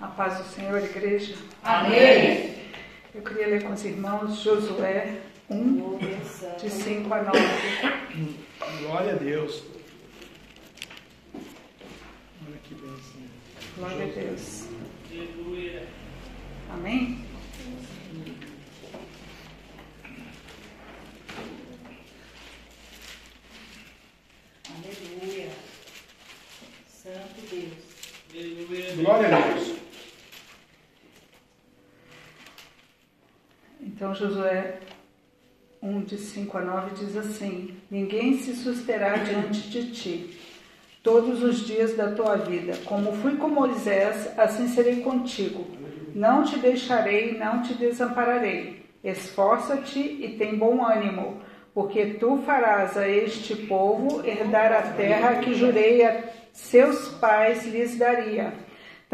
A 0.00 0.08
paz 0.08 0.38
do 0.38 0.44
Senhor, 0.44 0.78
igreja. 0.82 1.34
Amém. 1.64 2.54
Eu 3.14 3.22
queria 3.22 3.46
ler 3.46 3.62
com 3.62 3.72
os 3.72 3.82
irmãos 3.82 4.40
Josué 4.42 5.22
1, 5.48 5.98
de 6.60 6.68
5 6.68 7.14
a 7.14 7.22
9. 7.22 7.38
Glória 8.82 9.12
a 9.12 9.16
Deus. 9.16 9.62
Olha 11.34 12.58
que 12.62 12.74
benção. 12.74 13.22
Glória 13.78 14.04
a 14.04 14.08
Deus. 14.08 14.68
Aleluia. 15.10 15.88
Amém? 16.70 17.24
Aleluia. 24.68 25.48
Santo 26.86 27.40
Deus. 27.50 27.72
Aleluia. 28.34 28.94
Glória 28.96 29.36
a 29.36 29.40
Deus. 29.40 29.65
Então 34.06 34.14
Josué 34.14 34.76
1, 35.82 36.02
de 36.02 36.16
5 36.16 36.58
a 36.58 36.60
9 36.60 36.90
diz 36.94 37.16
assim: 37.16 37.76
Ninguém 37.90 38.38
se 38.38 38.54
susterá 38.54 39.16
diante 39.16 39.68
de 39.68 39.90
ti 39.90 40.38
todos 41.02 41.42
os 41.42 41.66
dias 41.66 41.96
da 41.96 42.12
tua 42.12 42.36
vida. 42.36 42.74
Como 42.84 43.10
fui 43.16 43.34
com 43.36 43.48
Moisés, 43.48 44.32
assim 44.38 44.68
serei 44.68 45.00
contigo. 45.00 45.66
Não 46.14 46.44
te 46.44 46.56
deixarei, 46.56 47.36
não 47.36 47.62
te 47.62 47.74
desampararei. 47.74 48.86
Esforça-te 49.02 49.98
e 49.98 50.36
tem 50.38 50.56
bom 50.56 50.86
ânimo, 50.86 51.40
porque 51.74 52.06
tu 52.06 52.38
farás 52.46 52.96
a 52.96 53.08
este 53.08 53.56
povo 53.56 54.24
herdar 54.24 54.72
a 54.72 54.82
terra 54.82 55.40
que 55.40 55.52
jurei 55.52 56.04
a 56.04 56.22
seus 56.52 57.08
pais 57.08 57.66
lhes 57.66 57.98
daria. 57.98 58.54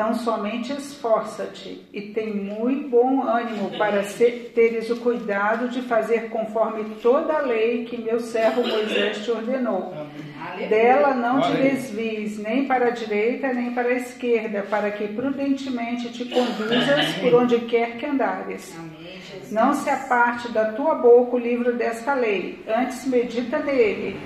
Então 0.03 0.15
somente 0.15 0.73
esforça-te 0.73 1.87
e 1.93 2.01
tem 2.01 2.35
muito 2.35 2.89
bom 2.89 3.23
ânimo 3.23 3.71
para 3.79 4.03
ser, 4.03 4.51
teres 4.53 4.91
o 4.91 4.97
cuidado 4.97 5.69
de 5.69 5.81
fazer 5.83 6.29
conforme 6.29 6.97
toda 7.01 7.35
a 7.35 7.43
lei 7.43 7.85
que 7.85 7.97
meu 7.97 8.19
servo 8.19 8.67
Moisés 8.67 9.25
te 9.25 9.31
ordenou. 9.31 9.95
Dela 10.69 11.15
não 11.15 11.41
te 11.41 11.53
desvies 11.53 12.37
nem 12.37 12.67
para 12.67 12.89
a 12.89 12.91
direita 12.91 13.53
nem 13.53 13.73
para 13.75 13.91
a 13.91 13.95
esquerda, 13.95 14.63
para 14.69 14.91
que 14.91 15.07
prudentemente 15.07 16.11
te 16.11 16.25
conduzas 16.25 17.15
por 17.21 17.35
onde 17.35 17.61
quer 17.61 17.97
que 17.97 18.05
andares. 18.05 18.77
Não 19.53 19.73
se 19.73 19.89
aparte 19.89 20.51
da 20.51 20.73
tua 20.73 20.97
boca 20.97 21.37
o 21.37 21.39
livro 21.39 21.75
desta 21.75 22.13
lei, 22.13 22.61
antes 22.67 23.07
medita 23.07 23.61
nele, 23.61 24.19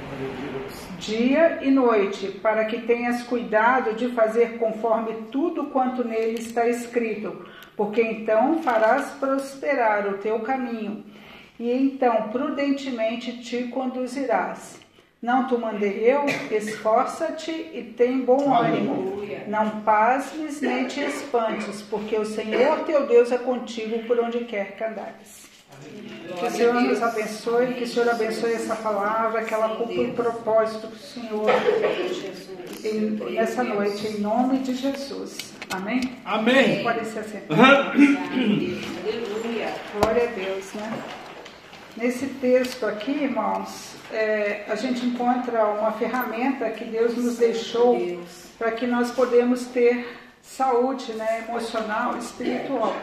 dia 0.98 1.58
e 1.62 1.70
noite, 1.70 2.28
para 2.42 2.64
que 2.64 2.82
tenhas 2.82 3.22
cuidado 3.22 3.94
de 3.94 4.08
fazer 4.08 4.58
conforme 4.58 5.28
tudo 5.30 5.64
quanto 5.66 6.02
nele 6.02 6.38
está 6.38 6.66
escrito, 6.66 7.46
porque 7.76 8.02
então 8.02 8.62
farás 8.62 9.10
prosperar 9.20 10.08
o 10.08 10.18
teu 10.18 10.40
caminho, 10.40 11.04
e 11.58 11.70
então 11.70 12.28
prudentemente 12.30 13.40
te 13.42 13.64
conduzirás. 13.64 14.80
Não 15.22 15.46
te 15.46 15.56
mandei 15.56 16.04
eu? 16.04 16.26
Esforça-te 16.50 17.50
e 17.50 17.94
tem 17.96 18.20
bom 18.20 18.54
ânimo. 18.54 19.22
Não 19.48 19.80
pasmes 19.80 20.60
nem 20.60 20.86
te 20.86 21.00
espantes, 21.00 21.82
porque 21.82 22.16
o 22.16 22.24
Senhor 22.24 22.80
teu 22.80 23.06
Deus 23.06 23.32
é 23.32 23.38
contigo 23.38 24.00
por 24.06 24.18
onde 24.20 24.40
quer 24.40 24.76
que 24.76 24.84
andares. 24.84 25.55
Que 26.38 26.44
o 26.46 26.50
Senhor 26.50 26.74
nos 26.74 27.02
abençoe, 27.02 27.74
que 27.74 27.84
o 27.84 27.86
Senhor 27.86 28.08
abençoe 28.10 28.52
essa 28.52 28.76
palavra, 28.76 29.42
que 29.44 29.54
ela 29.54 29.70
cumpra 29.76 30.02
o 30.02 30.12
propósito 30.12 30.88
do 30.88 30.96
Senhor 30.98 31.48
em- 32.84 33.32
nessa 33.34 33.62
noite, 33.64 34.06
em 34.08 34.20
nome 34.20 34.58
de 34.58 34.74
Jesus. 34.74 35.54
Amém? 35.70 36.00
Amém. 36.24 36.82
Pode 36.82 37.06
se 37.06 37.18
assentar. 37.18 37.58
Aleluia. 37.92 39.72
Glória 40.00 40.24
a 40.24 40.32
Deus, 40.32 40.72
né? 40.74 40.92
Nesse 41.96 42.26
texto 42.26 42.84
aqui, 42.84 43.12
irmãos, 43.12 43.94
é, 44.12 44.64
a 44.68 44.74
gente 44.74 45.04
encontra 45.06 45.64
uma 45.64 45.92
ferramenta 45.92 46.68
que 46.70 46.84
Deus 46.84 47.16
nos 47.16 47.38
deixou 47.38 47.98
para 48.58 48.72
que 48.72 48.86
nós 48.86 49.10
podemos 49.10 49.64
ter 49.66 50.06
saúde 50.42 51.12
né, 51.14 51.44
emocional, 51.48 52.16
espiritual. 52.18 52.94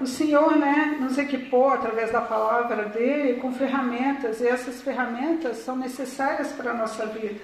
O 0.00 0.06
Senhor 0.06 0.56
né, 0.56 0.96
nos 1.00 1.16
equipou 1.16 1.70
através 1.70 2.10
da 2.12 2.20
palavra 2.20 2.84
dele 2.84 3.40
com 3.40 3.52
ferramentas, 3.52 4.40
e 4.40 4.46
essas 4.46 4.82
ferramentas 4.82 5.58
são 5.58 5.76
necessárias 5.76 6.52
para 6.52 6.72
a 6.72 6.74
nossa 6.74 7.06
vida. 7.06 7.40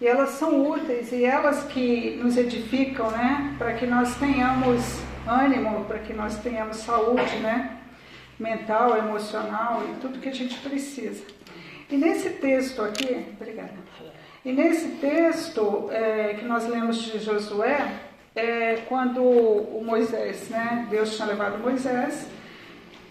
E 0.00 0.06
elas 0.06 0.30
são 0.30 0.68
úteis 0.68 1.10
e 1.10 1.24
elas 1.24 1.64
que 1.64 2.20
nos 2.22 2.36
edificam, 2.36 3.10
né, 3.10 3.54
para 3.58 3.72
que 3.72 3.86
nós 3.86 4.14
tenhamos 4.16 5.00
ânimo, 5.26 5.84
para 5.86 5.98
que 5.98 6.12
nós 6.12 6.36
tenhamos 6.38 6.76
saúde, 6.76 7.36
né, 7.36 7.78
mental, 8.38 8.96
emocional 8.98 9.82
e 9.88 10.00
tudo 10.00 10.20
que 10.20 10.28
a 10.28 10.34
gente 10.34 10.58
precisa. 10.60 11.24
E 11.90 11.96
nesse 11.96 12.30
texto 12.30 12.82
aqui, 12.82 13.26
obrigada. 13.40 13.74
E 14.44 14.52
nesse 14.52 14.88
texto 15.00 15.88
é, 15.90 16.34
que 16.34 16.44
nós 16.44 16.66
lemos 16.68 16.98
de 16.98 17.18
Josué, 17.18 17.90
é 18.36 18.82
quando 18.86 19.22
o 19.22 19.82
Moisés, 19.82 20.48
né, 20.50 20.86
Deus 20.90 21.16
tinha 21.16 21.26
levado 21.26 21.58
Moisés 21.58 22.28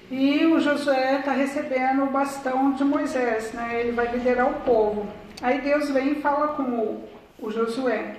e 0.10 0.46
o 0.46 0.60
Josué 0.60 1.20
está 1.20 1.32
recebendo 1.32 2.04
o 2.04 2.12
bastão 2.12 2.74
de 2.74 2.84
Moisés, 2.84 3.52
né? 3.54 3.80
Ele 3.82 3.92
vai 3.92 4.12
liderar 4.12 4.50
o 4.50 4.62
povo. 4.62 5.08
Aí 5.42 5.60
Deus 5.62 5.90
vem 5.90 6.12
e 6.12 6.22
fala 6.22 6.50
com 6.50 6.62
o, 6.62 7.10
o 7.40 7.52
Josué. 7.52 8.18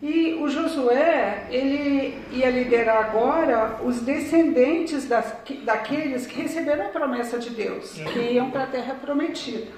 E 0.00 0.34
o 0.34 0.48
Josué, 0.48 1.46
ele 1.50 2.22
ia 2.30 2.50
liderar 2.50 3.06
agora 3.06 3.80
os 3.82 4.00
descendentes 4.02 5.08
das, 5.08 5.34
daqueles 5.64 6.26
que 6.26 6.42
receberam 6.42 6.86
a 6.86 6.90
promessa 6.90 7.38
de 7.38 7.50
Deus, 7.50 7.92
que 8.12 8.20
iam 8.20 8.50
para 8.50 8.64
a 8.64 8.66
terra 8.68 8.94
prometida. 8.94 9.72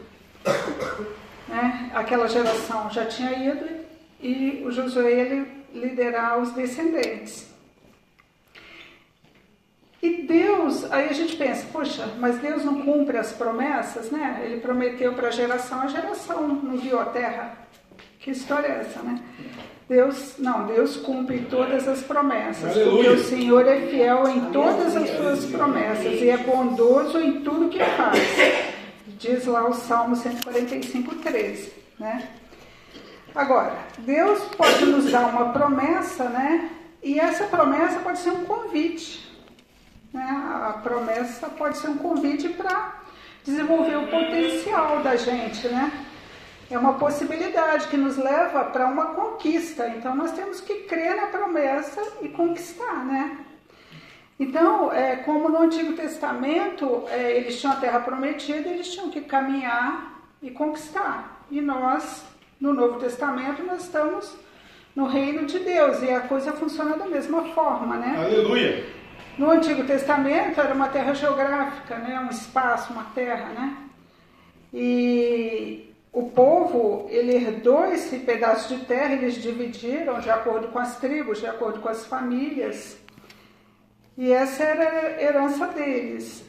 Né? 1.47 1.91
Aquela 1.95 2.29
geração 2.29 2.91
já 2.91 3.07
tinha 3.07 3.33
ido 3.33 3.78
e 4.21 4.63
o 4.65 4.71
Josué 4.71 5.25
ia 5.25 5.47
liderar 5.73 6.39
os 6.39 6.53
descendentes. 6.53 7.47
E 10.01 10.23
Deus, 10.23 10.91
aí 10.93 11.09
a 11.09 11.13
gente 11.13 11.37
pensa, 11.37 11.67
poxa, 11.73 12.09
mas 12.19 12.39
Deus 12.39 12.65
não 12.65 12.83
cumpre 12.83 13.19
as 13.19 13.33
promessas, 13.33 14.11
né? 14.11 14.43
Ele 14.45 14.61
prometeu 14.61 15.13
para 15.13 15.31
geração, 15.31 15.81
a 15.81 15.89
geração 15.89 16.47
não 16.47 16.77
viu 16.77 17.01
a 17.01 17.07
terra. 17.07 17.59
Que 18.21 18.31
história 18.31 18.69
é 18.69 18.81
essa, 18.81 19.03
né? 19.03 19.21
Deus, 19.89 20.35
não, 20.39 20.67
Deus 20.67 20.97
cumpre 20.99 21.47
todas 21.51 21.89
as 21.89 22.03
promessas, 22.03 22.77
Aleluia. 22.77 23.05
porque 23.05 23.09
o 23.09 23.25
Senhor 23.25 23.67
é 23.67 23.87
fiel 23.87 24.29
em 24.29 24.53
todas 24.53 24.95
as 24.95 25.09
suas 25.09 25.47
promessas 25.47 26.21
e 26.21 26.29
é 26.29 26.37
bondoso 26.37 27.19
em 27.19 27.41
tudo 27.41 27.71
que 27.71 27.79
faz. 27.79 28.19
Diz 29.19 29.47
lá 29.47 29.67
o 29.67 29.73
Salmo 29.73 30.15
145, 30.15 31.15
13, 31.17 31.73
né? 31.99 32.29
Agora, 33.39 33.73
Deus 33.99 34.43
pode 34.57 34.85
nos 34.85 35.13
dar 35.13 35.29
uma 35.29 35.53
promessa, 35.53 36.25
né? 36.25 36.73
E 37.01 37.21
essa 37.21 37.45
promessa 37.45 38.01
pode 38.01 38.19
ser 38.19 38.31
um 38.31 38.45
convite. 38.45 39.33
Né? 40.13 40.27
A 40.67 40.73
promessa 40.83 41.49
pode 41.49 41.79
ser 41.79 41.87
um 41.87 41.99
convite 41.99 42.49
para 42.49 43.01
desenvolver 43.45 43.95
o 43.95 44.09
potencial 44.09 45.05
da 45.05 45.15
gente, 45.15 45.69
né? 45.69 46.05
É 46.69 46.77
uma 46.77 46.95
possibilidade 46.95 47.87
que 47.87 47.97
nos 47.97 48.17
leva 48.17 48.65
para 48.65 48.89
uma 48.89 49.15
conquista. 49.15 49.87
Então 49.87 50.17
nós 50.17 50.33
temos 50.33 50.61
que 50.61 50.81
crer 50.89 51.15
na 51.15 51.29
promessa 51.29 52.03
e 52.21 52.29
conquistar, 52.31 53.05
né? 53.05 53.39
Então, 54.41 54.93
é, 54.93 55.15
como 55.15 55.49
no 55.49 55.63
Antigo 55.63 55.93
Testamento 55.93 57.05
é, 57.09 57.37
eles 57.37 57.61
tinham 57.61 57.73
a 57.73 57.77
terra 57.77 58.01
prometida, 58.01 58.69
eles 58.69 58.93
tinham 58.93 59.11
que 59.11 59.21
caminhar 59.21 60.25
e 60.43 60.51
conquistar. 60.51 61.45
E 61.49 61.61
nós, 61.61 62.25
no 62.61 62.75
Novo 62.75 62.99
Testamento, 62.99 63.63
nós 63.63 63.83
estamos 63.85 64.37
no 64.95 65.07
reino 65.07 65.47
de 65.47 65.59
Deus 65.61 66.03
e 66.03 66.11
a 66.11 66.21
coisa 66.21 66.53
funciona 66.53 66.97
da 66.97 67.07
mesma 67.07 67.43
forma, 67.55 67.97
né? 67.97 68.17
Aleluia. 68.19 68.85
No 69.39 69.51
Antigo 69.51 69.85
Testamento 69.85 70.61
era 70.61 70.75
uma 70.75 70.89
terra 70.89 71.15
geográfica, 71.15 71.97
né? 71.99 72.19
um 72.19 72.31
espaço, 72.31 72.93
uma 72.93 73.05
terra, 73.15 73.51
né? 73.51 73.77
E 74.75 75.95
o 76.13 76.31
povo, 76.31 77.07
ele 77.09 77.37
herdou 77.37 77.85
esse 77.87 78.19
pedaço 78.19 78.75
de 78.75 78.85
terra, 78.85 79.13
eles 79.13 79.41
dividiram 79.41 80.19
de 80.19 80.29
acordo 80.29 80.69
com 80.69 80.79
as 80.81 80.97
tribos, 80.99 81.39
de 81.39 81.47
acordo 81.47 81.79
com 81.79 81.89
as 81.89 82.05
famílias. 82.05 82.99
E 84.17 84.33
essa 84.33 84.65
era 84.65 84.83
a 84.83 85.23
herança 85.23 85.69
deles. 85.69 86.45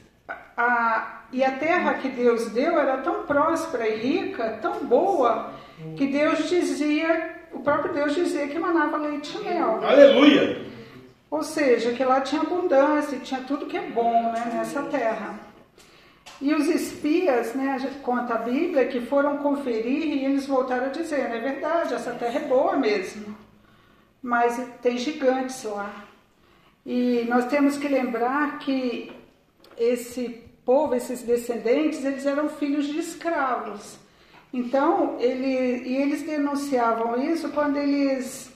A, 0.57 1.21
e 1.31 1.43
a 1.43 1.51
terra 1.51 1.93
que 1.95 2.09
Deus 2.09 2.49
deu 2.49 2.79
era 2.79 2.97
tão 2.97 3.27
próspera 3.27 3.87
e 3.87 3.99
rica, 3.99 4.57
tão 4.59 4.83
boa, 4.85 5.53
que 5.95 6.07
Deus 6.07 6.49
dizia, 6.49 7.35
o 7.51 7.59
próprio 7.59 7.93
Deus 7.93 8.13
dizia 8.15 8.47
que 8.47 8.59
manava 8.59 8.97
leite 8.97 9.37
e 9.37 9.43
mel. 9.43 9.83
Aleluia. 9.83 10.65
Ou 11.31 11.43
seja, 11.43 11.93
que 11.93 12.03
lá 12.03 12.21
tinha 12.21 12.41
abundância, 12.41 13.19
tinha 13.19 13.41
tudo 13.41 13.67
que 13.67 13.77
é 13.77 13.87
bom 13.89 14.31
né, 14.31 14.51
nessa 14.55 14.83
terra. 14.83 15.39
E 16.41 16.53
os 16.53 16.67
espias, 16.67 17.53
né, 17.53 17.71
a 17.73 17.77
gente 17.77 17.99
conta 17.99 18.33
a 18.35 18.37
Bíblia, 18.37 18.87
que 18.87 19.01
foram 19.01 19.37
conferir 19.37 20.05
e 20.07 20.25
eles 20.25 20.47
voltaram 20.47 20.87
a 20.87 20.89
dizer, 20.89 21.19
é 21.19 21.39
verdade, 21.39 21.93
essa 21.93 22.13
terra 22.13 22.39
é 22.39 22.47
boa 22.47 22.77
mesmo. 22.77 23.35
mas 24.21 24.61
tem 24.81 24.97
gigantes 24.97 25.63
lá. 25.63 26.05
E 26.85 27.25
nós 27.29 27.45
temos 27.45 27.77
que 27.77 27.87
lembrar 27.87 28.59
que 28.59 29.11
esse 29.77 30.43
povo, 30.65 30.95
esses 30.95 31.21
descendentes, 31.21 32.03
eles 32.03 32.25
eram 32.25 32.49
filhos 32.49 32.87
de 32.87 32.99
escravos. 32.99 33.97
Então, 34.51 35.17
ele, 35.19 35.87
e 35.87 35.97
eles 35.97 36.23
denunciavam 36.23 37.21
isso 37.21 37.49
quando 37.49 37.77
eles, 37.77 38.51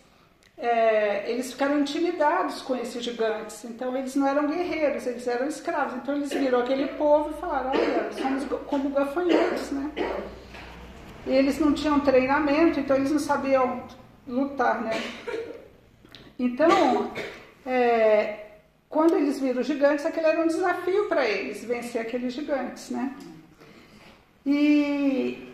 é, 0.57 1.29
eles 1.29 1.51
ficaram 1.51 1.79
intimidados 1.79 2.61
com 2.63 2.75
esses 2.75 3.03
gigantes. 3.03 3.63
Então, 3.65 3.95
eles 3.95 4.15
não 4.15 4.27
eram 4.27 4.47
guerreiros, 4.47 5.05
eles 5.05 5.27
eram 5.27 5.47
escravos. 5.47 5.95
Então, 5.95 6.15
eles 6.15 6.33
viram 6.33 6.61
aquele 6.61 6.87
povo 6.87 7.29
e 7.29 7.39
falaram: 7.39 7.69
Olha, 7.69 8.11
somos 8.13 8.43
como 8.65 8.89
gafanhotos, 8.89 9.71
né? 9.71 9.91
E 11.27 11.31
eles 11.31 11.59
não 11.59 11.73
tinham 11.73 11.99
treinamento, 11.99 12.79
então 12.79 12.97
eles 12.97 13.11
não 13.11 13.19
sabiam 13.19 13.83
lutar, 14.27 14.81
né? 14.81 14.91
Então, 16.37 17.11
é, 17.65 18.47
quando 18.89 19.15
eles 19.15 19.39
viram 19.39 19.61
os 19.61 19.67
gigantes, 19.67 20.05
aquele 20.05 20.27
era 20.27 20.41
um 20.41 20.47
desafio 20.47 21.07
para 21.07 21.25
eles, 21.25 21.63
vencer 21.63 22.01
aqueles 22.01 22.33
gigantes, 22.33 22.89
né? 22.89 23.15
E, 24.45 25.52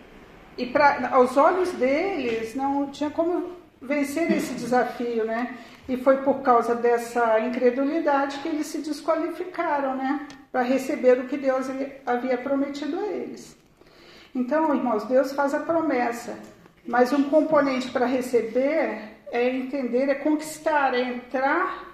e 0.60 0.66
pra, 0.66 1.10
aos 1.14 1.38
olhos 1.38 1.72
deles 1.72 2.54
não 2.54 2.88
tinha 2.92 3.10
como 3.10 3.52
vencer 3.82 4.30
esse 4.30 4.54
desafio, 4.56 5.24
né? 5.24 5.58
E 5.88 5.96
foi 5.96 6.18
por 6.18 6.42
causa 6.42 6.76
dessa 6.76 7.40
incredulidade 7.40 8.40
que 8.40 8.50
eles 8.50 8.68
se 8.68 8.80
desqualificaram, 8.80 9.96
né? 9.96 10.28
Para 10.52 10.62
receber 10.62 11.18
o 11.18 11.28
que 11.28 11.38
Deus 11.38 11.68
havia 12.06 12.38
prometido 12.38 13.00
a 13.00 13.08
eles. 13.08 13.56
Então, 14.36 14.76
irmãos, 14.76 15.06
Deus 15.06 15.32
faz 15.32 15.54
a 15.54 15.62
promessa, 15.62 16.38
mas 16.86 17.14
um 17.14 17.30
componente 17.30 17.90
para 17.90 18.06
receber 18.06 19.16
é 19.32 19.50
entender, 19.50 20.10
é 20.10 20.16
conquistar, 20.16 20.94
é 20.94 21.02
entrar 21.02 21.88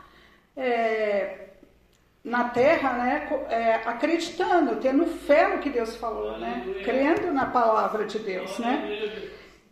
é, 0.57 1.44
na 2.25 2.45
terra, 2.45 2.93
né, 2.93 3.29
é, 3.49 3.75
acreditando, 3.85 4.77
tendo 4.77 5.05
fé 5.05 5.47
no 5.47 5.59
que 5.59 5.69
Deus 5.69 5.95
falou, 5.95 6.39
né, 6.39 6.81
crendo 6.83 7.31
na 7.31 7.45
palavra 7.45 8.03
de 8.05 8.17
Deus, 8.17 8.57
né. 8.57 9.21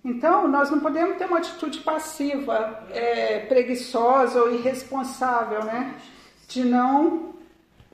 Então, 0.05 0.47
nós 0.47 0.69
não 0.69 0.79
podemos 0.79 1.17
ter 1.17 1.25
uma 1.25 1.39
atitude 1.39 1.79
passiva, 1.79 2.85
é, 2.91 3.39
preguiçosa 3.39 4.39
ou 4.39 4.53
irresponsável, 4.53 5.63
né, 5.63 5.95
de 6.47 6.63
não 6.63 7.33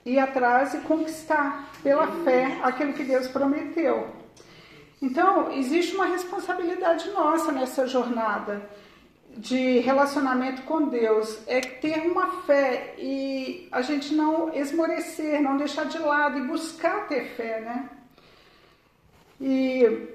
ir 0.05 0.19
atrás 0.19 0.73
e 0.73 0.79
conquistar 0.79 1.69
pela 1.81 2.07
fé 2.25 2.57
aquilo 2.61 2.91
que 2.91 3.03
Deus 3.05 3.29
prometeu. 3.29 4.07
Então, 5.01 5.53
existe 5.53 5.95
uma 5.95 6.07
responsabilidade 6.07 7.09
nossa 7.11 7.53
nessa 7.53 7.87
jornada 7.87 8.61
de 9.37 9.79
relacionamento 9.79 10.63
com 10.63 10.89
Deus 10.89 11.39
é 11.47 11.61
ter 11.61 11.99
uma 12.01 12.41
fé 12.43 12.95
e 12.97 13.67
a 13.71 13.81
gente 13.81 14.13
não 14.13 14.53
esmorecer, 14.53 15.41
não 15.41 15.57
deixar 15.57 15.85
de 15.85 15.97
lado 15.97 16.37
e 16.37 16.47
buscar 16.47 17.07
ter 17.07 17.25
fé, 17.35 17.61
né? 17.61 17.89
E 19.39 20.07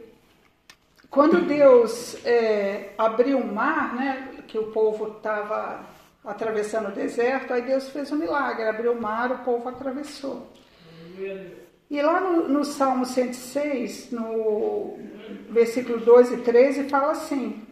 quando 1.11 1.46
Deus 1.46 2.16
é, 2.26 2.90
abriu 2.99 3.38
o 3.38 3.55
mar, 3.55 3.94
né, 3.94 4.28
que 4.46 4.58
o 4.58 4.72
povo 4.72 5.16
estava 5.16 5.81
atravessando 6.25 6.88
o 6.88 6.93
deserto, 6.93 7.52
aí 7.52 7.62
Deus 7.62 7.88
fez 7.88 8.11
um 8.11 8.16
milagre, 8.16 8.64
abriu 8.64 8.93
o 8.93 9.00
mar, 9.00 9.31
o 9.31 9.38
povo 9.38 9.69
atravessou. 9.69 10.50
E 11.90 12.02
lá 12.02 12.20
no, 12.20 12.49
no 12.49 12.64
Salmo 12.64 13.06
106, 13.06 14.11
no 14.11 14.99
versículo 15.50 16.00
12 16.00 16.34
e 16.34 16.38
13, 16.38 16.88
fala 16.88 17.12
assim: 17.12 17.63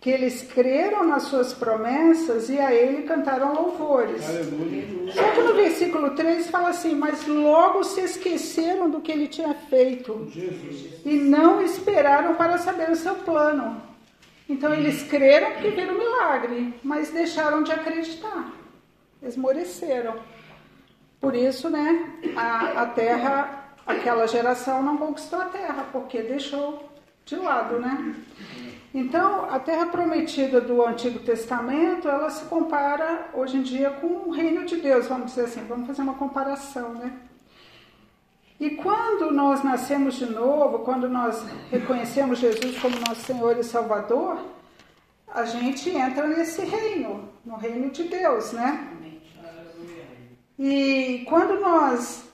que 0.00 0.10
eles 0.10 0.42
creram 0.42 1.04
nas 1.04 1.24
suas 1.24 1.52
promessas 1.52 2.48
e 2.48 2.58
a 2.58 2.72
ele 2.72 3.02
cantaram 3.02 3.52
louvores. 3.54 4.28
Aleluia. 4.28 5.12
Só 5.12 5.22
que 5.32 5.40
no 5.40 5.54
versículo 5.54 6.10
3 6.10 6.48
fala 6.50 6.68
assim: 6.68 6.94
Mas 6.94 7.26
logo 7.26 7.82
se 7.82 8.00
esqueceram 8.00 8.88
do 8.88 9.00
que 9.00 9.10
ele 9.10 9.26
tinha 9.26 9.54
feito 9.54 10.28
Jesus. 10.30 11.00
e 11.04 11.16
não 11.16 11.60
esperaram 11.60 12.34
para 12.36 12.58
saber 12.58 12.90
o 12.90 12.96
seu 12.96 13.16
plano. 13.16 13.82
Então 14.48 14.72
eles 14.72 15.02
creram 15.02 15.52
porque 15.52 15.70
viram 15.70 15.94
o 15.94 15.98
milagre, 15.98 16.74
mas 16.82 17.10
deixaram 17.10 17.62
de 17.62 17.72
acreditar, 17.72 18.50
esmoreceram. 19.22 20.14
Por 21.20 21.34
isso, 21.34 21.68
né, 21.68 22.14
a, 22.36 22.82
a 22.82 22.86
terra, 22.86 23.74
aquela 23.84 24.26
geração 24.26 24.82
não 24.82 24.96
conquistou 24.96 25.40
a 25.40 25.46
terra, 25.46 25.88
porque 25.92 26.22
deixou 26.22 26.88
de 27.26 27.36
lado, 27.36 27.78
né? 27.78 28.14
Então, 28.98 29.48
a 29.48 29.60
terra 29.60 29.86
prometida 29.86 30.60
do 30.60 30.84
Antigo 30.84 31.20
Testamento, 31.20 32.08
ela 32.08 32.28
se 32.30 32.44
compara 32.46 33.28
hoje 33.32 33.56
em 33.58 33.62
dia 33.62 33.90
com 33.90 34.28
o 34.28 34.30
reino 34.32 34.66
de 34.66 34.74
Deus, 34.78 35.06
vamos 35.06 35.26
dizer 35.26 35.44
assim, 35.44 35.64
vamos 35.68 35.86
fazer 35.86 36.02
uma 36.02 36.14
comparação, 36.14 36.94
né? 36.94 37.12
E 38.58 38.70
quando 38.70 39.30
nós 39.30 39.62
nascemos 39.62 40.16
de 40.16 40.26
novo, 40.26 40.80
quando 40.80 41.08
nós 41.08 41.44
reconhecemos 41.70 42.40
Jesus 42.40 42.76
como 42.80 42.98
nosso 42.98 43.22
Senhor 43.24 43.56
e 43.56 43.62
Salvador, 43.62 44.36
a 45.32 45.44
gente 45.44 45.90
entra 45.90 46.26
nesse 46.26 46.62
reino, 46.62 47.28
no 47.46 47.54
reino 47.54 47.90
de 47.90 48.02
Deus, 48.02 48.52
né? 48.52 48.84
E 50.58 51.24
quando 51.28 51.60
nós 51.60 52.24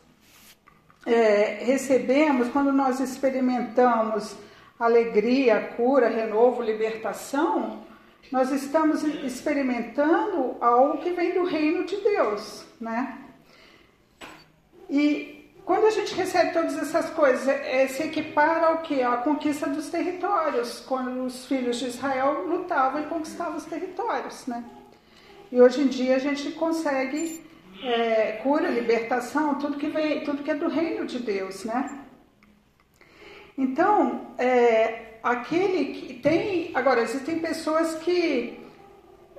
é, 1.04 1.58
recebemos, 1.62 2.48
quando 2.48 2.72
nós 2.72 3.00
experimentamos 3.00 4.34
alegria, 4.78 5.72
cura, 5.76 6.08
renovo, 6.08 6.62
libertação, 6.62 7.84
nós 8.30 8.50
estamos 8.50 9.02
experimentando 9.04 10.56
algo 10.60 10.98
que 10.98 11.10
vem 11.10 11.32
do 11.34 11.44
reino 11.44 11.84
de 11.84 11.96
Deus, 11.96 12.64
né? 12.80 13.18
E 14.90 15.34
quando 15.64 15.86
a 15.86 15.90
gente 15.90 16.14
recebe 16.14 16.52
todas 16.52 16.76
essas 16.76 17.10
coisas, 17.10 17.46
é, 17.48 17.86
se 17.86 18.02
equipara 18.02 18.66
ao 18.66 18.78
que? 18.78 19.02
A 19.02 19.16
conquista 19.18 19.66
dos 19.68 19.88
territórios, 19.88 20.80
quando 20.80 21.24
os 21.24 21.46
filhos 21.46 21.78
de 21.78 21.86
Israel 21.86 22.46
lutavam 22.46 23.02
e 23.02 23.06
conquistavam 23.06 23.56
os 23.56 23.64
territórios, 23.64 24.46
né? 24.46 24.64
E 25.50 25.60
hoje 25.60 25.82
em 25.82 25.86
dia 25.86 26.16
a 26.16 26.18
gente 26.18 26.50
consegue 26.52 27.42
é, 27.82 28.32
cura, 28.42 28.68
libertação, 28.68 29.54
tudo 29.56 29.78
que 29.78 29.88
vem, 29.88 30.24
tudo 30.24 30.42
que 30.42 30.50
é 30.50 30.54
do 30.54 30.68
reino 30.68 31.06
de 31.06 31.18
Deus, 31.18 31.64
né? 31.64 32.03
Então, 33.56 34.26
é, 34.38 35.18
aquele 35.22 35.94
que 35.94 36.14
tem. 36.14 36.70
Agora, 36.74 37.00
existem 37.00 37.38
pessoas 37.38 37.94
que, 37.96 38.58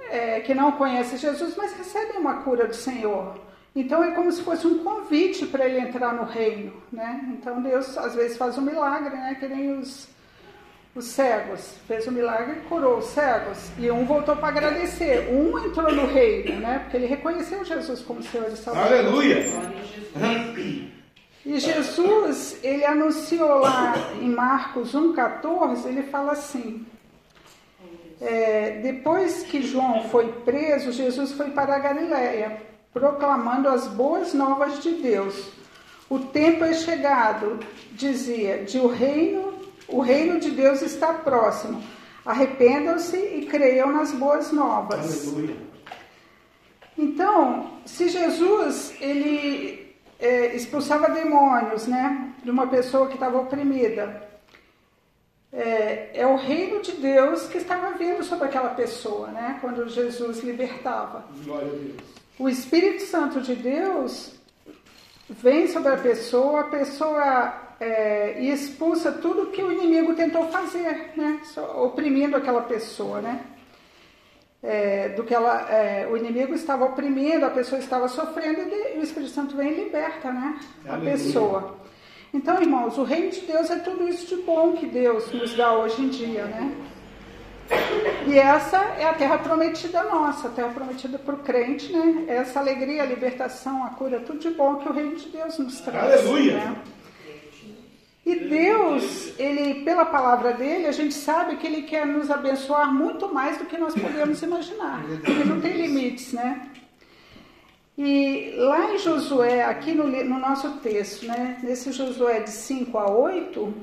é, 0.10 0.40
que 0.42 0.54
não 0.54 0.72
conhecem 0.74 1.18
Jesus, 1.18 1.56
mas 1.56 1.74
recebem 1.74 2.18
uma 2.18 2.42
cura 2.44 2.68
do 2.68 2.76
Senhor. 2.76 3.46
Então 3.76 4.02
é 4.02 4.12
como 4.12 4.32
se 4.32 4.42
fosse 4.42 4.66
um 4.66 4.84
convite 4.84 5.46
para 5.46 5.66
ele 5.66 5.80
entrar 5.80 6.14
no 6.14 6.24
reino, 6.24 6.72
né? 6.90 7.20
Então 7.34 7.62
Deus 7.62 7.98
às 7.98 8.16
vezes 8.16 8.38
faz 8.38 8.58
um 8.58 8.62
milagre, 8.62 9.10
né? 9.10 9.36
Que 9.38 9.50
nem 9.50 9.78
os, 9.78 10.08
os 10.96 11.04
cegos. 11.04 11.76
Fez 11.86 12.08
um 12.08 12.12
milagre 12.12 12.60
e 12.60 12.70
curou 12.70 13.00
os 13.00 13.08
cegos. 13.08 13.70
E 13.78 13.92
um 13.92 14.06
voltou 14.06 14.38
para 14.38 14.48
agradecer. 14.48 15.28
Um 15.30 15.60
entrou 15.60 15.94
no 15.94 16.06
reino, 16.06 16.58
né? 16.62 16.80
Porque 16.84 16.96
ele 16.96 17.08
reconheceu 17.08 17.66
Jesus 17.66 18.02
como 18.02 18.24
Senhor 18.24 18.48
e 18.48 18.56
Salvador. 18.56 18.98
Aleluia. 18.98 19.46
E 21.46 21.60
Jesus, 21.60 22.58
ele 22.64 22.84
anunciou 22.84 23.60
lá 23.60 23.94
em 24.20 24.30
Marcos 24.30 24.94
1,14, 24.96 25.86
ele 25.86 26.02
fala 26.04 26.32
assim: 26.32 26.84
é, 28.20 28.80
depois 28.82 29.44
que 29.44 29.62
João 29.62 30.10
foi 30.10 30.28
preso, 30.44 30.92
Jesus 30.92 31.34
foi 31.34 31.52
para 31.52 31.76
a 31.76 31.80
Galiléia, 31.80 32.62
proclamando 32.92 33.70
as 33.70 33.88
boas 33.88 34.34
novas 34.34 34.82
de 34.82 34.94
Deus. 34.94 35.52
O 36.10 36.18
tempo 36.18 36.64
é 36.64 36.74
chegado, 36.74 37.60
dizia, 37.92 38.64
de 38.64 38.80
o 38.80 38.88
reino, 38.88 39.54
o 39.88 40.02
reino 40.02 40.40
de 40.40 40.50
Deus 40.50 40.82
está 40.82 41.14
próximo. 41.14 41.84
Arrependam-se 42.26 43.18
e 43.18 43.46
creiam 43.46 43.92
nas 43.92 44.12
boas 44.12 44.52
novas. 44.52 45.28
Aleluia. 45.28 45.58
Então, 46.98 47.72
se 47.86 48.08
Jesus 48.08 48.96
ele 49.00 49.85
é, 50.20 50.56
expulsava 50.56 51.10
demônios, 51.10 51.88
né, 51.88 52.34
de 52.44 52.50
uma 52.50 52.68
pessoa 52.68 53.08
que 53.08 53.16
estava 53.16 53.40
oprimida, 53.40 54.24
é, 55.52 56.12
é, 56.14 56.28
o 56.28 56.36
reino 56.36 56.82
de 56.82 56.92
Deus 56.94 57.48
que 57.48 57.58
estava 57.58 57.98
vindo 57.98 58.24
sobre 58.24 58.46
aquela 58.46 58.70
pessoa, 58.70 59.28
né, 59.28 59.58
quando 59.62 59.88
Jesus 59.88 60.40
libertava. 60.44 61.26
Glória 61.44 61.68
a 61.68 61.76
Deus. 61.76 61.96
O 62.38 62.50
Espírito 62.50 63.04
Santo 63.04 63.40
de 63.40 63.56
Deus 63.56 64.34
vem 65.30 65.68
sobre 65.68 65.94
a 65.94 65.98
pessoa, 65.98 66.62
a 66.62 66.66
pessoa 66.66 67.54
é, 67.80 68.42
e 68.42 68.52
expulsa 68.52 69.12
tudo 69.12 69.52
que 69.52 69.64
o 69.64 69.72
inimigo 69.72 70.14
tentou 70.14 70.50
fazer, 70.50 71.14
né, 71.16 71.40
oprimindo 71.76 72.36
aquela 72.36 72.62
pessoa, 72.62 73.22
né 73.22 73.46
é, 74.66 75.10
do 75.10 75.24
que 75.24 75.34
ela, 75.34 75.70
é, 75.70 76.08
o 76.10 76.18
inimigo 76.18 76.54
estava 76.54 76.86
oprimindo, 76.86 77.46
a 77.46 77.50
pessoa 77.50 77.80
estava 77.80 78.08
sofrendo 78.08 78.62
e 78.62 79.00
o 79.00 79.04
Espírito 79.04 79.32
Santo 79.32 79.56
vem 79.56 79.72
e 79.72 79.84
liberta 79.86 80.32
né, 80.32 80.60
a 80.88 80.94
Aleluia. 80.94 81.12
pessoa. 81.12 81.76
Então, 82.34 82.60
irmãos, 82.62 82.98
o 82.98 83.04
reino 83.04 83.32
de 83.32 83.42
Deus 83.42 83.70
é 83.70 83.78
tudo 83.80 84.08
isso 84.08 84.36
de 84.36 84.42
bom 84.42 84.74
que 84.74 84.86
Deus 84.86 85.32
nos 85.32 85.56
dá 85.56 85.72
hoje 85.74 86.02
em 86.02 86.10
dia, 86.10 86.44
né? 86.46 86.76
E 88.28 88.38
essa 88.38 88.78
é 89.00 89.06
a 89.06 89.14
terra 89.14 89.38
prometida 89.38 90.04
nossa, 90.04 90.48
a 90.48 90.52
terra 90.52 90.70
prometida 90.70 91.18
para 91.18 91.34
o 91.34 91.40
crente, 91.40 91.92
né? 91.94 92.26
Essa 92.28 92.60
alegria, 92.60 93.04
a 93.04 93.06
libertação, 93.06 93.84
a 93.86 93.90
cura, 93.92 94.20
tudo 94.20 94.40
de 94.40 94.50
bom 94.50 94.76
que 94.76 94.90
o 94.90 94.94
reino 94.94 95.16
de 95.16 95.30
Deus 95.30 95.58
nos 95.58 95.80
traz. 95.80 96.26
Aleluia. 96.26 96.56
né? 96.56 96.76
E 98.26 98.36
Deus, 98.36 99.34
ele, 99.38 99.84
pela 99.84 100.06
palavra 100.06 100.54
dele, 100.54 100.88
a 100.88 100.92
gente 100.92 101.14
sabe 101.14 101.58
que 101.58 101.68
ele 101.68 101.84
quer 101.84 102.08
nos 102.08 102.32
abençoar 102.32 102.92
muito 102.92 103.32
mais 103.32 103.60
do 103.60 103.66
que 103.66 103.78
nós 103.78 103.94
podemos 103.94 104.42
imaginar. 104.42 105.06
Ele 105.08 105.44
não 105.44 105.62
tem 105.62 105.74
limites, 105.74 106.34
né? 106.34 106.72
E 107.98 108.56
lá 108.58 108.94
em 108.94 108.98
Josué, 108.98 109.64
aqui 109.64 109.94
no, 109.94 110.08
no 110.08 110.40
nosso 110.40 110.70
texto, 110.80 111.26
né, 111.28 111.60
nesse 111.64 111.92
Josué 111.92 112.42
de 112.42 112.50
5 112.50 112.98
a 112.98 113.10
8, 113.10 113.74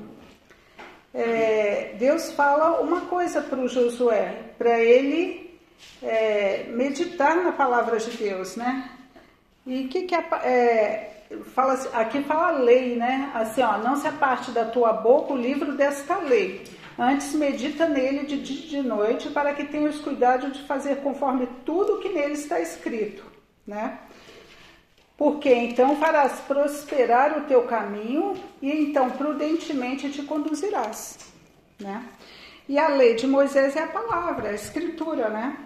é, 1.13 1.95
Deus 1.97 2.31
fala 2.33 2.81
uma 2.81 3.01
coisa 3.01 3.41
para 3.41 3.59
o 3.59 3.67
Josué, 3.67 4.51
para 4.57 4.79
ele 4.79 5.57
é, 6.01 6.65
meditar 6.69 7.37
na 7.37 7.53
palavra 7.53 7.97
de 7.97 8.11
Deus, 8.17 8.55
né? 8.55 8.89
E 9.65 9.85
o 9.85 9.87
que, 9.87 10.03
que 10.03 10.13
é, 10.13 10.27
é, 10.43 11.12
fala, 11.53 11.73
assim- 11.73 11.89
aqui 11.93 12.21
fala 12.23 12.59
lei, 12.59 12.95
né? 12.95 13.31
Assim, 13.33 13.61
ó, 13.61 13.77
não 13.77 13.95
se 13.95 14.07
aparte 14.07 14.51
da 14.51 14.65
tua 14.65 14.93
boca 14.93 15.33
o 15.33 15.37
livro 15.37 15.73
desta 15.73 16.17
lei. 16.17 16.63
Antes 16.97 17.33
medita 17.33 17.87
nele 17.87 18.25
de 18.25 18.41
dia 18.41 18.79
e 18.79 18.81
de 18.81 18.87
noite, 18.87 19.29
para 19.29 19.53
que 19.53 19.63
tenhas 19.65 19.97
cuidado 19.99 20.51
de 20.51 20.61
fazer 20.63 20.97
conforme 20.97 21.47
tudo 21.65 21.99
que 21.99 22.09
nele 22.09 22.33
está 22.33 22.59
escrito, 22.59 23.23
né? 23.65 23.99
Porque 25.17 25.51
então 25.51 25.95
farás 25.95 26.39
prosperar 26.41 27.37
o 27.37 27.41
teu 27.41 27.63
caminho 27.63 28.33
e 28.61 28.71
então 28.71 29.09
prudentemente 29.09 30.11
te 30.11 30.21
conduzirás, 30.23 31.17
né? 31.79 32.03
E 32.67 32.77
a 32.77 32.87
lei 32.87 33.15
de 33.15 33.27
Moisés 33.27 33.75
é 33.75 33.83
a 33.83 33.87
palavra, 33.87 34.49
a 34.49 34.53
escritura, 34.53 35.29
né? 35.29 35.57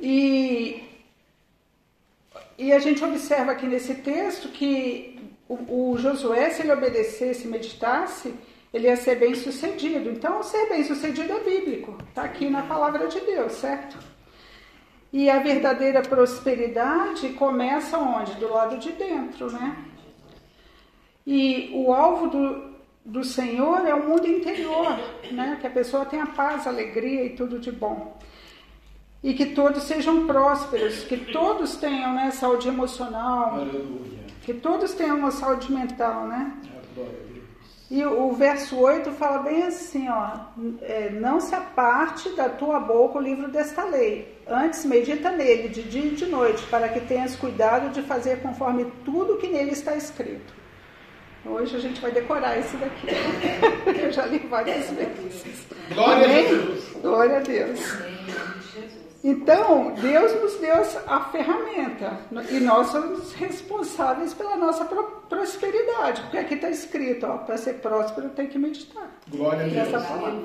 E 0.00 0.85
e 2.58 2.72
a 2.72 2.78
gente 2.78 3.04
observa 3.04 3.52
aqui 3.52 3.66
nesse 3.66 3.94
texto 3.96 4.48
que 4.48 5.18
o, 5.48 5.92
o 5.92 5.98
Josué, 5.98 6.50
se 6.50 6.62
ele 6.62 6.72
obedecesse 6.72 7.46
e 7.46 7.50
meditasse, 7.50 8.34
ele 8.72 8.86
ia 8.86 8.96
ser 8.96 9.16
bem 9.16 9.34
sucedido. 9.34 10.10
Então, 10.10 10.42
ser 10.42 10.68
bem 10.68 10.82
sucedido 10.82 11.32
é 11.32 11.40
bíblico, 11.40 11.96
está 12.08 12.22
aqui 12.22 12.48
na 12.48 12.62
palavra 12.62 13.08
de 13.08 13.20
Deus, 13.20 13.52
certo? 13.52 13.98
E 15.12 15.30
a 15.30 15.38
verdadeira 15.38 16.02
prosperidade 16.02 17.28
começa 17.30 17.98
onde? 17.98 18.34
Do 18.34 18.48
lado 18.48 18.78
de 18.78 18.92
dentro, 18.92 19.50
né? 19.52 19.76
E 21.26 21.70
o 21.74 21.92
alvo 21.92 22.28
do, 22.28 22.74
do 23.04 23.24
Senhor 23.24 23.86
é 23.86 23.94
o 23.94 24.08
mundo 24.08 24.26
interior, 24.26 24.98
né? 25.30 25.58
Que 25.60 25.66
a 25.66 25.70
pessoa 25.70 26.04
tenha 26.04 26.26
paz, 26.26 26.66
alegria 26.66 27.24
e 27.24 27.30
tudo 27.30 27.58
de 27.58 27.70
bom 27.70 28.15
e 29.26 29.34
que 29.34 29.46
todos 29.46 29.82
sejam 29.82 30.24
prósperos, 30.24 31.02
que 31.02 31.16
todos 31.16 31.74
tenham 31.74 32.14
né, 32.14 32.30
saúde 32.30 32.68
emocional, 32.68 33.54
Aleluia. 33.56 34.20
que 34.42 34.54
todos 34.54 34.94
tenham 34.94 35.18
uma 35.18 35.32
saúde 35.32 35.72
mental, 35.72 36.28
né? 36.28 36.52
Glória 36.94 37.12
a 37.12 37.32
Deus. 37.32 37.46
E 37.90 38.04
o, 38.04 38.32
verso 38.34 38.78
8 38.78 39.10
fala 39.10 39.38
bem 39.38 39.64
assim, 39.64 40.08
ó, 40.08 40.30
é, 40.80 41.10
não 41.10 41.40
se 41.40 41.52
aparte 41.56 42.28
da 42.36 42.48
tua 42.48 42.78
boca 42.78 43.18
o 43.18 43.20
livro 43.20 43.48
desta 43.48 43.82
lei, 43.82 44.40
antes 44.46 44.84
medita 44.84 45.32
nele 45.32 45.70
de 45.70 45.82
dia 45.82 46.04
e 46.04 46.14
de 46.14 46.26
noite, 46.26 46.62
para 46.66 46.88
que 46.88 47.00
tenhas 47.00 47.34
cuidado 47.34 47.90
de 47.90 48.02
fazer 48.02 48.40
conforme 48.42 48.86
tudo 49.04 49.38
que 49.38 49.48
nele 49.48 49.72
está 49.72 49.96
escrito. 49.96 50.54
Hoje 51.44 51.74
a 51.74 51.80
gente 51.80 52.00
vai 52.00 52.12
decorar 52.12 52.56
esse 52.56 52.76
daqui, 52.76 53.08
eu 54.00 54.12
já 54.12 54.24
li 54.26 54.38
várias 54.38 54.88
vezes. 54.90 55.66
Glória 55.92 56.28
a 56.28 56.30
Amém? 56.30 56.48
Deus. 56.48 56.92
Glória 57.02 57.36
a 57.38 57.40
Deus. 57.40 57.80
Então, 59.24 59.92
Deus 60.00 60.40
nos 60.40 60.54
deu 60.60 60.76
a 61.06 61.20
ferramenta 61.30 62.18
e 62.50 62.60
nós 62.60 62.88
somos 62.88 63.32
responsáveis 63.32 64.32
pela 64.34 64.56
nossa 64.56 64.84
pro- 64.84 65.22
prosperidade, 65.28 66.20
porque 66.22 66.38
aqui 66.38 66.54
está 66.54 66.70
escrito, 66.70 67.26
para 67.44 67.56
ser 67.56 67.74
próspero 67.74 68.28
tem 68.30 68.46
que 68.46 68.58
meditar. 68.58 69.10
Glória 69.28 69.64
a 69.64 69.68
Deus. 69.68 69.90
palavra. 69.90 70.40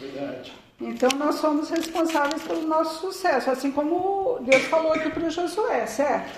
Verdade. 0.00 0.52
Então, 0.80 1.08
nós 1.16 1.36
somos 1.36 1.70
responsáveis 1.70 2.42
pelo 2.42 2.62
nosso 2.62 3.00
sucesso, 3.00 3.50
assim 3.50 3.70
como 3.70 4.38
Deus 4.42 4.62
falou 4.64 4.92
aqui 4.92 5.10
para 5.10 5.28
Josué, 5.28 5.86
certo? 5.86 6.30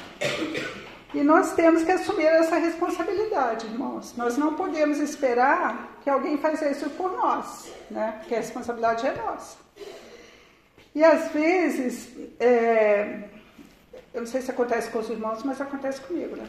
E 1.14 1.22
nós 1.22 1.52
temos 1.54 1.82
que 1.82 1.92
assumir 1.92 2.26
essa 2.26 2.56
responsabilidade, 2.56 3.66
irmãos. 3.66 4.14
Nós 4.16 4.36
não 4.36 4.54
podemos 4.54 4.98
esperar 4.98 5.98
que 6.02 6.10
alguém 6.10 6.36
faça 6.38 6.68
isso 6.68 6.90
por 6.90 7.12
nós, 7.16 7.70
né? 7.90 8.16
Porque 8.20 8.34
a 8.34 8.38
responsabilidade 8.38 9.06
é 9.06 9.14
nossa. 9.14 9.56
E 10.94 11.02
às 11.02 11.32
vezes, 11.32 12.08
é, 12.38 13.24
eu 14.12 14.20
não 14.20 14.26
sei 14.28 14.40
se 14.40 14.50
acontece 14.50 14.90
com 14.90 15.00
os 15.00 15.10
irmãos, 15.10 15.42
mas 15.42 15.60
acontece 15.60 16.00
comigo, 16.02 16.36
né? 16.36 16.46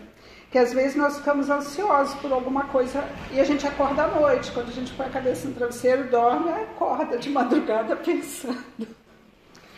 Que 0.51 0.59
às 0.59 0.71
vezes 0.71 0.95
nós 0.95 1.17
ficamos 1.17 1.49
ansiosos 1.49 2.13
por 2.21 2.31
alguma 2.31 2.65
coisa 2.65 3.03
e 3.33 3.39
a 3.39 3.43
gente 3.43 3.65
acorda 3.65 4.03
à 4.03 4.07
noite. 4.07 4.51
Quando 4.51 4.69
a 4.69 4.71
gente 4.71 4.93
põe 4.93 5.07
a 5.07 5.09
cabeça 5.09 5.47
no 5.47 5.55
travesseiro, 5.55 6.09
dorme, 6.09 6.51
acorda 6.51 7.17
de 7.17 7.29
madrugada 7.29 7.95
pensando. 7.97 8.63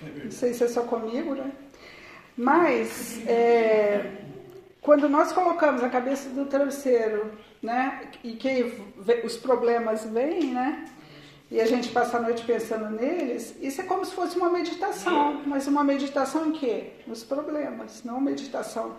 Não 0.01 0.31
sei 0.31 0.53
se 0.53 0.65
é 0.65 0.67
só 0.67 0.81
comigo, 0.83 1.33
né? 1.33 1.49
Mas 2.35 3.25
é, 3.25 4.17
quando 4.81 5.07
nós 5.07 5.31
colocamos 5.31 5.81
a 5.81 5.89
cabeça 5.89 6.29
do 6.29 6.45
travesseiro, 6.45 7.31
né? 7.63 8.01
E 8.21 8.33
que 8.33 8.83
os 9.23 9.37
problemas 9.37 10.05
vêm, 10.05 10.53
né? 10.53 10.85
E 11.49 11.61
a 11.61 11.65
gente 11.65 11.89
passa 11.89 12.17
a 12.17 12.21
noite 12.21 12.43
pensando 12.43 12.89
neles, 12.89 13.55
isso 13.61 13.79
é 13.79 13.83
como 13.85 14.03
se 14.03 14.13
fosse 14.13 14.37
uma 14.37 14.49
meditação. 14.49 15.41
Mas 15.45 15.65
uma 15.65 15.83
meditação 15.83 16.47
em 16.47 16.51
quê? 16.51 16.91
Nos 17.07 17.23
problemas, 17.23 18.03
não 18.03 18.19
meditação. 18.19 18.95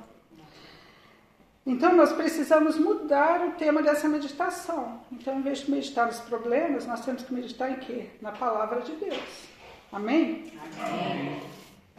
Então 1.67 1.95
nós 1.95 2.11
precisamos 2.13 2.79
mudar 2.79 3.47
o 3.47 3.51
tema 3.51 3.83
dessa 3.83 4.09
meditação. 4.09 5.03
Então, 5.13 5.39
em 5.39 5.43
vez 5.43 5.59
de 5.59 5.71
meditar 5.71 6.07
nos 6.07 6.19
problemas, 6.21 6.87
nós 6.87 7.05
temos 7.05 7.23
que 7.23 7.35
meditar 7.35 7.71
em 7.71 7.77
quê? 7.77 8.07
Na 8.23 8.33
palavra 8.33 8.81
de 8.81 8.93
Deus. 8.93 9.45
Amém? 9.93 10.51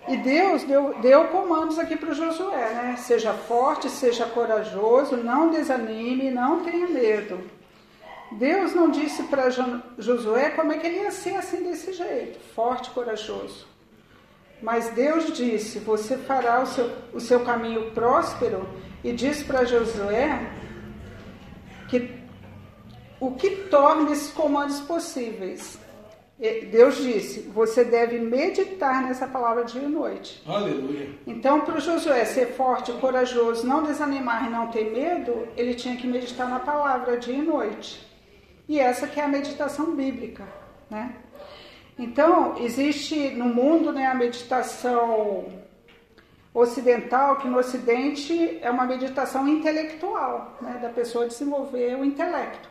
E 0.08 0.18
Deus 0.18 0.64
deu, 0.64 0.96
deu 1.00 1.28
comandos 1.28 1.78
aqui 1.78 1.96
para 1.96 2.10
o 2.10 2.16
Josué, 2.16 2.74
né? 2.74 2.96
Seja 2.98 3.32
forte, 3.32 3.88
seja 3.88 4.26
corajoso, 4.26 5.16
não 5.18 5.52
desanime, 5.52 6.32
não 6.32 6.64
tenha 6.64 6.88
medo. 6.88 7.40
Deus 8.32 8.74
não 8.76 8.90
disse 8.92 9.24
para 9.24 9.50
Jo- 9.50 9.82
Josué 9.98 10.52
como 10.52 10.72
é 10.72 10.78
que 10.78 10.86
ele 10.88 11.00
ia 11.02 11.12
ser 11.12 11.36
assim 11.36 11.64
desse 11.64 11.94
jeito, 11.94 12.40
forte, 12.54 12.90
corajoso. 12.92 13.68
Mas 14.62 14.90
Deus 14.90 15.32
disse: 15.36 15.80
Você 15.80 16.18
fará 16.18 16.62
o 16.62 16.66
seu, 16.68 16.92
o 17.14 17.20
seu 17.20 17.40
caminho 17.42 17.92
próspero, 17.92 18.68
e 19.04 19.12
disse 19.14 19.44
para 19.46 19.66
Josué 19.66 20.52
que 21.90 22.20
o 23.20 23.32
que 23.32 23.50
torna 23.70 24.12
esses 24.12 24.32
comandos 24.32 24.80
possíveis. 24.82 25.80
Deus 26.72 26.98
disse: 26.98 27.42
Você 27.54 27.84
deve 27.84 28.20
meditar 28.20 29.02
nessa 29.04 29.28
palavra 29.28 29.66
dia 29.66 29.82
e 29.82 29.88
noite. 29.88 30.42
Aleluia. 30.48 31.10
Então, 31.28 31.62
para 31.62 31.80
Josué 31.80 32.24
ser 32.26 32.54
forte, 32.54 32.92
corajoso, 32.94 33.66
não 33.68 33.84
desanimar 33.84 34.46
e 34.48 34.50
não 34.50 34.68
ter 34.68 34.90
medo, 34.92 35.48
ele 35.58 35.74
tinha 35.74 35.98
que 35.98 36.08
meditar 36.08 36.48
na 36.50 36.60
palavra 36.60 37.18
dia 37.18 37.34
e 37.36 37.42
noite. 37.42 38.08
E 38.70 38.80
essa 38.80 39.08
que 39.08 39.20
é 39.20 39.24
a 39.24 39.28
meditação 39.28 39.96
bíblica, 39.96 40.48
né? 40.92 41.16
Então, 41.98 42.56
existe 42.60 43.32
no 43.32 43.46
mundo 43.46 43.92
né, 43.92 44.06
a 44.06 44.14
meditação 44.14 45.48
ocidental, 46.54 47.38
que 47.38 47.48
no 47.48 47.58
ocidente 47.58 48.60
é 48.62 48.70
uma 48.70 48.86
meditação 48.86 49.48
intelectual, 49.48 50.58
né, 50.62 50.78
da 50.82 50.90
pessoa 50.90 51.28
desenvolver 51.28 51.96
o 51.96 52.06
intelecto. 52.06 52.70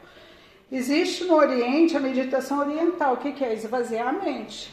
Existe 0.70 1.24
no 1.24 1.34
Oriente 1.34 1.96
a 1.96 2.00
meditação 2.00 2.60
oriental, 2.60 3.14
o 3.14 3.16
que, 3.16 3.32
que 3.32 3.44
é? 3.44 3.52
Esvaziar 3.52 4.08
a 4.08 4.12
mente. 4.12 4.70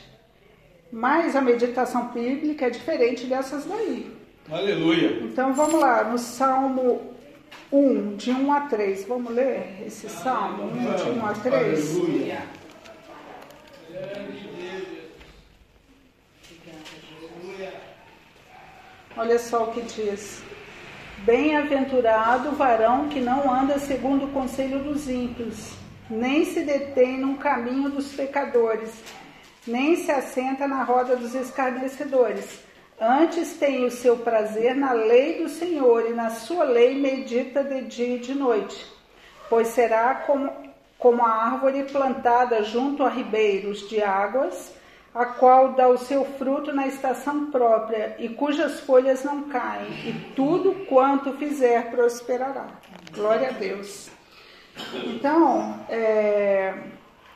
Mas 0.92 1.36
a 1.36 1.42
meditação 1.42 2.10
bíblica 2.10 2.68
é 2.68 2.70
diferente 2.70 3.26
dessas 3.26 3.66
daí. 3.66 4.16
Aleluia. 4.50 5.24
Então 5.24 5.54
vamos 5.54 5.82
lá, 5.82 6.04
no 6.04 6.20
Salmo 6.20 7.15
1, 7.72 8.16
de 8.16 8.32
1 8.32 8.54
a 8.54 8.62
3. 8.62 9.06
Vamos 9.06 9.34
ler 9.34 9.84
esse 9.86 10.10
Salmo 10.10 10.66
1, 10.66 10.96
de 10.96 11.20
1 11.20 11.26
a 11.26 11.34
3? 11.34 11.98
Aleluia. 11.98 12.44
Olha 19.18 19.40
só 19.40 19.64
o 19.64 19.72
que 19.72 19.82
diz. 19.82 20.44
Bem-aventurado 21.20 22.50
o 22.50 22.56
varão 22.56 23.08
que 23.08 23.22
não 23.22 23.50
anda 23.52 23.80
segundo 23.80 24.26
o 24.26 24.32
conselho 24.32 24.84
dos 24.84 25.10
ímpios, 25.10 25.72
nem 26.10 26.44
se 26.44 26.62
detém 26.64 27.18
no 27.18 27.38
caminho 27.38 27.90
dos 27.90 28.12
pecadores, 28.12 28.92
nem 29.66 29.96
se 29.96 30.12
assenta 30.12 30.68
na 30.68 30.84
roda 30.84 31.16
dos 31.16 31.34
escarnecedores. 31.34 32.65
Antes 33.00 33.58
tem 33.58 33.84
o 33.84 33.92
seu 33.92 34.18
prazer 34.18 34.74
na 34.74 34.94
lei 34.94 35.44
do 35.44 35.50
Senhor, 35.50 36.10
e 36.10 36.14
na 36.14 36.30
sua 36.30 36.64
lei 36.64 36.96
medita 36.96 37.62
de 37.64 37.82
dia 37.82 38.16
e 38.16 38.20
de 38.20 38.34
noite. 38.34 38.86
Pois 39.50 39.68
será 39.68 40.16
como, 40.16 40.50
como 40.98 41.24
a 41.24 41.30
árvore 41.30 41.84
plantada 41.84 42.64
junto 42.64 43.04
a 43.04 43.10
ribeiros 43.10 43.90
de 43.90 44.02
águas, 44.02 44.74
a 45.14 45.26
qual 45.26 45.74
dá 45.74 45.90
o 45.90 45.98
seu 45.98 46.24
fruto 46.24 46.74
na 46.74 46.88
estação 46.88 47.52
própria 47.52 48.16
e 48.18 48.30
cujas 48.30 48.80
folhas 48.82 49.24
não 49.24 49.44
caem, 49.44 49.92
e 50.06 50.34
tudo 50.34 50.86
quanto 50.86 51.34
fizer 51.34 51.92
prosperará. 51.92 52.68
Glória 53.14 53.50
a 53.50 53.52
Deus. 53.52 54.10
Então, 54.94 55.86
é, 55.90 56.74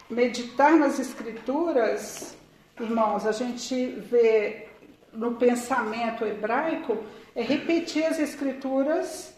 meditar 0.10 0.72
nas 0.78 1.00
Escrituras, 1.00 2.38
irmãos, 2.80 3.26
a 3.26 3.32
gente 3.34 3.86
vê 4.10 4.69
no 5.14 5.36
pensamento 5.36 6.26
hebraico 6.26 6.98
é 7.36 7.42
repetir 7.42 8.06
as 8.06 8.20
Escrituras 8.20 9.34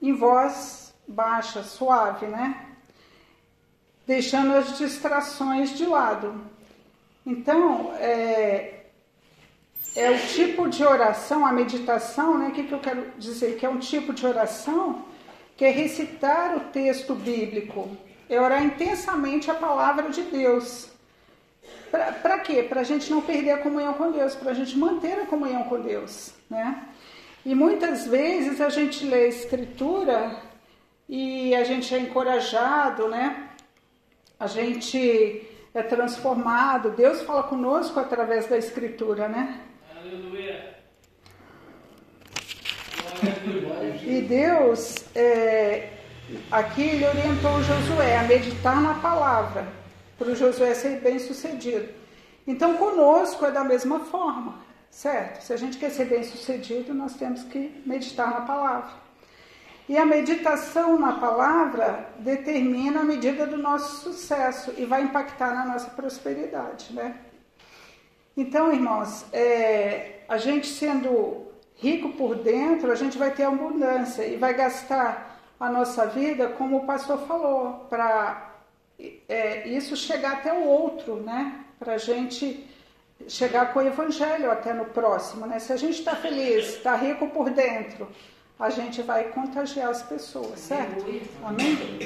em 0.00 0.12
voz 0.12 0.94
baixa, 1.06 1.62
suave, 1.62 2.26
né? 2.26 2.66
Deixando 4.06 4.54
as 4.54 4.78
distrações 4.78 5.76
de 5.76 5.86
lado. 5.86 6.40
Então, 7.24 7.92
é, 7.98 8.84
é 9.94 10.10
o 10.10 10.18
tipo 10.28 10.68
de 10.68 10.84
oração, 10.84 11.44
a 11.44 11.52
meditação, 11.52 12.38
né? 12.38 12.48
O 12.48 12.52
que, 12.52 12.64
que 12.64 12.72
eu 12.72 12.80
quero 12.80 13.10
dizer? 13.18 13.56
Que 13.56 13.66
é 13.66 13.68
um 13.68 13.78
tipo 13.78 14.12
de 14.12 14.26
oração 14.26 15.04
que 15.56 15.64
é 15.64 15.70
recitar 15.70 16.56
o 16.56 16.60
texto 16.70 17.14
bíblico, 17.14 17.96
é 18.28 18.38
orar 18.38 18.62
intensamente 18.62 19.50
a 19.50 19.54
palavra 19.54 20.10
de 20.10 20.22
Deus. 20.22 20.90
Para 21.90 22.38
quê? 22.40 22.62
Para 22.62 22.80
a 22.80 22.84
gente 22.84 23.10
não 23.10 23.22
perder 23.22 23.52
a 23.52 23.58
comunhão 23.58 23.94
com 23.94 24.10
Deus, 24.10 24.34
para 24.34 24.50
a 24.50 24.54
gente 24.54 24.76
manter 24.76 25.20
a 25.20 25.26
comunhão 25.26 25.64
com 25.64 25.80
Deus, 25.80 26.32
né? 26.50 26.84
E 27.44 27.54
muitas 27.54 28.06
vezes 28.06 28.60
a 28.60 28.68
gente 28.68 29.04
lê 29.04 29.24
a 29.24 29.28
Escritura 29.28 30.36
e 31.08 31.54
a 31.54 31.62
gente 31.64 31.94
é 31.94 31.98
encorajado, 31.98 33.08
né? 33.08 33.50
A 34.38 34.46
gente 34.46 35.46
é 35.72 35.82
transformado. 35.82 36.90
Deus 36.90 37.22
fala 37.22 37.44
conosco 37.44 38.00
através 38.00 38.46
da 38.46 38.58
Escritura, 38.58 39.28
né? 39.28 39.60
Aleluia. 39.96 40.76
E 44.02 44.20
Deus, 44.22 44.96
é, 45.14 45.90
aqui 46.50 46.82
ele 46.82 47.06
orientou 47.06 47.62
Josué 47.62 48.18
a 48.18 48.24
meditar 48.24 48.80
na 48.80 48.94
palavra, 48.94 49.66
para 50.18 50.28
o 50.28 50.34
Josué 50.34 50.74
ser 50.74 51.00
bem 51.00 51.18
sucedido. 51.18 51.88
Então, 52.46 52.74
conosco 52.74 53.44
é 53.44 53.50
da 53.50 53.64
mesma 53.64 54.00
forma, 54.00 54.60
certo? 54.90 55.42
Se 55.42 55.52
a 55.52 55.56
gente 55.56 55.78
quer 55.78 55.90
ser 55.90 56.06
bem 56.06 56.22
sucedido, 56.22 56.94
nós 56.94 57.14
temos 57.14 57.42
que 57.44 57.82
meditar 57.84 58.30
na 58.30 58.40
palavra. 58.42 59.06
E 59.88 59.96
a 59.96 60.04
meditação 60.04 60.98
na 60.98 61.14
palavra 61.14 62.08
determina 62.18 63.00
a 63.00 63.04
medida 63.04 63.46
do 63.46 63.56
nosso 63.56 64.02
sucesso 64.02 64.72
e 64.76 64.84
vai 64.84 65.02
impactar 65.02 65.54
na 65.54 65.64
nossa 65.64 65.90
prosperidade, 65.90 66.92
né? 66.92 67.16
Então, 68.36 68.72
irmãos, 68.72 69.24
é, 69.32 70.20
a 70.28 70.36
gente 70.38 70.66
sendo 70.66 71.46
rico 71.76 72.10
por 72.10 72.34
dentro, 72.36 72.90
a 72.90 72.94
gente 72.94 73.16
vai 73.16 73.30
ter 73.30 73.44
abundância 73.44 74.26
e 74.26 74.36
vai 74.36 74.54
gastar 74.54 75.40
a 75.58 75.70
nossa 75.70 76.06
vida, 76.06 76.48
como 76.48 76.78
o 76.78 76.86
pastor 76.86 77.18
falou, 77.26 77.86
para 77.88 78.45
é, 79.28 79.68
isso 79.68 79.96
chegar 79.96 80.34
até 80.34 80.52
o 80.52 80.64
outro, 80.64 81.16
né? 81.16 81.64
Para 81.78 81.94
a 81.94 81.98
gente 81.98 82.66
chegar 83.28 83.72
com 83.72 83.78
o 83.78 83.82
evangelho 83.82 84.50
até 84.50 84.72
no 84.72 84.86
próximo, 84.86 85.46
né? 85.46 85.58
Se 85.58 85.72
a 85.72 85.76
gente 85.76 85.98
está 85.98 86.14
feliz, 86.14 86.76
está 86.76 86.94
rico 86.96 87.28
por 87.28 87.50
dentro, 87.50 88.08
a 88.58 88.70
gente 88.70 89.02
vai 89.02 89.24
contagiar 89.24 89.90
as 89.90 90.02
pessoas, 90.02 90.58
certo? 90.60 91.04
Amém? 91.44 91.98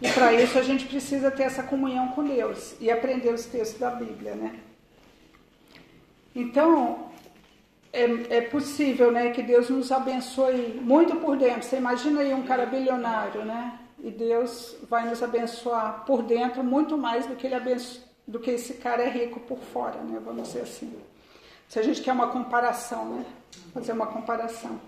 E 0.00 0.12
para 0.12 0.32
isso 0.32 0.58
a 0.58 0.62
gente 0.62 0.86
precisa 0.86 1.30
ter 1.30 1.44
essa 1.44 1.62
comunhão 1.62 2.08
com 2.08 2.24
Deus 2.24 2.76
e 2.80 2.90
aprender 2.90 3.32
os 3.32 3.46
textos 3.46 3.80
da 3.80 3.90
Bíblia, 3.90 4.34
né? 4.34 4.60
Então, 6.34 7.10
é, 7.92 8.36
é 8.36 8.40
possível, 8.42 9.10
né, 9.10 9.30
que 9.30 9.42
Deus 9.42 9.68
nos 9.70 9.90
abençoe 9.90 10.80
muito 10.80 11.16
por 11.16 11.36
dentro. 11.36 11.62
Você 11.62 11.76
imagina 11.76 12.20
aí 12.20 12.32
um 12.32 12.44
cara 12.44 12.66
bilionário, 12.66 13.44
né? 13.44 13.78
E 14.02 14.10
Deus 14.10 14.76
vai 14.88 15.08
nos 15.08 15.22
abençoar 15.22 16.04
por 16.06 16.22
dentro 16.22 16.62
muito 16.62 16.96
mais 16.96 17.26
do 17.26 17.34
que 17.34 17.46
ele 17.46 17.54
abenço... 17.54 18.06
do 18.26 18.38
que 18.38 18.50
esse 18.50 18.74
cara 18.74 19.02
é 19.02 19.08
rico 19.08 19.40
por 19.40 19.58
fora, 19.58 20.00
né? 20.02 20.20
Vamos 20.24 20.48
dizer 20.48 20.62
assim. 20.62 20.92
Se 21.68 21.78
a 21.78 21.82
gente 21.82 22.00
quer 22.02 22.12
uma 22.12 22.28
comparação, 22.28 23.04
né? 23.06 23.26
Fazer 23.74 23.92
uma 23.92 24.06
comparação. 24.06 24.80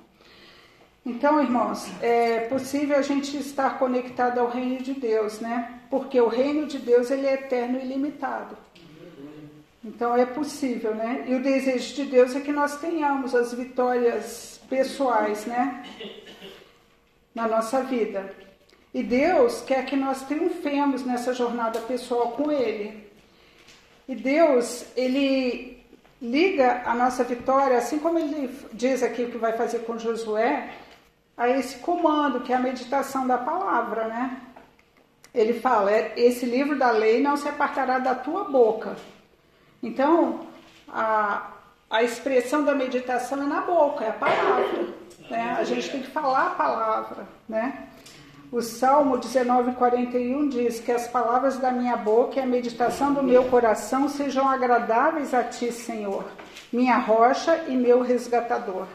Então, 1.04 1.42
irmãos, 1.42 1.90
é 2.02 2.40
possível 2.40 2.96
a 2.96 3.02
gente 3.02 3.36
estar 3.36 3.78
conectado 3.78 4.38
ao 4.38 4.48
reino 4.48 4.82
de 4.82 4.92
Deus, 4.92 5.40
né? 5.40 5.80
Porque 5.90 6.20
o 6.20 6.28
reino 6.28 6.66
de 6.66 6.78
Deus 6.78 7.10
ele 7.10 7.26
é 7.26 7.34
eterno 7.34 7.78
e 7.78 7.84
ilimitado. 7.84 8.56
Então 9.82 10.14
é 10.14 10.26
possível, 10.26 10.94
né? 10.94 11.24
E 11.26 11.34
o 11.34 11.42
desejo 11.42 11.94
de 11.94 12.04
Deus 12.04 12.36
é 12.36 12.40
que 12.40 12.52
nós 12.52 12.78
tenhamos 12.78 13.34
as 13.34 13.54
vitórias 13.54 14.60
pessoais, 14.68 15.46
né? 15.46 15.82
Na 17.34 17.48
nossa 17.48 17.82
vida. 17.82 18.30
E 18.92 19.02
Deus 19.02 19.62
quer 19.62 19.84
que 19.86 19.94
nós 19.96 20.22
triunfemos 20.22 21.04
nessa 21.04 21.32
jornada 21.32 21.80
pessoal 21.80 22.32
com 22.32 22.50
Ele. 22.50 23.08
E 24.08 24.14
Deus, 24.14 24.84
Ele 24.96 25.80
liga 26.20 26.82
a 26.84 26.94
nossa 26.94 27.22
vitória, 27.22 27.78
assim 27.78 27.98
como 27.98 28.18
Ele 28.18 28.58
diz 28.72 29.02
aqui 29.02 29.22
o 29.22 29.30
que 29.30 29.38
vai 29.38 29.52
fazer 29.52 29.80
com 29.80 29.98
Josué, 29.98 30.70
a 31.36 31.48
esse 31.48 31.78
comando, 31.78 32.40
que 32.40 32.52
é 32.52 32.56
a 32.56 32.60
meditação 32.60 33.26
da 33.26 33.38
palavra, 33.38 34.08
né? 34.08 34.36
Ele 35.32 35.60
fala: 35.60 35.90
é, 35.90 36.12
esse 36.16 36.44
livro 36.44 36.76
da 36.76 36.90
lei 36.90 37.22
não 37.22 37.36
se 37.36 37.48
apartará 37.48 37.98
da 37.98 38.14
tua 38.14 38.44
boca. 38.44 38.96
Então, 39.82 40.40
a, 40.88 41.52
a 41.88 42.02
expressão 42.02 42.64
da 42.64 42.74
meditação 42.74 43.42
é 43.42 43.46
na 43.46 43.60
boca, 43.60 44.04
é 44.04 44.10
a 44.10 44.12
palavra. 44.12 44.88
Né? 45.30 45.56
A 45.58 45.64
gente 45.64 45.90
tem 45.90 46.02
que 46.02 46.10
falar 46.10 46.48
a 46.48 46.50
palavra, 46.50 47.28
né? 47.48 47.88
O 48.52 48.60
Salmo 48.60 49.16
19,41 49.16 50.48
diz 50.48 50.80
que 50.80 50.90
as 50.90 51.06
palavras 51.06 51.56
da 51.58 51.70
minha 51.70 51.96
boca 51.96 52.40
e 52.40 52.42
a 52.42 52.46
meditação 52.46 53.14
do 53.14 53.22
meu 53.22 53.44
coração 53.44 54.08
sejam 54.08 54.48
agradáveis 54.48 55.32
a 55.32 55.44
ti, 55.44 55.70
Senhor, 55.70 56.24
minha 56.72 56.98
rocha 56.98 57.66
e 57.68 57.76
meu 57.76 58.02
resgatador. 58.02 58.88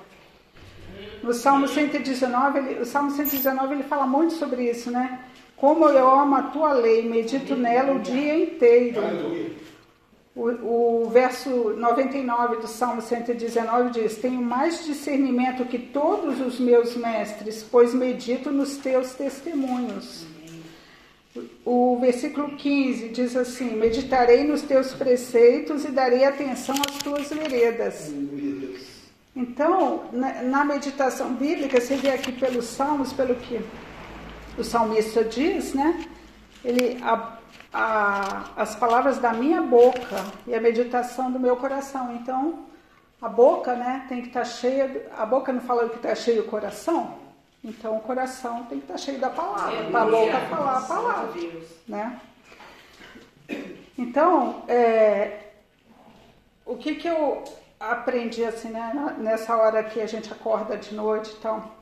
No 1.24 1.34
Salmo 1.34 1.70
119, 1.70 2.60
ele, 2.60 2.82
o 2.82 2.86
Salmo 2.86 3.12
119 3.12 3.76
ele 3.76 3.84
fala 3.84 4.06
muito 4.06 4.34
sobre 4.34 4.70
isso, 4.70 4.92
né? 4.92 5.22
Como 5.56 5.88
eu 5.88 6.12
amo 6.12 6.36
a 6.36 6.44
tua 6.44 6.74
lei, 6.74 7.08
medito 7.08 7.56
nela 7.56 7.94
o 7.94 8.00
dia 8.00 8.38
inteiro. 8.38 9.02
O, 10.36 11.06
o 11.06 11.10
verso 11.10 11.50
99 11.50 12.58
do 12.58 12.68
Salmo 12.68 13.02
119 13.02 13.92
diz: 13.92 14.18
Tenho 14.18 14.42
mais 14.42 14.84
discernimento 14.84 15.64
que 15.64 15.80
todos 15.80 16.42
os 16.42 16.60
meus 16.60 16.96
mestres, 16.98 17.64
pois 17.64 17.94
medito 17.94 18.52
nos 18.52 18.76
teus 18.76 19.14
testemunhos. 19.14 20.26
O 21.64 21.98
versículo 22.02 22.56
15 22.58 23.10
diz 23.10 23.36
assim: 23.36 23.78
Meditarei 23.78 24.44
nos 24.44 24.62
teus 24.62 24.94
preceitos 24.94 25.86
e 25.86 25.92
darei 25.92 26.26
atenção 26.26 26.76
às 26.86 26.98
tuas 26.98 27.30
veredas. 27.30 28.14
Então, 29.34 30.06
na, 30.12 30.44
na, 30.44 30.66
meditação 30.66 31.34
bíblica, 31.34 31.80
você 31.80 31.96
vê 31.96 32.10
aqui 32.10 32.32
pelos 32.32 32.66
salmos, 32.66 33.12
pelo 33.12 33.36
que 33.36 33.62
o 34.58 34.64
salmista 34.64 35.24
diz, 35.24 35.74
né? 35.74 36.06
Ele, 36.64 36.98
a, 37.04 37.38
a, 37.76 38.46
as 38.56 38.74
palavras 38.74 39.18
da 39.18 39.34
minha 39.34 39.62
boca 39.62 40.24
e 40.48 40.56
a 40.56 40.62
meditação 40.62 41.30
do 41.30 41.38
meu 41.38 41.58
coração. 41.58 42.16
Então, 42.16 42.60
a 43.22 43.28
boca, 43.28 43.76
né, 43.76 44.06
tem 44.08 44.22
que 44.22 44.30
estar 44.30 44.40
tá 44.40 44.46
cheia. 44.46 45.12
A 45.18 45.26
boca 45.26 45.52
não 45.52 45.60
fala 45.60 45.90
que 45.90 45.98
está 45.98 46.16
cheio 46.16 46.44
o 46.44 46.48
coração? 46.48 47.18
Então, 47.62 47.98
o 47.98 48.00
coração 48.00 48.64
tem 48.64 48.78
que 48.78 48.86
estar 48.86 48.94
tá 48.94 48.98
cheio 48.98 49.20
da 49.20 49.30
palavra, 49.30 49.90
para 49.92 50.02
a 50.04 50.06
boca 50.06 50.40
falar 50.50 50.78
a 50.78 50.82
palavra, 50.82 51.42
né? 51.86 52.22
Então, 53.98 54.64
é, 54.70 55.40
o 56.66 56.78
que 56.78 56.96
que 56.96 57.10
eu 57.10 57.44
aprendi 57.78 58.46
assim, 58.46 58.70
né, 58.70 59.16
nessa 59.18 59.58
hora 59.58 59.84
que 59.84 60.00
a 60.00 60.08
gente 60.08 60.32
acorda 60.32 60.78
de 60.78 60.96
noite, 60.96 61.36
então, 61.38 61.75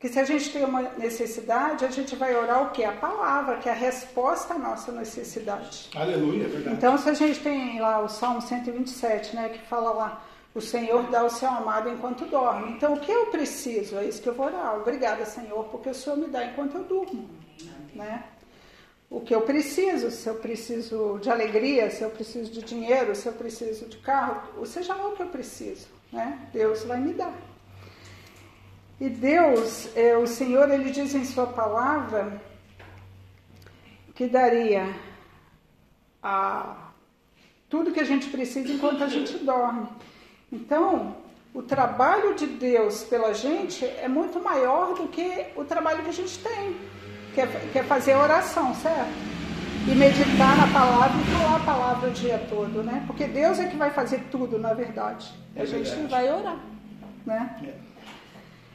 que 0.00 0.08
se 0.08 0.18
a 0.18 0.24
gente 0.24 0.50
tem 0.50 0.64
uma 0.64 0.80
necessidade, 0.96 1.84
a 1.84 1.90
gente 1.90 2.16
vai 2.16 2.34
orar 2.34 2.66
o 2.66 2.70
que? 2.70 2.82
A 2.82 2.92
palavra, 2.92 3.58
que 3.58 3.68
é 3.68 3.72
a 3.72 3.74
resposta 3.74 4.54
à 4.54 4.58
nossa 4.58 4.90
necessidade. 4.90 5.90
Aleluia, 5.94 6.46
é 6.46 6.48
verdade. 6.48 6.76
Então, 6.76 6.96
se 6.96 7.10
a 7.10 7.12
gente 7.12 7.38
tem 7.40 7.78
lá 7.78 8.00
o 8.00 8.08
Salmo 8.08 8.40
127, 8.40 9.36
né, 9.36 9.50
que 9.50 9.68
fala 9.68 9.92
lá, 9.92 10.24
o 10.54 10.60
Senhor 10.60 11.02
dá 11.10 11.22
o 11.22 11.28
seu 11.28 11.50
amado 11.50 11.90
enquanto 11.90 12.24
dorme. 12.24 12.72
Então, 12.72 12.94
o 12.94 13.00
que 13.00 13.12
eu 13.12 13.26
preciso? 13.26 13.98
É 13.98 14.06
isso 14.06 14.22
que 14.22 14.28
eu 14.28 14.34
vou 14.34 14.46
orar. 14.46 14.74
Obrigada, 14.76 15.26
Senhor, 15.26 15.64
porque 15.64 15.90
o 15.90 15.94
Senhor 15.94 16.16
me 16.16 16.28
dá 16.28 16.46
enquanto 16.46 16.78
eu 16.78 16.84
durmo. 16.84 17.28
Né? 17.94 18.24
O 19.10 19.20
que 19.20 19.34
eu 19.34 19.42
preciso, 19.42 20.10
se 20.10 20.26
eu 20.26 20.36
preciso 20.36 21.18
de 21.20 21.28
alegria, 21.28 21.90
se 21.90 22.00
eu 22.02 22.08
preciso 22.08 22.50
de 22.50 22.62
dinheiro, 22.62 23.14
se 23.14 23.26
eu 23.26 23.34
preciso 23.34 23.84
de 23.84 23.98
carro, 23.98 24.64
seja 24.64 24.94
lá 24.94 25.08
o 25.08 25.16
que 25.16 25.22
eu 25.22 25.26
preciso, 25.26 25.88
né? 26.12 26.48
Deus 26.52 26.84
vai 26.84 26.98
me 27.00 27.12
dar. 27.12 27.49
E 29.00 29.08
Deus, 29.08 29.88
é, 29.96 30.14
o 30.14 30.26
Senhor, 30.26 30.70
ele 30.70 30.90
diz 30.90 31.14
em 31.14 31.24
sua 31.24 31.46
palavra 31.46 32.40
que 34.14 34.26
daria 34.26 34.94
a 36.22 36.90
tudo 37.70 37.92
que 37.92 38.00
a 38.00 38.04
gente 38.04 38.28
precisa 38.28 38.70
enquanto 38.70 39.02
a 39.02 39.08
gente 39.08 39.38
dorme. 39.38 39.88
Então, 40.52 41.16
o 41.54 41.62
trabalho 41.62 42.34
de 42.34 42.46
Deus 42.46 43.02
pela 43.04 43.32
gente 43.32 43.86
é 43.86 44.06
muito 44.06 44.38
maior 44.38 44.94
do 44.94 45.08
que 45.08 45.46
o 45.56 45.64
trabalho 45.64 46.02
que 46.02 46.10
a 46.10 46.12
gente 46.12 46.38
tem, 46.38 46.76
que 47.32 47.40
é, 47.40 47.46
que 47.72 47.78
é 47.78 47.82
fazer 47.82 48.16
oração, 48.16 48.74
certo? 48.74 49.30
E 49.90 49.94
meditar 49.94 50.58
na 50.58 50.66
palavra 50.66 51.18
e 51.18 51.24
falar 51.38 51.56
a 51.56 51.60
palavra 51.60 52.10
o 52.10 52.12
dia 52.12 52.38
todo, 52.50 52.82
né? 52.82 53.02
Porque 53.06 53.24
Deus 53.24 53.58
é 53.58 53.66
que 53.66 53.76
vai 53.76 53.90
fazer 53.90 54.24
tudo, 54.30 54.58
na 54.58 54.74
verdade. 54.74 55.32
É 55.56 55.62
a 55.62 55.64
gente 55.64 55.88
verdade. 55.88 56.08
vai 56.10 56.30
orar, 56.30 56.58
né? 57.24 57.56
É. 57.64 57.89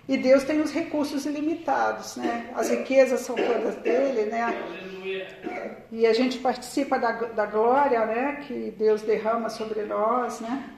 E 0.08 0.18
Deus 0.18 0.44
tem 0.44 0.62
os 0.62 0.72
recursos 0.72 1.26
ilimitados, 1.26 2.16
né? 2.18 2.52
As 2.56 2.70
riquezas 2.70 3.22
são 3.22 3.36
todas 3.36 3.76
dele, 3.78 4.26
né? 4.30 4.56
E 5.92 6.06
a 6.06 6.14
gente 6.14 6.38
participa 6.38 7.00
da, 7.00 7.12
da 7.12 7.46
glória, 7.48 8.06
né? 8.06 8.44
Que 8.48 8.72
Deus 8.78 9.02
derrama 9.02 9.50
sobre 9.50 9.82
nós, 9.84 10.42
né? 10.42 10.70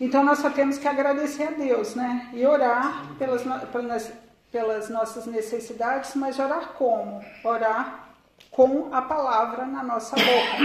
Então 0.00 0.24
nós 0.24 0.38
só 0.38 0.48
temos 0.48 0.78
que 0.78 0.88
agradecer 0.88 1.44
a 1.44 1.50
Deus, 1.50 1.94
né? 1.94 2.30
E 2.32 2.46
orar 2.46 3.14
pelas, 3.18 3.42
pelas, 3.70 4.12
pelas 4.50 4.88
nossas 4.88 5.26
necessidades, 5.26 6.14
mas 6.14 6.38
orar 6.38 6.72
como? 6.72 7.22
Orar 7.44 8.08
com 8.50 8.88
a 8.92 9.02
palavra 9.02 9.66
na 9.66 9.82
nossa 9.82 10.16
boca, 10.16 10.58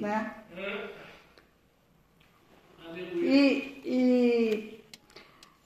né? 0.00 0.34
E, 3.14 3.80
e 3.84 4.79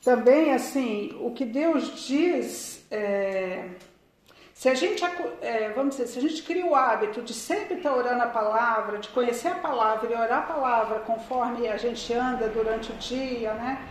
também, 0.05 0.53
assim, 0.53 1.17
o 1.19 1.31
que 1.31 1.47
Deus 1.47 2.07
diz, 2.07 2.85
é, 2.91 3.71
se 4.53 4.69
a 4.69 4.75
gente, 4.75 5.03
é, 5.41 5.71
vamos 5.71 5.97
dizer, 5.97 6.09
se 6.09 6.19
a 6.19 6.23
gente 6.23 6.43
cria 6.43 6.67
o 6.67 6.75
hábito 6.75 7.23
de 7.23 7.33
sempre 7.33 7.77
estar 7.77 7.95
orando 7.95 8.23
a 8.23 8.27
palavra, 8.27 8.99
de 8.99 9.09
conhecer 9.09 9.49
a 9.49 9.55
palavra 9.55 10.13
e 10.13 10.15
orar 10.15 10.41
a 10.41 10.43
palavra 10.43 11.01
conforme 11.01 11.67
a 11.69 11.79
gente 11.79 12.13
anda 12.13 12.49
durante 12.49 12.93
o 12.93 12.97
dia, 12.97 13.55
né? 13.55 13.83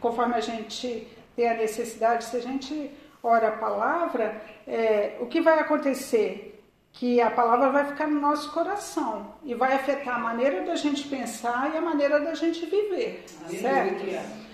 Conforme 0.00 0.34
a 0.34 0.40
gente 0.40 1.06
tem 1.36 1.48
a 1.48 1.54
necessidade, 1.54 2.24
se 2.24 2.36
a 2.36 2.40
gente 2.40 2.90
ora 3.22 3.48
a 3.48 3.52
palavra, 3.52 4.42
é, 4.66 5.16
o 5.20 5.26
que 5.26 5.40
vai 5.40 5.58
acontecer? 5.58 6.60
Que 6.92 7.20
a 7.20 7.30
palavra 7.30 7.70
vai 7.70 7.86
ficar 7.86 8.08
no 8.08 8.20
nosso 8.20 8.50
coração 8.50 9.34
e 9.44 9.54
vai 9.54 9.74
afetar 9.74 10.16
a 10.16 10.18
maneira 10.18 10.62
da 10.62 10.74
gente 10.74 11.06
pensar 11.06 11.70
e 11.72 11.76
a 11.76 11.80
maneira 11.80 12.18
da 12.18 12.34
gente 12.34 12.66
viver, 12.66 13.24
certo? 13.60 14.49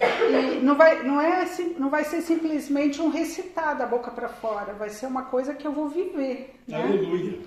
E 0.00 0.60
não 0.62 0.76
vai, 0.76 1.02
não, 1.02 1.20
é, 1.20 1.46
não 1.78 1.90
vai 1.90 2.04
ser 2.04 2.22
simplesmente 2.22 3.00
um 3.02 3.10
recitar 3.10 3.76
da 3.76 3.86
boca 3.86 4.10
para 4.10 4.28
fora, 4.28 4.72
vai 4.72 4.88
ser 4.88 5.06
uma 5.06 5.24
coisa 5.24 5.54
que 5.54 5.66
eu 5.66 5.72
vou 5.72 5.88
viver. 5.88 6.54
Né? 6.66 6.82
Aleluia. 6.82 7.38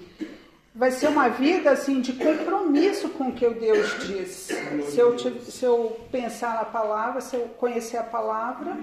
Vai 0.76 0.92
ser 0.92 1.08
uma 1.08 1.30
vida 1.30 1.72
assim 1.72 2.02
de 2.02 2.14
compromisso 2.14 3.10
com 3.10 3.26
o 3.26 3.34
que 3.34 3.46
o 3.46 3.54
Deus 3.54 3.96
diz. 4.08 4.50
Se 4.90 5.00
eu, 5.00 5.18
se 5.18 5.64
eu 5.64 6.00
pensar 6.12 6.56
na 6.56 6.66
palavra, 6.66 7.22
se 7.22 7.36
eu 7.36 7.42
conhecer 7.60 7.98
a 7.98 8.04
palavra 8.04 8.78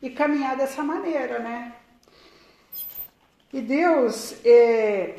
e 0.00 0.08
caminhar 0.08 0.56
dessa 0.56 0.82
maneira, 0.82 1.38
né? 1.38 1.72
E 3.52 3.60
Deus, 3.60 4.34
é, 4.44 5.14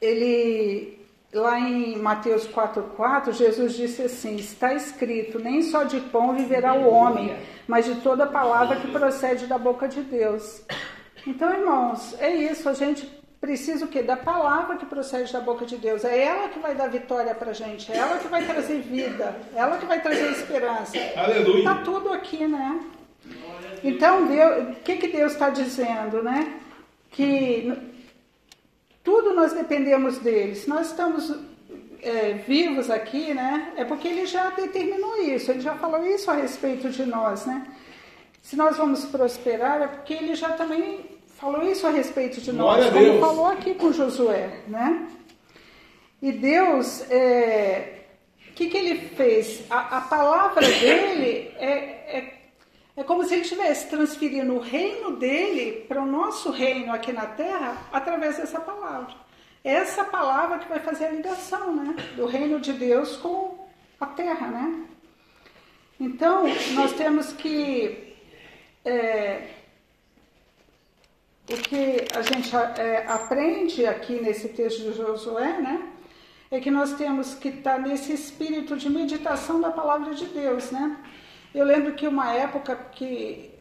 ele, 0.00 0.93
lá 1.34 1.58
em 1.58 1.98
Mateus 1.98 2.46
4,4, 2.46 3.32
Jesus 3.32 3.74
disse 3.74 4.02
assim: 4.02 4.36
Está 4.36 4.72
escrito, 4.72 5.38
nem 5.38 5.62
só 5.62 5.82
de 5.82 6.00
pão 6.00 6.34
viverá 6.34 6.74
o 6.74 6.88
homem, 6.88 7.36
mas 7.66 7.84
de 7.84 7.96
toda 7.96 8.26
palavra 8.26 8.76
que 8.76 8.90
procede 8.90 9.46
da 9.46 9.58
boca 9.58 9.88
de 9.88 10.00
Deus. 10.02 10.62
Então, 11.26 11.52
irmãos, 11.52 12.14
é 12.20 12.32
isso, 12.34 12.68
a 12.68 12.74
gente 12.74 13.06
precisa 13.40 13.84
o 13.84 13.88
quê? 13.88 14.02
Da 14.02 14.16
palavra 14.16 14.76
que 14.76 14.86
procede 14.86 15.32
da 15.32 15.40
boca 15.40 15.66
de 15.66 15.76
Deus. 15.76 16.04
É 16.04 16.24
ela 16.24 16.48
que 16.48 16.58
vai 16.58 16.74
dar 16.74 16.88
vitória 16.88 17.34
pra 17.34 17.52
gente, 17.52 17.90
é 17.92 17.96
ela 17.96 18.18
que 18.18 18.28
vai 18.28 18.44
trazer 18.44 18.80
vida, 18.80 19.34
é 19.54 19.58
ela 19.58 19.76
que 19.76 19.86
vai 19.86 20.00
trazer 20.00 20.30
esperança. 20.30 20.96
Aleluia. 21.16 21.58
Está 21.58 21.74
tudo 21.82 22.12
aqui, 22.12 22.46
né? 22.46 22.80
Então, 23.82 24.26
Deus, 24.26 24.68
o 24.70 24.74
que, 24.82 24.96
que 24.96 25.08
Deus 25.08 25.32
está 25.32 25.50
dizendo, 25.50 26.22
né? 26.22 26.60
Que 27.10 27.93
tudo 29.04 29.34
nós 29.34 29.52
dependemos 29.52 30.18
dele. 30.18 30.56
Se 30.56 30.68
nós 30.68 30.88
estamos 30.88 31.32
é, 32.02 32.32
vivos 32.46 32.90
aqui, 32.90 33.34
né? 33.34 33.72
É 33.76 33.84
porque 33.84 34.08
ele 34.08 34.26
já 34.26 34.50
determinou 34.50 35.16
isso, 35.18 35.50
ele 35.50 35.60
já 35.60 35.74
falou 35.74 36.04
isso 36.06 36.30
a 36.30 36.34
respeito 36.34 36.88
de 36.88 37.04
nós, 37.04 37.44
né? 37.44 37.66
Se 38.42 38.56
nós 38.56 38.76
vamos 38.76 39.04
prosperar, 39.04 39.82
é 39.82 39.86
porque 39.86 40.14
ele 40.14 40.34
já 40.34 40.50
também 40.52 41.04
falou 41.36 41.62
isso 41.62 41.86
a 41.86 41.90
respeito 41.90 42.40
de 42.40 42.52
nós, 42.52 42.90
como 42.90 43.20
falou 43.20 43.46
aqui 43.46 43.74
com 43.74 43.92
Josué, 43.92 44.60
né? 44.66 45.06
E 46.20 46.32
Deus, 46.32 47.04
é, 47.10 48.04
o 48.50 48.52
que, 48.54 48.68
que 48.68 48.76
ele 48.76 49.08
fez? 49.10 49.62
A, 49.68 49.98
a 49.98 50.00
palavra 50.02 50.66
dele 50.66 51.52
é, 51.58 51.68
é, 51.68 52.43
é 52.96 53.02
como 53.02 53.24
se 53.24 53.34
ele 53.34 53.42
estivesse 53.42 53.88
transferindo 53.88 54.54
o 54.54 54.60
reino 54.60 55.16
dele 55.16 55.84
para 55.88 56.02
o 56.02 56.06
nosso 56.06 56.50
reino 56.50 56.92
aqui 56.92 57.12
na 57.12 57.26
terra 57.26 57.76
através 57.92 58.36
dessa 58.36 58.60
palavra. 58.60 59.14
Essa 59.64 60.04
palavra 60.04 60.58
que 60.58 60.68
vai 60.68 60.78
fazer 60.78 61.06
a 61.06 61.10
ligação 61.10 61.74
né, 61.74 61.96
do 62.16 62.26
reino 62.26 62.60
de 62.60 62.72
Deus 62.72 63.16
com 63.16 63.66
a 63.98 64.06
terra. 64.06 64.46
Né? 64.46 64.84
Então, 65.98 66.44
nós 66.74 66.92
temos 66.92 67.32
que. 67.32 68.14
é, 68.84 69.48
o 71.50 71.56
que 71.56 72.06
a 72.14 72.22
gente 72.22 72.54
é, 72.56 73.04
aprende 73.06 73.86
aqui 73.86 74.20
nesse 74.20 74.48
texto 74.48 74.82
de 74.82 74.92
Josué, 74.92 75.60
né? 75.60 75.90
É 76.50 76.60
que 76.60 76.70
nós 76.70 76.94
temos 76.94 77.34
que 77.34 77.48
estar 77.48 77.78
nesse 77.78 78.12
espírito 78.12 78.76
de 78.76 78.88
meditação 78.88 79.60
da 79.60 79.70
palavra 79.70 80.14
de 80.14 80.26
Deus, 80.26 80.70
né? 80.70 80.96
Eu 81.54 81.64
lembro 81.64 81.94
que 81.94 82.06
uma 82.08 82.34
época 82.34 82.74
que 82.92 83.54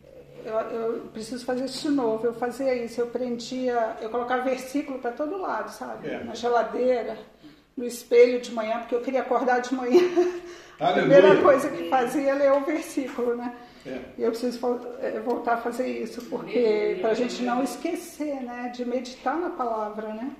eu, 0.45 0.53
eu 0.53 0.99
preciso 1.13 1.45
fazer 1.45 1.65
isso 1.65 1.89
de 1.89 1.95
novo, 1.95 2.25
eu 2.25 2.33
fazia 2.33 2.73
isso, 2.75 2.99
eu 2.99 3.07
prendia, 3.07 3.97
eu 4.01 4.09
colocava 4.09 4.43
versículo 4.43 4.99
para 4.99 5.11
todo 5.11 5.37
lado, 5.37 5.71
sabe? 5.71 6.09
É. 6.09 6.23
Na 6.23 6.33
geladeira, 6.33 7.17
no 7.77 7.85
espelho 7.85 8.41
de 8.41 8.51
manhã, 8.51 8.79
porque 8.79 8.95
eu 8.95 9.01
queria 9.01 9.21
acordar 9.21 9.59
de 9.59 9.73
manhã. 9.73 10.01
A 10.79 10.91
primeira 10.91 11.41
coisa 11.41 11.69
que 11.69 11.87
fazia 11.87 12.31
é 12.31 12.33
ler 12.33 12.51
o 12.51 12.61
versículo, 12.61 13.35
né? 13.35 13.55
É. 13.85 13.99
E 14.17 14.23
eu 14.23 14.31
preciso 14.31 14.59
eh, 14.99 15.21
voltar 15.23 15.53
a 15.53 15.57
fazer 15.57 15.87
isso, 15.87 16.21
porque 16.23 16.97
para 16.99 17.11
a 17.11 17.13
gente 17.13 17.43
não 17.43 17.63
esquecer, 17.63 18.41
né, 18.41 18.71
de 18.73 18.83
meditar 18.83 19.37
na 19.37 19.51
palavra, 19.51 20.13
né? 20.13 20.31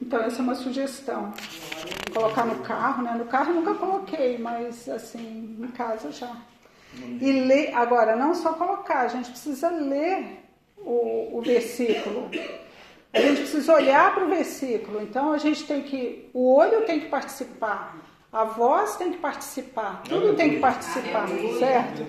Então 0.00 0.20
essa 0.20 0.38
é 0.38 0.42
uma 0.42 0.54
sugestão. 0.54 1.32
Colocar 2.12 2.44
no 2.44 2.56
carro, 2.60 3.02
né? 3.02 3.14
No 3.18 3.24
carro 3.26 3.50
eu 3.50 3.54
nunca 3.56 3.74
coloquei, 3.74 4.38
mas 4.38 4.88
assim, 4.88 5.56
em 5.60 5.68
casa 5.68 6.10
já. 6.12 6.36
E 7.20 7.32
ler, 7.32 7.74
agora, 7.74 8.16
não 8.16 8.34
só 8.34 8.52
colocar, 8.54 9.00
a 9.00 9.08
gente 9.08 9.30
precisa 9.30 9.68
ler 9.68 10.42
o, 10.78 11.38
o 11.38 11.42
versículo. 11.42 12.30
A 13.12 13.20
gente 13.20 13.40
precisa 13.40 13.74
olhar 13.74 14.14
para 14.14 14.24
o 14.24 14.28
versículo. 14.28 15.02
Então 15.02 15.32
a 15.32 15.38
gente 15.38 15.64
tem 15.64 15.82
que. 15.82 16.28
O 16.32 16.54
olho 16.54 16.84
tem 16.84 17.00
que 17.00 17.08
participar, 17.08 17.96
a 18.32 18.44
voz 18.44 18.96
tem 18.96 19.12
que 19.12 19.18
participar, 19.18 20.02
tudo 20.08 20.34
tem 20.34 20.50
que 20.50 20.60
participar, 20.60 21.28
certo? 21.58 22.06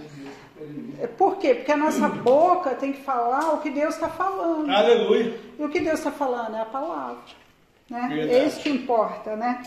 É, 1.00 1.08
Por 1.08 1.38
quê? 1.38 1.54
Porque 1.56 1.71
a 1.71 1.78
nossa 1.78 2.08
boca 2.10 2.71
tem 2.71 2.91
que 2.91 3.02
falar 3.02 3.54
o 3.54 3.60
que 3.60 3.69
Deus 3.69 3.93
está 3.93 4.10
falando. 4.10 4.69
Aleluia. 4.69 5.39
E 5.58 5.63
o 5.63 5.69
que 5.69 5.80
Deus 5.80 6.00
está 6.00 6.12
falando 6.12 6.56
é 6.56 6.62
a 6.62 6.65
palavra. 6.65 7.21
Né? 7.89 8.08
Verdade. 8.08 8.34
É 8.34 8.45
isso 8.47 8.60
que 8.62 8.69
importa, 8.69 9.36
né? 9.36 9.63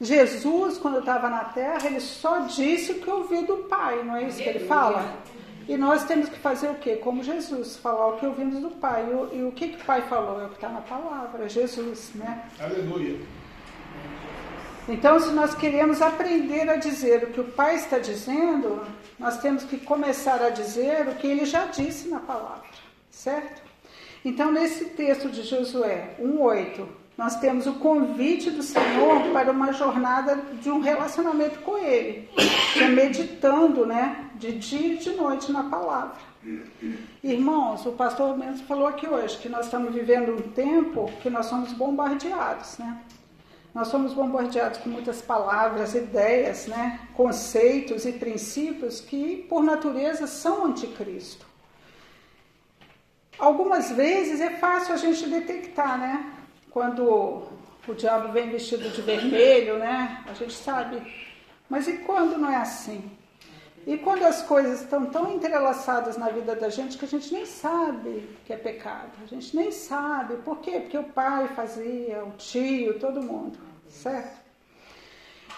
Jesus, 0.00 0.76
quando 0.76 0.98
estava 0.98 1.28
na 1.30 1.44
terra, 1.44 1.86
ele 1.86 2.00
só 2.00 2.40
disse 2.40 2.92
o 2.92 3.00
que 3.00 3.08
ouviu 3.08 3.46
do 3.46 3.56
Pai, 3.64 4.02
não 4.02 4.16
é 4.16 4.24
isso 4.24 4.42
que 4.42 4.48
ele 4.48 4.66
fala? 4.66 5.16
E 5.68 5.76
nós 5.76 6.04
temos 6.04 6.28
que 6.28 6.38
fazer 6.38 6.68
o 6.68 6.74
quê? 6.74 6.96
Como 6.96 7.24
Jesus, 7.24 7.76
falar 7.76 8.08
o 8.08 8.18
que 8.18 8.26
ouvimos 8.26 8.60
do 8.60 8.70
Pai. 8.70 9.08
E 9.10 9.14
o, 9.14 9.34
e 9.34 9.44
o 9.44 9.52
que, 9.52 9.68
que 9.68 9.82
o 9.82 9.84
Pai 9.84 10.02
falou? 10.02 10.40
É 10.40 10.44
o 10.44 10.48
que 10.48 10.54
está 10.54 10.68
na 10.68 10.80
palavra, 10.80 11.44
é 11.44 11.48
Jesus, 11.48 12.12
né? 12.14 12.44
Aleluia. 12.60 13.18
Então, 14.88 15.18
se 15.18 15.30
nós 15.32 15.54
queremos 15.54 16.00
aprender 16.00 16.70
a 16.70 16.76
dizer 16.76 17.24
o 17.24 17.26
que 17.32 17.40
o 17.40 17.44
Pai 17.44 17.74
está 17.74 17.98
dizendo, 17.98 18.86
nós 19.18 19.38
temos 19.38 19.64
que 19.64 19.78
começar 19.78 20.40
a 20.40 20.50
dizer 20.50 21.08
o 21.08 21.16
que 21.16 21.26
ele 21.26 21.44
já 21.44 21.66
disse 21.66 22.08
na 22.08 22.20
palavra, 22.20 22.68
certo? 23.10 23.65
Então, 24.26 24.50
nesse 24.50 24.86
texto 24.86 25.28
de 25.28 25.44
Josué 25.44 26.16
1,8, 26.20 26.84
nós 27.16 27.38
temos 27.38 27.64
o 27.68 27.74
convite 27.74 28.50
do 28.50 28.60
Senhor 28.60 29.22
para 29.32 29.52
uma 29.52 29.72
jornada 29.72 30.34
de 30.60 30.68
um 30.68 30.80
relacionamento 30.80 31.60
com 31.60 31.78
Ele, 31.78 32.28
que 32.72 32.80
é 32.80 32.88
meditando, 32.88 33.86
né, 33.86 34.28
de 34.34 34.58
dia 34.58 34.94
e 34.94 34.96
de 34.96 35.10
noite 35.12 35.52
na 35.52 35.62
palavra. 35.62 36.16
Irmãos, 37.22 37.86
o 37.86 37.92
pastor 37.92 38.36
mesmo 38.36 38.66
falou 38.66 38.88
aqui 38.88 39.06
hoje 39.06 39.38
que 39.38 39.48
nós 39.48 39.66
estamos 39.66 39.94
vivendo 39.94 40.34
um 40.34 40.42
tempo 40.50 41.08
que 41.22 41.30
nós 41.30 41.46
somos 41.46 41.72
bombardeados, 41.72 42.78
né? 42.78 43.00
Nós 43.72 43.86
somos 43.86 44.12
bombardeados 44.12 44.80
com 44.80 44.88
muitas 44.88 45.22
palavras, 45.22 45.94
ideias, 45.94 46.66
né? 46.66 46.98
conceitos 47.14 48.04
e 48.04 48.10
princípios 48.10 49.00
que, 49.00 49.46
por 49.48 49.62
natureza, 49.62 50.26
são 50.26 50.64
anticristo. 50.64 51.45
Algumas 53.38 53.90
vezes 53.90 54.40
é 54.40 54.50
fácil 54.50 54.94
a 54.94 54.96
gente 54.96 55.28
detectar, 55.28 55.98
né? 55.98 56.32
Quando 56.70 57.42
o 57.86 57.94
diabo 57.94 58.32
vem 58.32 58.50
vestido 58.50 58.88
de 58.90 59.02
vermelho, 59.02 59.78
né? 59.78 60.24
A 60.26 60.32
gente 60.32 60.54
sabe. 60.54 61.02
Mas 61.68 61.86
e 61.88 61.98
quando 61.98 62.38
não 62.38 62.50
é 62.50 62.56
assim? 62.56 63.10
E 63.86 63.96
quando 63.98 64.24
as 64.24 64.42
coisas 64.42 64.80
estão 64.80 65.06
tão 65.06 65.32
entrelaçadas 65.32 66.16
na 66.16 66.28
vida 66.28 66.56
da 66.56 66.68
gente 66.68 66.98
que 66.98 67.04
a 67.04 67.08
gente 67.08 67.32
nem 67.32 67.46
sabe 67.46 68.28
que 68.44 68.52
é 68.52 68.56
pecado, 68.56 69.12
a 69.22 69.26
gente 69.26 69.54
nem 69.54 69.70
sabe. 69.70 70.36
Por 70.38 70.58
quê? 70.58 70.80
Porque 70.80 70.98
o 70.98 71.04
pai 71.04 71.46
fazia, 71.54 72.24
o 72.24 72.32
tio, 72.32 72.98
todo 72.98 73.22
mundo, 73.22 73.56
certo? 73.88 74.44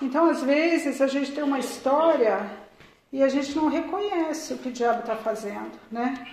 Então, 0.02 0.28
às 0.28 0.42
vezes, 0.42 1.00
a 1.00 1.06
gente 1.06 1.32
tem 1.32 1.42
uma 1.42 1.58
história 1.58 2.50
e 3.10 3.22
a 3.22 3.28
gente 3.28 3.56
não 3.56 3.68
reconhece 3.68 4.52
o 4.52 4.58
que 4.58 4.68
o 4.68 4.72
diabo 4.72 5.00
está 5.00 5.16
fazendo, 5.16 5.72
né? 5.90 6.26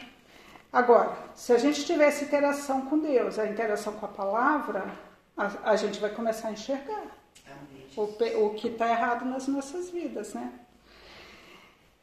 Agora, 0.76 1.18
se 1.34 1.54
a 1.54 1.58
gente 1.58 1.86
tivesse 1.86 2.26
interação 2.26 2.82
com 2.82 3.00
Deus, 3.00 3.40
a 3.40 3.48
interação 3.48 3.94
com 3.94 4.06
a 4.06 4.10
palavra, 4.10 4.84
a, 5.38 5.72
a 5.72 5.76
gente 5.78 6.02
vai 6.02 6.10
começar 6.10 6.50
a 6.50 6.52
enxergar 6.52 7.16
o, 7.96 8.02
o 8.02 8.54
que 8.56 8.68
está 8.68 8.90
errado 8.90 9.24
nas 9.24 9.48
nossas 9.48 9.90
vidas, 9.90 10.34
né? 10.34 10.52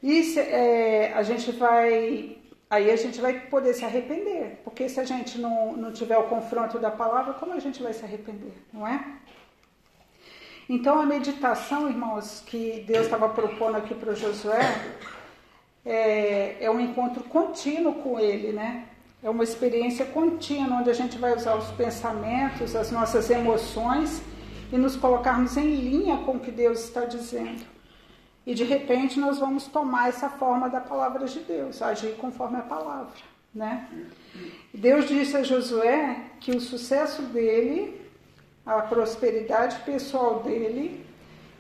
E 0.02 0.38
é, 0.38 1.12
a 1.12 1.22
gente 1.22 1.52
vai. 1.52 2.38
Aí 2.70 2.90
a 2.90 2.96
gente 2.96 3.20
vai 3.20 3.40
poder 3.40 3.74
se 3.74 3.84
arrepender. 3.84 4.62
Porque 4.64 4.88
se 4.88 4.98
a 4.98 5.04
gente 5.04 5.38
não, 5.38 5.74
não 5.76 5.92
tiver 5.92 6.16
o 6.16 6.28
confronto 6.30 6.78
da 6.78 6.90
palavra, 6.90 7.34
como 7.34 7.52
a 7.52 7.60
gente 7.60 7.82
vai 7.82 7.92
se 7.92 8.02
arrepender? 8.06 8.54
Não 8.72 8.88
é? 8.88 9.04
Então 10.66 10.98
a 10.98 11.04
meditação, 11.04 11.90
irmãos, 11.90 12.42
que 12.46 12.82
Deus 12.86 13.04
estava 13.04 13.28
propondo 13.28 13.76
aqui 13.76 13.94
para 13.94 14.14
Josué, 14.14 14.62
é, 15.84 16.64
é 16.64 16.70
um 16.70 16.80
encontro 16.80 17.24
contínuo 17.24 17.94
com 17.94 18.18
Ele, 18.18 18.52
né? 18.52 18.86
É 19.22 19.30
uma 19.30 19.44
experiência 19.44 20.04
contínua, 20.06 20.78
onde 20.78 20.90
a 20.90 20.94
gente 20.94 21.16
vai 21.16 21.34
usar 21.34 21.54
os 21.54 21.70
pensamentos, 21.72 22.74
as 22.74 22.90
nossas 22.90 23.30
emoções 23.30 24.20
e 24.72 24.76
nos 24.76 24.96
colocarmos 24.96 25.56
em 25.56 25.76
linha 25.76 26.16
com 26.18 26.32
o 26.32 26.40
que 26.40 26.50
Deus 26.50 26.82
está 26.84 27.04
dizendo. 27.04 27.64
E 28.44 28.54
de 28.54 28.64
repente 28.64 29.20
nós 29.20 29.38
vamos 29.38 29.66
tomar 29.66 30.08
essa 30.08 30.28
forma 30.28 30.68
da 30.68 30.80
palavra 30.80 31.26
de 31.26 31.38
Deus, 31.40 31.80
agir 31.80 32.16
conforme 32.16 32.58
a 32.58 32.62
palavra, 32.62 33.12
né? 33.54 33.88
Deus 34.74 35.06
disse 35.06 35.36
a 35.36 35.44
Josué 35.44 36.16
que 36.40 36.50
o 36.50 36.60
sucesso 36.60 37.22
dele, 37.22 38.00
a 38.66 38.82
prosperidade 38.82 39.76
pessoal 39.84 40.40
dele 40.40 41.06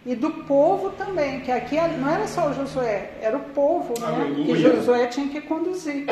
e 0.04 0.16
do 0.16 0.30
povo 0.44 0.90
também, 0.90 1.40
que 1.40 1.52
aqui 1.52 1.76
não 1.76 2.08
era 2.08 2.26
só 2.26 2.50
o 2.50 2.54
Josué, 2.54 3.12
era 3.20 3.36
o 3.36 3.44
povo, 3.50 3.94
né? 4.00 4.34
Que 4.34 4.56
Josué 4.56 5.06
tinha 5.06 5.28
que 5.28 5.40
conduzir. 5.42 6.06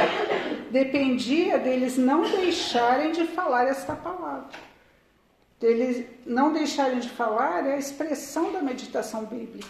Dependia 0.71 1.59
deles 1.59 1.97
não 1.97 2.23
deixarem 2.23 3.11
de 3.11 3.27
falar 3.27 3.67
esta 3.67 3.95
palavra. 3.95 4.47
Deles 5.59 6.07
não 6.25 6.53
deixarem 6.53 7.01
de 7.01 7.09
falar 7.09 7.67
é 7.67 7.75
a 7.75 7.79
expressão 7.79 8.53
da 8.53 8.63
meditação 8.63 9.25
bíblica. 9.25 9.69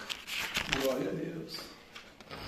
Glória 0.83 1.11
a 1.11 1.15
Deus. 1.15 1.59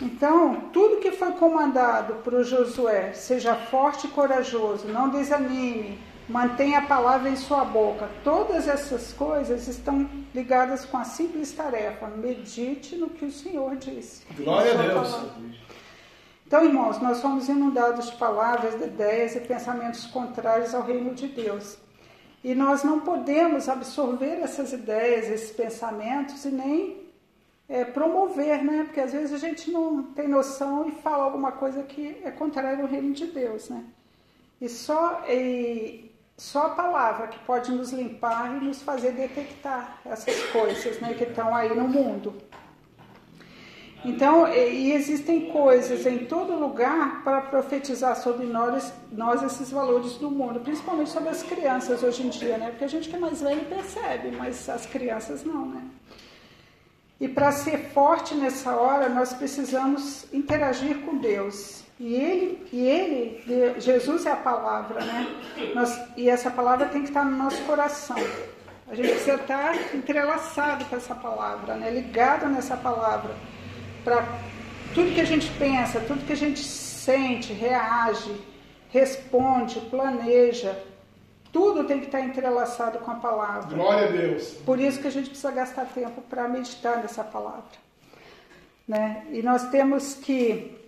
Então, 0.01 0.69
tudo 0.73 1.01
que 1.01 1.13
foi 1.13 1.33
comandado 1.33 2.15
para 2.17 2.43
Josué, 2.43 3.13
seja 3.15 3.55
forte 3.55 4.07
e 4.07 4.11
corajoso, 4.11 4.87
não 4.89 5.09
desanime, 5.09 5.99
mantenha 6.29 6.79
a 6.79 6.87
palavra 6.87 7.29
em 7.29 7.37
sua 7.37 7.65
boca. 7.65 8.09
Todas 8.23 8.69
essas 8.69 9.13
coisas 9.13 9.69
estão 9.69 10.09
ligadas 10.35 10.85
com 10.85 10.99
a 10.99 11.05
simples 11.05 11.53
tarefa: 11.53 12.07
medite 12.09 12.97
no 12.97 13.11
que 13.11 13.25
o 13.25 13.31
Senhor 13.31 13.77
disse. 13.77 14.25
Glória 14.35 14.73
a 14.73 14.83
Deus. 14.83 15.11
Palavra. 15.11 15.33
Então, 16.47 16.65
irmãos, 16.67 17.01
nós 17.01 17.17
somos 17.19 17.49
inundados 17.49 18.11
de 18.11 18.17
palavras, 18.17 18.75
de 18.75 18.85
ideias 18.85 19.35
e 19.35 19.41
pensamentos 19.41 20.07
contrários 20.07 20.75
ao 20.75 20.83
reino 20.83 21.15
de 21.15 21.27
Deus. 21.27 21.79
E 22.45 22.55
nós 22.55 22.85
não 22.85 23.01
podemos 23.01 23.69
absorver 23.71 24.41
essas 24.43 24.73
ideias, 24.73 25.31
esses 25.31 25.51
pensamentos 25.51 26.45
e 26.45 26.51
nem 26.51 27.07
é, 27.69 27.87
promover, 27.87 28.63
né? 28.63 28.85
Porque 28.85 29.01
às 29.01 29.13
vezes 29.13 29.33
a 29.33 29.39
gente 29.39 29.71
não 29.71 30.03
tem 30.03 30.29
noção 30.29 30.87
e 30.87 30.93
fala 30.93 31.25
alguma 31.25 31.53
coisa 31.53 31.83
que 31.85 32.21
é 32.23 32.31
contrária 32.31 32.83
ao 32.83 32.87
reino 32.87 33.15
de 33.15 33.29
Deus, 33.29 33.71
né? 33.71 33.85
E 34.61 34.69
só, 34.69 35.25
e 35.29 36.12
só 36.43 36.67
a 36.67 36.71
palavra 36.71 37.29
que 37.29 37.39
pode 37.39 37.71
nos 37.71 37.93
limpar 37.93 38.57
e 38.57 38.65
nos 38.65 38.83
fazer 38.83 39.13
detectar 39.13 40.01
essas 40.05 40.43
coisas, 40.47 40.99
né? 40.99 41.15
Que 41.15 41.23
estão 41.23 41.55
aí 41.55 41.73
no 41.73 41.87
mundo. 41.87 42.35
Então, 44.05 44.49
e 44.49 44.91
existem 44.91 45.53
coisas 45.53 46.05
em 46.05 46.27
todo 46.27 46.59
lugar 46.59 47.23
para 47.23 47.43
profetizar 47.43 48.17
sobre 48.17 48.45
nós, 48.45 48.93
nós 49.13 49.41
esses 49.41 49.71
valores 49.71 50.15
do 50.15 50.29
mundo, 50.29 50.59
principalmente 50.59 51.11
sobre 51.11 51.29
as 51.29 51.45
crianças 51.45 52.03
hoje 52.03 52.25
em 52.25 52.29
dia, 52.29 52.59
né? 52.59 52.71
Porque 52.71 52.87
a 52.87 52.89
gente 52.89 53.09
que 53.09 53.15
é 53.15 53.21
mais 53.21 53.41
velho 53.41 53.65
percebe, 53.67 54.33
mas 54.33 54.69
as 54.69 54.85
crianças 54.85 55.45
não, 55.45 55.65
né? 55.67 55.83
E 57.21 57.29
para 57.29 57.53
ser 57.53 57.79
forte 57.91 58.35
nessa 58.35 58.75
hora, 58.75 59.09
nós 59.09 59.33
precisamos 59.33 60.27
interagir 60.33 61.03
com 61.03 61.19
Deus. 61.19 61.85
E 62.03 62.17
ele, 62.17 62.67
e 62.73 62.81
ele, 62.85 63.81
Jesus 63.81 64.27
é 64.27 64.33
a 64.33 64.37
palavra, 64.37 65.05
né? 65.05 65.25
Nós, 65.73 65.97
e 66.17 66.29
essa 66.29 66.51
palavra 66.51 66.87
tem 66.87 67.03
que 67.03 67.09
estar 67.11 67.25
no 67.25 67.37
nosso 67.37 67.63
coração. 67.63 68.17
A 68.89 68.95
gente 68.97 69.11
precisa 69.11 69.37
estar 69.37 69.95
entrelaçado 69.95 70.85
com 70.87 70.97
essa 70.97 71.15
palavra, 71.15 71.77
né? 71.77 71.89
ligado 71.93 72.49
nessa 72.49 72.77
palavra. 72.77 73.37
Para 74.03 74.27
tudo 74.93 75.15
que 75.15 75.21
a 75.21 75.25
gente 75.25 75.49
pensa, 75.53 76.01
tudo 76.01 76.27
que 76.27 76.33
a 76.33 76.37
gente 76.37 76.65
sente, 76.65 77.53
reage, 77.53 78.35
responde, 78.91 79.79
planeja, 79.83 80.77
tudo 81.53 81.85
tem 81.85 82.01
que 82.01 82.07
estar 82.07 82.21
entrelaçado 82.21 82.99
com 82.99 83.13
a 83.13 83.15
palavra. 83.15 83.77
Glória 83.77 84.09
a 84.09 84.11
Deus. 84.11 84.55
Por 84.67 84.81
isso 84.81 85.01
que 85.01 85.07
a 85.07 85.13
gente 85.13 85.29
precisa 85.29 85.53
gastar 85.53 85.85
tempo 85.85 86.21
para 86.23 86.49
meditar 86.49 86.97
nessa 86.97 87.23
palavra. 87.23 87.63
Né? 88.89 89.25
E 89.31 89.41
nós 89.41 89.69
temos 89.69 90.15
que 90.15 90.82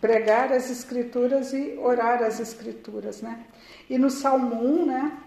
pregar 0.00 0.52
as 0.52 0.70
escrituras 0.70 1.52
e 1.52 1.76
orar 1.78 2.22
as 2.22 2.40
escrituras. 2.40 3.22
Né? 3.22 3.44
E 3.88 3.98
no 3.98 4.10
Salmo 4.10 4.62
1, 4.62 4.86
né, 4.86 5.18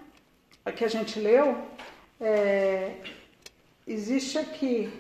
que 0.76 0.84
a 0.84 0.88
gente 0.88 1.20
leu, 1.20 1.58
é, 2.20 2.96
existe 3.88 4.38
aqui 4.38 4.92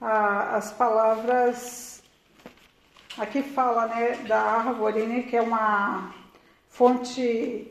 a, 0.00 0.56
as 0.56 0.72
palavras. 0.72 2.02
Aqui 3.16 3.42
fala 3.42 3.86
né, 3.86 4.16
da 4.26 4.40
árvore, 4.40 5.06
né, 5.06 5.22
que 5.22 5.36
é 5.36 5.42
uma 5.42 6.12
fonte 6.68 7.70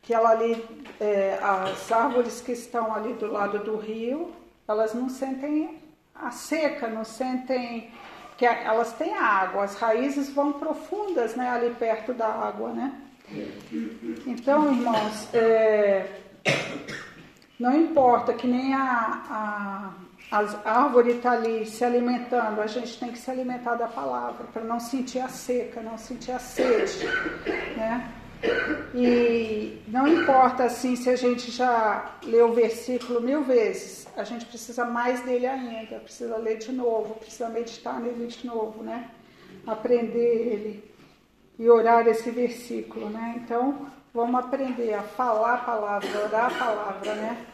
que 0.00 0.12
ela 0.12 0.30
ali, 0.30 0.64
é, 1.00 1.38
as 1.40 1.90
árvores 1.92 2.40
que 2.40 2.52
estão 2.52 2.92
ali 2.92 3.12
do 3.14 3.30
lado 3.30 3.60
do 3.60 3.76
rio, 3.76 4.32
elas 4.66 4.94
não 4.94 5.08
sentem 5.08 5.80
a 6.14 6.30
seca, 6.30 6.88
não 6.88 7.04
sentem 7.04 7.92
que 8.54 8.66
elas 8.66 8.92
têm 8.94 9.14
água, 9.14 9.64
as 9.64 9.76
raízes 9.76 10.30
vão 10.30 10.52
profundas, 10.52 11.36
né, 11.36 11.48
ali 11.48 11.70
perto 11.74 12.12
da 12.12 12.26
água, 12.26 12.70
né? 12.70 12.92
Então, 14.26 14.72
irmãos, 14.72 15.32
é, 15.32 16.06
não 17.58 17.74
importa 17.74 18.34
que 18.34 18.46
nem 18.46 18.74
a, 18.74 19.92
a, 20.30 20.38
a 20.64 20.82
árvore 20.82 21.12
está 21.12 21.32
ali 21.32 21.64
se 21.64 21.84
alimentando, 21.84 22.60
a 22.60 22.66
gente 22.66 22.98
tem 22.98 23.12
que 23.12 23.18
se 23.18 23.30
alimentar 23.30 23.76
da 23.76 23.86
palavra 23.86 24.44
para 24.52 24.62
não 24.64 24.80
sentir 24.80 25.20
a 25.20 25.28
seca, 25.28 25.80
não 25.80 25.96
sentir 25.96 26.32
a 26.32 26.38
sede, 26.38 27.06
né? 27.76 28.12
E 28.94 29.82
não 29.88 30.06
importa 30.06 30.64
assim 30.64 30.96
se 30.96 31.08
a 31.08 31.16
gente 31.16 31.50
já 31.50 32.16
leu 32.24 32.50
o 32.50 32.52
versículo 32.52 33.20
mil 33.20 33.44
vezes, 33.44 34.06
a 34.16 34.24
gente 34.24 34.44
precisa 34.46 34.84
mais 34.84 35.22
dele 35.22 35.46
ainda, 35.46 35.98
precisa 35.98 36.36
ler 36.36 36.58
de 36.58 36.72
novo, 36.72 37.14
precisa 37.14 37.48
meditar 37.48 38.00
nele 38.00 38.26
de 38.26 38.46
novo, 38.46 38.82
né? 38.82 39.10
Aprender 39.66 40.18
ele 40.18 40.92
e 41.58 41.68
orar 41.68 42.06
esse 42.08 42.30
versículo, 42.30 43.08
né? 43.08 43.40
Então, 43.42 43.86
vamos 44.12 44.44
aprender 44.44 44.94
a 44.94 45.02
falar 45.02 45.54
a 45.54 45.58
palavra, 45.58 46.24
orar 46.24 46.46
a 46.46 46.58
palavra, 46.58 47.14
né? 47.14 47.46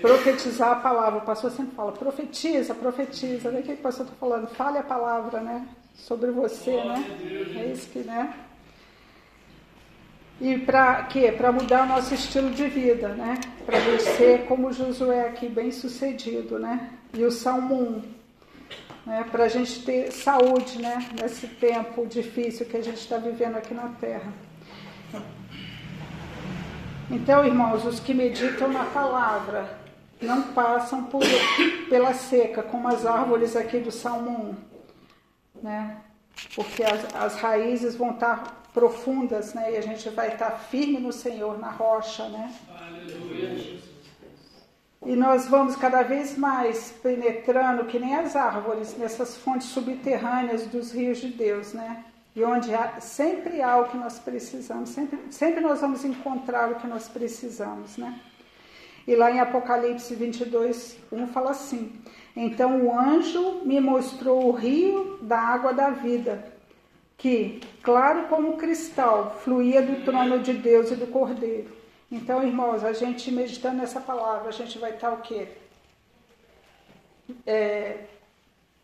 Profetizar 0.00 0.72
a 0.72 0.80
palavra. 0.80 1.20
O 1.20 1.24
pastor 1.24 1.50
sempre 1.50 1.74
fala, 1.74 1.92
profetiza, 1.92 2.74
profetiza. 2.74 3.50
Vê 3.50 3.60
o 3.60 3.62
que 3.62 3.72
o 3.72 3.76
pastor 3.78 4.04
está 4.06 4.16
falando? 4.18 4.48
Fale 4.48 4.78
a 4.78 4.82
palavra, 4.82 5.40
né? 5.40 5.66
Sobre 5.96 6.30
você, 6.30 6.76
né? 6.84 7.04
É 7.56 7.72
isso 7.72 7.88
que, 7.88 8.00
né? 8.00 8.34
E 10.40 10.58
para 10.58 11.02
quê? 11.04 11.32
Para 11.32 11.50
mudar 11.50 11.84
o 11.84 11.86
nosso 11.86 12.12
estilo 12.12 12.50
de 12.50 12.68
vida, 12.68 13.08
né? 13.08 13.40
Para 13.64 13.80
ser 13.98 14.44
como 14.46 14.72
Josué 14.72 15.28
aqui, 15.28 15.48
bem 15.48 15.72
sucedido, 15.72 16.58
né? 16.58 16.90
E 17.14 17.24
o 17.24 17.30
Salmo 17.30 17.74
1, 17.74 18.02
né? 19.06 19.24
Para 19.30 19.44
a 19.44 19.48
gente 19.48 19.82
ter 19.82 20.12
saúde, 20.12 20.80
né? 20.80 21.08
Nesse 21.20 21.46
tempo 21.46 22.06
difícil 22.06 22.66
que 22.66 22.76
a 22.76 22.82
gente 22.82 22.98
está 22.98 23.16
vivendo 23.16 23.56
aqui 23.56 23.72
na 23.72 23.88
Terra. 24.00 24.32
Então, 27.10 27.44
irmãos, 27.44 27.84
os 27.86 28.00
que 28.00 28.12
meditam 28.12 28.68
na 28.68 28.84
palavra 28.84 29.78
não 30.20 30.42
passam 30.42 31.04
por, 31.04 31.22
pela 31.88 32.12
seca, 32.12 32.62
como 32.62 32.88
as 32.88 33.06
árvores 33.06 33.56
aqui 33.56 33.78
do 33.78 33.92
Salmo 33.92 34.56
1 34.72 34.75
né? 35.62 35.98
Porque 36.54 36.82
as, 36.82 37.14
as 37.14 37.34
raízes 37.36 37.96
vão 37.96 38.10
estar 38.10 38.64
profundas, 38.72 39.54
né? 39.54 39.72
E 39.72 39.76
a 39.76 39.80
gente 39.80 40.08
vai 40.10 40.32
estar 40.32 40.50
firme 40.50 40.98
no 40.98 41.12
Senhor, 41.12 41.58
na 41.58 41.70
rocha, 41.70 42.28
né? 42.28 42.52
E 45.04 45.14
nós 45.14 45.46
vamos 45.46 45.76
cada 45.76 46.02
vez 46.02 46.36
mais 46.36 46.90
penetrando, 47.02 47.84
que 47.84 47.98
nem 47.98 48.16
as 48.16 48.34
árvores, 48.34 48.96
nessas 48.98 49.36
fontes 49.36 49.68
subterrâneas 49.68 50.66
dos 50.66 50.92
rios 50.92 51.18
de 51.18 51.28
Deus, 51.28 51.72
né? 51.72 52.04
E 52.34 52.44
onde 52.44 52.74
há, 52.74 53.00
sempre 53.00 53.62
há 53.62 53.78
o 53.78 53.88
que 53.88 53.96
nós 53.96 54.18
precisamos, 54.18 54.90
sempre, 54.90 55.18
sempre 55.30 55.60
nós 55.60 55.80
vamos 55.80 56.04
encontrar 56.04 56.70
o 56.70 56.74
que 56.74 56.86
nós 56.86 57.08
precisamos, 57.08 57.96
né? 57.96 58.20
E 59.06 59.14
lá 59.14 59.30
em 59.30 59.38
Apocalipse 59.38 60.14
22, 60.14 60.98
1 61.10 61.28
fala 61.28 61.52
assim: 61.52 61.92
Então 62.36 62.84
o 62.84 62.98
anjo 62.98 63.62
me 63.64 63.80
mostrou 63.80 64.46
o 64.46 64.52
rio 64.52 65.18
da 65.22 65.38
água 65.38 65.72
da 65.72 65.88
vida, 65.88 66.52
que, 67.16 67.60
claro 67.82 68.28
como 68.28 68.58
cristal, 68.58 69.38
fluía 69.42 69.80
do 69.80 70.04
trono 70.04 70.40
de 70.40 70.52
Deus 70.52 70.90
e 70.90 70.96
do 70.96 71.06
Cordeiro. 71.06 71.74
Então, 72.12 72.42
irmãos, 72.42 72.84
a 72.84 72.92
gente 72.92 73.32
meditando 73.32 73.78
nessa 73.78 74.00
palavra, 74.00 74.50
a 74.50 74.52
gente 74.52 74.78
vai 74.78 74.92
estar 74.92 75.12
o 75.12 75.22
quê? 75.22 75.48
É, 77.46 78.04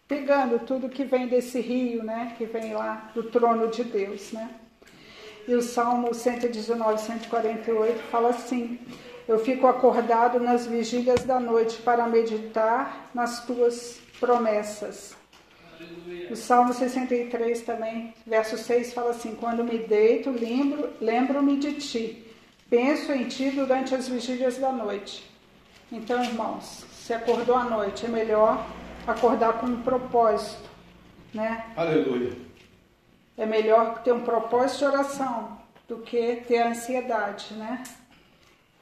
pegando 0.09 0.59
tudo 0.67 0.89
que 0.89 1.05
vem 1.05 1.29
desse 1.29 1.61
rio, 1.61 2.03
né? 2.03 2.35
Que 2.37 2.47
vem 2.47 2.73
lá 2.73 3.11
do 3.15 3.25
trono 3.25 3.69
de 3.69 3.85
Deus, 3.85 4.33
né? 4.33 4.51
E 5.47 5.55
o 5.55 5.63
Salmo 5.63 6.15
119, 6.15 7.01
148 7.01 7.99
fala 8.11 8.31
assim: 8.31 8.81
Eu 9.27 9.39
fico 9.39 9.67
acordado 9.67 10.41
nas 10.41 10.67
vigílias 10.67 11.25
da 11.25 11.39
noite 11.39 11.81
para 11.83 12.07
meditar 12.07 13.11
nas 13.15 13.45
tuas 13.45 14.01
promessas. 14.19 15.15
O 16.31 16.37
Salmo 16.37 16.73
63 16.73 17.63
também, 17.63 18.15
verso 18.27 18.57
6 18.57 18.93
fala 18.93 19.11
assim: 19.11 19.35
Quando 19.35 19.65
me 19.65 19.79
deito, 19.79 20.31
lembro, 20.31 20.91
lembro-me 21.01 21.57
de 21.57 21.75
ti 21.75 22.33
Penso 22.73 23.13
em 23.13 23.29
ti 23.29 23.51
durante 23.51 23.95
as 23.95 24.09
vigílias 24.09 24.57
da 24.57 24.73
noite. 24.73 25.31
Então, 25.93 26.25
irmãos, 26.25 26.87
se 26.91 27.13
acordou 27.13 27.55
à 27.55 27.65
noite, 27.65 28.07
é 28.07 28.09
melhor 28.09 28.65
acordar 29.07 29.61
com 29.61 29.67
um 29.67 29.83
propósito, 29.83 30.71
né? 31.35 31.67
Aleluia. 31.77 32.33
É 33.37 33.45
melhor 33.45 34.03
ter 34.03 34.13
um 34.13 34.23
propósito 34.23 34.79
de 34.79 34.85
oração 34.87 35.59
do 35.87 35.99
que 35.99 36.37
ter 36.49 36.63
ansiedade, 36.63 37.53
né? 37.53 37.83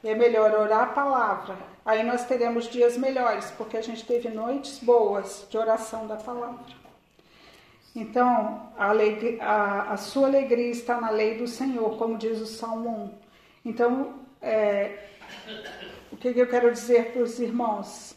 É 0.03 0.15
melhor 0.15 0.51
orar 0.53 0.83
a 0.83 0.87
palavra. 0.87 1.55
Aí 1.85 2.03
nós 2.03 2.25
teremos 2.25 2.65
dias 2.65 2.97
melhores, 2.97 3.51
porque 3.51 3.77
a 3.77 3.81
gente 3.81 4.05
teve 4.05 4.29
noites 4.29 4.79
boas 4.79 5.45
de 5.49 5.57
oração 5.57 6.07
da 6.07 6.15
palavra. 6.15 6.81
Então, 7.95 8.71
a, 8.77 8.89
alegria, 8.89 9.43
a, 9.43 9.93
a 9.93 9.97
sua 9.97 10.27
alegria 10.27 10.69
está 10.69 10.99
na 10.99 11.09
lei 11.09 11.37
do 11.37 11.47
Senhor, 11.47 11.97
como 11.97 12.17
diz 12.17 12.39
o 12.39 12.45
Salmo 12.45 13.11
1. 13.65 13.69
Então, 13.69 14.13
é, 14.41 15.07
o 16.11 16.17
que, 16.17 16.29
eu 16.29 16.47
quero 16.47 16.71
dizer 16.71 17.11
para 17.11 17.21
os 17.21 17.39
irmãos? 17.39 18.15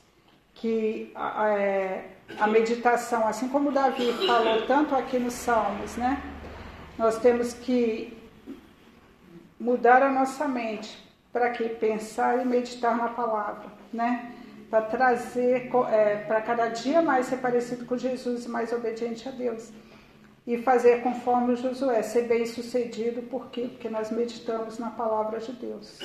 Que 0.54 1.10
a, 1.14 1.48
é, 1.50 2.10
a 2.38 2.46
meditação, 2.46 3.26
assim 3.26 3.48
como 3.48 3.72
Davi 3.72 4.12
falou 4.26 4.66
tanto 4.66 4.94
aqui 4.94 5.18
nos 5.18 5.34
Salmos, 5.34 5.96
né? 5.96 6.22
Nós 6.96 7.18
temos 7.18 7.52
que 7.52 8.16
mudar 9.58 10.02
a 10.02 10.10
nossa 10.10 10.46
mente 10.46 11.03
para 11.34 11.50
que 11.50 11.68
pensar 11.68 12.40
e 12.40 12.44
meditar 12.44 12.96
na 12.96 13.08
palavra, 13.08 13.66
né? 13.92 14.32
Para 14.70 14.82
trazer, 14.82 15.68
é, 15.90 16.16
para 16.28 16.40
cada 16.40 16.68
dia 16.68 17.02
mais 17.02 17.26
ser 17.26 17.38
parecido 17.38 17.84
com 17.84 17.98
Jesus 17.98 18.44
e 18.44 18.48
mais 18.48 18.72
obediente 18.72 19.28
a 19.28 19.32
Deus 19.32 19.72
e 20.46 20.58
fazer 20.58 21.02
conforme 21.02 21.54
o 21.54 21.56
Josué, 21.56 22.02
ser 22.02 22.28
bem 22.28 22.46
sucedido, 22.46 23.22
por 23.22 23.48
quê? 23.50 23.62
Porque 23.62 23.88
nós 23.88 24.12
meditamos 24.12 24.78
na 24.78 24.90
palavra 24.90 25.40
de 25.40 25.52
Deus. 25.52 25.98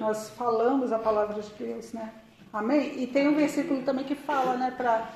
Nós 0.00 0.30
falamos 0.30 0.90
a 0.90 0.98
palavra 0.98 1.40
de 1.40 1.52
Deus, 1.52 1.92
né? 1.92 2.12
Amém? 2.52 3.00
E 3.00 3.06
tem 3.06 3.28
um 3.28 3.36
versículo 3.36 3.82
também 3.82 4.06
que 4.06 4.16
fala, 4.16 4.56
né, 4.56 4.74
para 4.76 5.06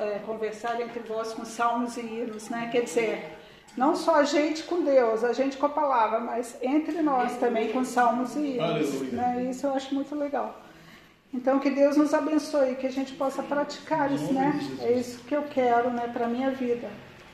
é, 0.00 0.18
conversar 0.26 0.78
entre 0.80 1.00
vós 1.00 1.32
com 1.32 1.44
salmos 1.44 1.96
e 1.96 2.00
hinos, 2.00 2.50
né? 2.50 2.68
Quer 2.70 2.82
dizer, 2.82 3.37
não 3.78 3.94
só 3.94 4.16
a 4.16 4.24
gente 4.24 4.64
com 4.64 4.82
Deus, 4.82 5.22
a 5.22 5.32
gente 5.32 5.56
com 5.56 5.66
a 5.66 5.68
palavra, 5.68 6.18
mas 6.18 6.56
entre 6.60 7.00
nós 7.00 7.36
também 7.36 7.70
com 7.70 7.84
salmos 7.84 8.34
e 8.34 8.56
hinos. 8.56 9.12
Né? 9.12 9.46
Isso 9.48 9.66
eu 9.68 9.72
acho 9.72 9.94
muito 9.94 10.16
legal. 10.16 10.60
Então 11.32 11.60
que 11.60 11.70
Deus 11.70 11.96
nos 11.96 12.12
abençoe, 12.12 12.74
que 12.74 12.88
a 12.88 12.90
gente 12.90 13.12
possa 13.12 13.40
praticar 13.40 14.10
isso, 14.10 14.32
né? 14.32 14.58
É 14.80 14.92
isso 14.92 15.20
que 15.20 15.34
eu 15.34 15.42
quero, 15.42 15.90
né, 15.90 16.10
para 16.12 16.26
minha 16.26 16.50
vida. 16.50 16.88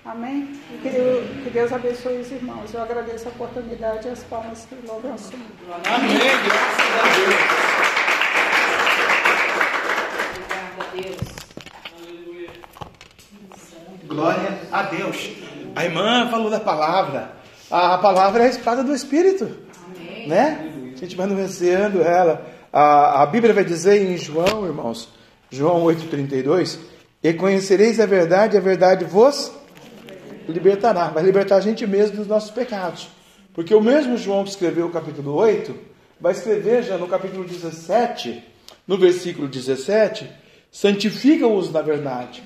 Amém? 0.05 0.53
E 0.71 0.79
que, 0.83 0.89
eu, 0.89 1.23
que 1.45 1.51
Deus 1.51 1.73
abençoe 1.73 2.19
os 2.21 2.31
irmãos. 2.31 2.75
Eu 2.75 2.83
agradeço 2.83 3.27
a 3.27 3.31
oportunidade 3.31 4.07
e 4.07 4.11
as 4.11 4.23
palmas 4.25 4.67
que 4.67 4.75
louvam 4.87 5.17
Senhor. 5.17 5.47
Amém. 5.87 6.19
Graças 6.45 6.91
a 10.79 10.85
Deus. 10.95 11.17
Aleluia. 11.97 12.51
Glória 14.07 14.59
a 14.71 14.83
Deus. 14.83 15.44
A 15.75 15.85
irmã 15.85 16.29
falou 16.31 16.51
da 16.51 16.61
palavra. 16.61 17.33
A 17.71 17.99
palavra 17.99 18.45
é 18.45 18.47
a 18.47 18.51
espada 18.51 18.85
do 18.85 18.95
Espírito. 18.95 19.51
Amém. 19.97 20.29
Né? 20.29 20.73
A 20.95 20.97
gente 20.97 21.17
vai 21.17 21.27
anunciando 21.27 22.01
ela. 22.03 22.47
A, 22.73 23.23
a 23.23 23.27
Bíblia 23.27 23.53
vai 23.53 23.65
dizer 23.65 24.01
em 24.01 24.17
João, 24.17 24.67
irmãos, 24.67 25.09
João 25.51 25.85
8,32: 25.85 26.79
E 27.23 27.33
conhecereis 27.33 27.99
a 27.99 28.07
verdade, 28.07 28.57
a 28.57 28.61
verdade 28.61 29.05
vos 29.05 29.53
libertará, 30.49 31.09
vai 31.09 31.23
libertar 31.23 31.57
a 31.57 31.61
gente 31.61 31.87
mesmo 31.87 32.19
dos 32.19 32.27
nossos 32.27 32.51
pecados. 32.51 33.09
Porque 33.53 33.75
o 33.75 33.81
mesmo 33.81 34.17
João 34.17 34.45
que 34.45 34.51
escreveu 34.51 34.87
o 34.87 34.91
capítulo 34.91 35.35
8, 35.35 35.75
vai 36.21 36.33
escrever 36.33 36.83
já 36.83 36.99
no 36.99 37.09
capítulo 37.09 37.45
17, 37.45 38.45
no 38.87 38.99
versículo 38.99 39.49
17, 39.49 40.31
santifica-os 40.71 41.73
na 41.73 41.81
verdade. 41.81 42.43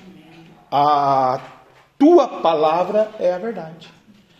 A 0.71 1.58
tua 1.99 2.27
palavra 2.27 3.11
é 3.19 3.31
a 3.31 3.37
verdade. 3.37 3.87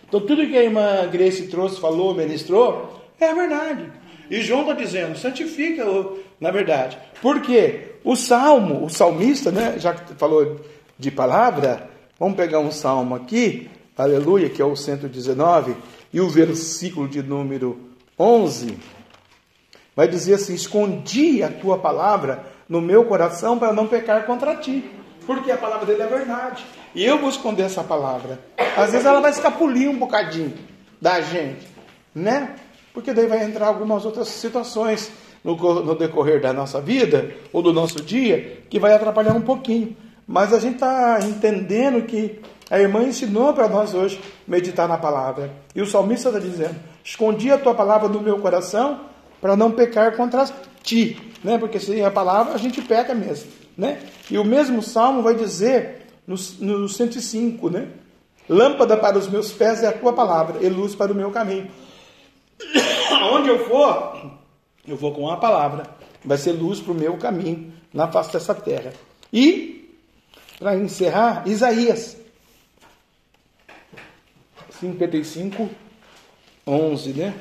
Então 0.08 0.20
tudo 0.20 0.48
que 0.48 0.58
a 0.58 0.64
irmã 0.64 1.08
Grace 1.12 1.48
trouxe, 1.48 1.80
falou, 1.80 2.16
ministrou, 2.16 3.00
é 3.20 3.30
a 3.30 3.34
verdade. 3.36 3.92
E 4.32 4.42
João 4.42 4.62
está 4.62 4.74
dizendo, 4.74 5.16
santifica-o 5.16 6.18
na 6.42 6.50
verdade. 6.50 6.98
Por 7.22 7.42
quê? 7.42 7.98
O 8.04 8.16
salmo, 8.16 8.84
o 8.84 8.90
salmista, 8.90 9.52
né, 9.52 9.76
já 9.78 9.94
que 9.94 10.16
falou 10.16 10.60
de 10.98 11.12
palavra, 11.12 11.90
Vamos 12.20 12.36
pegar 12.36 12.60
um 12.60 12.70
salmo 12.70 13.16
aqui, 13.16 13.72
aleluia, 13.98 14.50
que 14.50 14.62
é 14.62 14.66
o 14.66 14.76
119, 14.76 15.74
e 16.12 16.20
o 16.20 16.28
versículo 16.28 17.08
de 17.08 17.24
número 17.24 17.80
11 18.20 18.78
vai 19.96 20.06
dizer 20.06 20.34
assim: 20.34 20.54
Escondi 20.54 21.42
a 21.42 21.50
tua 21.50 21.78
palavra 21.78 22.44
no 22.68 22.82
meu 22.82 23.06
coração 23.06 23.58
para 23.58 23.72
não 23.72 23.88
pecar 23.88 24.26
contra 24.26 24.58
ti, 24.58 24.92
porque 25.26 25.50
a 25.50 25.56
palavra 25.56 25.86
dele 25.86 26.02
é 26.02 26.08
verdade. 26.08 26.66
E 26.94 27.06
eu 27.06 27.20
vou 27.20 27.30
esconder 27.30 27.64
essa 27.64 27.84
palavra. 27.84 28.40
Às 28.76 28.92
vezes 28.92 29.06
ela 29.06 29.22
vai 29.22 29.32
escapulir 29.32 29.90
um 29.90 29.98
bocadinho 29.98 30.54
da 31.02 31.22
gente, 31.22 31.68
né? 32.14 32.56
Porque 32.94 33.14
daí 33.14 33.28
vai 33.28 33.44
entrar 33.44 33.68
algumas 33.68 34.06
outras 34.06 34.28
situações 34.28 35.12
no, 35.44 35.56
no 35.56 35.96
decorrer 35.96 36.42
da 36.42 36.52
nossa 36.52 36.82
vida 36.82 37.32
ou 37.54 37.62
do 37.62 37.72
nosso 37.72 38.02
dia 38.02 38.64
que 38.70 38.80
vai 38.80 38.94
atrapalhar 38.94 39.34
um 39.34 39.42
pouquinho. 39.42 39.96
Mas 40.28 40.54
a 40.54 40.60
gente 40.60 40.76
está 40.76 41.20
entendendo 41.22 42.06
que 42.06 42.40
a 42.70 42.80
irmã 42.80 43.04
ensinou 43.04 43.54
para 43.54 43.68
nós 43.68 43.94
hoje 43.94 44.20
meditar 44.48 44.88
na 44.88 44.98
palavra. 44.98 45.52
E 45.74 45.82
o 45.82 45.88
salmista 45.88 46.30
está 46.30 46.40
dizendo: 46.40 46.76
Escondi 47.04 47.52
a 47.52 47.58
tua 47.58 47.74
palavra 47.74 48.08
no 48.08 48.22
meu 48.22 48.40
coração 48.40 49.02
para 49.42 49.56
não 49.56 49.72
pecar 49.72 50.16
contra 50.16 50.46
ti. 50.84 51.20
Né? 51.44 51.58
Porque 51.58 51.80
sem 51.80 52.04
a 52.04 52.12
palavra 52.12 52.54
a 52.54 52.58
gente 52.58 52.82
peca 52.82 53.16
mesmo. 53.16 53.50
Né? 53.78 54.00
E 54.30 54.38
o 54.38 54.44
mesmo 54.44 54.84
salmo 54.84 55.24
vai 55.24 55.34
dizer 55.34 55.99
no, 56.30 56.78
no 56.78 56.88
105, 56.88 57.70
né? 57.72 57.88
Lâmpada 58.48 58.96
para 58.96 59.18
os 59.18 59.28
meus 59.28 59.52
pés 59.52 59.82
é 59.82 59.88
a 59.88 59.92
tua 59.92 60.14
palavra, 60.14 60.64
e 60.64 60.70
luz 60.70 60.94
para 60.94 61.12
o 61.12 61.16
meu 61.16 61.32
caminho. 61.32 61.70
Aonde 63.22 63.50
eu 63.50 63.68
for, 63.68 64.32
eu 64.88 64.96
vou 64.96 65.12
com 65.12 65.28
a 65.30 65.38
palavra. 65.38 65.84
Vai 66.24 66.38
ser 66.38 66.52
luz 66.52 66.80
para 66.80 66.92
o 66.92 66.96
meu 66.96 67.18
caminho 67.18 67.74
na 67.92 68.12
face 68.12 68.32
dessa 68.32 68.54
terra. 68.54 68.94
E 69.34 69.98
para 70.60 70.76
encerrar, 70.76 71.48
Isaías 71.48 72.18
55, 74.80 75.70
11, 76.68 77.14
né? 77.14 77.34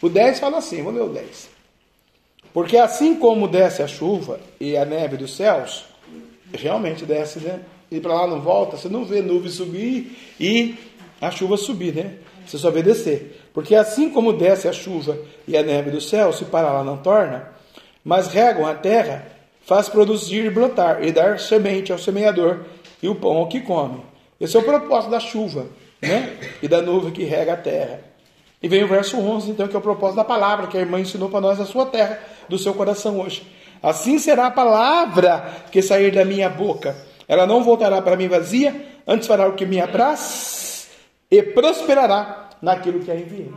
O 0.00 0.08
10 0.08 0.40
fala 0.40 0.58
assim, 0.58 0.82
vou 0.82 0.92
ler 0.92 1.02
o 1.02 1.08
10. 1.08 1.48
Porque 2.52 2.76
assim 2.76 3.14
como 3.18 3.48
desce 3.48 3.82
a 3.82 3.88
chuva 3.88 4.40
e 4.60 4.76
a 4.76 4.84
neve 4.84 5.16
dos 5.16 5.36
céus, 5.36 5.84
realmente 6.52 7.04
desce, 7.04 7.40
né? 7.40 7.60
E 7.90 8.00
para 8.00 8.14
lá 8.14 8.26
não 8.26 8.40
volta, 8.40 8.76
você 8.76 8.88
não 8.88 9.04
vê 9.04 9.22
nuvem 9.22 9.50
subir 9.50 10.16
e 10.38 10.74
a 11.20 11.30
chuva 11.30 11.56
subir, 11.56 11.94
né? 11.94 12.14
Você 12.46 12.58
só 12.58 12.70
vê 12.70 12.82
descer. 12.82 13.40
Porque 13.52 13.74
assim 13.74 14.10
como 14.10 14.32
desce 14.32 14.68
a 14.68 14.72
chuva 14.72 15.18
e 15.46 15.56
a 15.56 15.62
neve 15.62 15.90
do 15.90 16.00
céu, 16.00 16.32
se 16.32 16.44
para 16.44 16.72
lá 16.72 16.84
não 16.84 16.96
torna, 16.96 17.50
mas 18.04 18.28
regam 18.28 18.66
a 18.66 18.74
terra 18.74 19.38
faz 19.68 19.86
produzir 19.86 20.46
e 20.46 20.50
brotar, 20.50 21.04
e 21.04 21.12
dar 21.12 21.38
semente 21.38 21.92
ao 21.92 21.98
semeador 21.98 22.60
e 23.02 23.08
o 23.08 23.14
pão 23.14 23.36
ao 23.36 23.48
que 23.48 23.60
come. 23.60 24.00
Esse 24.40 24.56
é 24.56 24.60
o 24.60 24.62
propósito 24.62 25.10
da 25.10 25.20
chuva. 25.20 25.66
né? 26.00 26.38
e 26.62 26.68
da 26.68 26.80
nuvem 26.80 27.12
que 27.12 27.24
rega 27.24 27.52
a 27.52 27.56
terra. 27.56 28.00
E 28.62 28.68
vem 28.68 28.82
o 28.82 28.88
verso 28.88 29.18
11, 29.18 29.50
então, 29.50 29.68
que 29.68 29.76
é 29.76 29.78
o 29.78 29.82
propósito 29.82 30.16
da 30.16 30.24
palavra 30.24 30.68
que 30.68 30.78
a 30.78 30.80
irmã 30.80 30.98
ensinou 30.98 31.28
para 31.28 31.40
nós 31.40 31.58
na 31.58 31.66
sua 31.66 31.84
terra, 31.86 32.18
do 32.48 32.58
seu 32.58 32.72
coração 32.72 33.20
hoje. 33.20 33.46
Assim 33.82 34.18
será 34.18 34.46
a 34.46 34.50
palavra 34.50 35.52
que 35.70 35.82
sair 35.82 36.10
da 36.12 36.24
minha 36.24 36.48
boca. 36.48 36.96
Ela 37.28 37.46
não 37.46 37.62
voltará 37.62 38.00
para 38.00 38.16
mim 38.16 38.26
vazia, 38.26 38.74
antes 39.06 39.28
fará 39.28 39.46
o 39.46 39.52
que 39.52 39.66
me 39.66 39.80
apraz 39.80 40.88
e 41.30 41.42
prosperará 41.42 42.48
naquilo 42.62 43.00
que 43.00 43.10
a 43.10 43.14
enviei. 43.14 43.52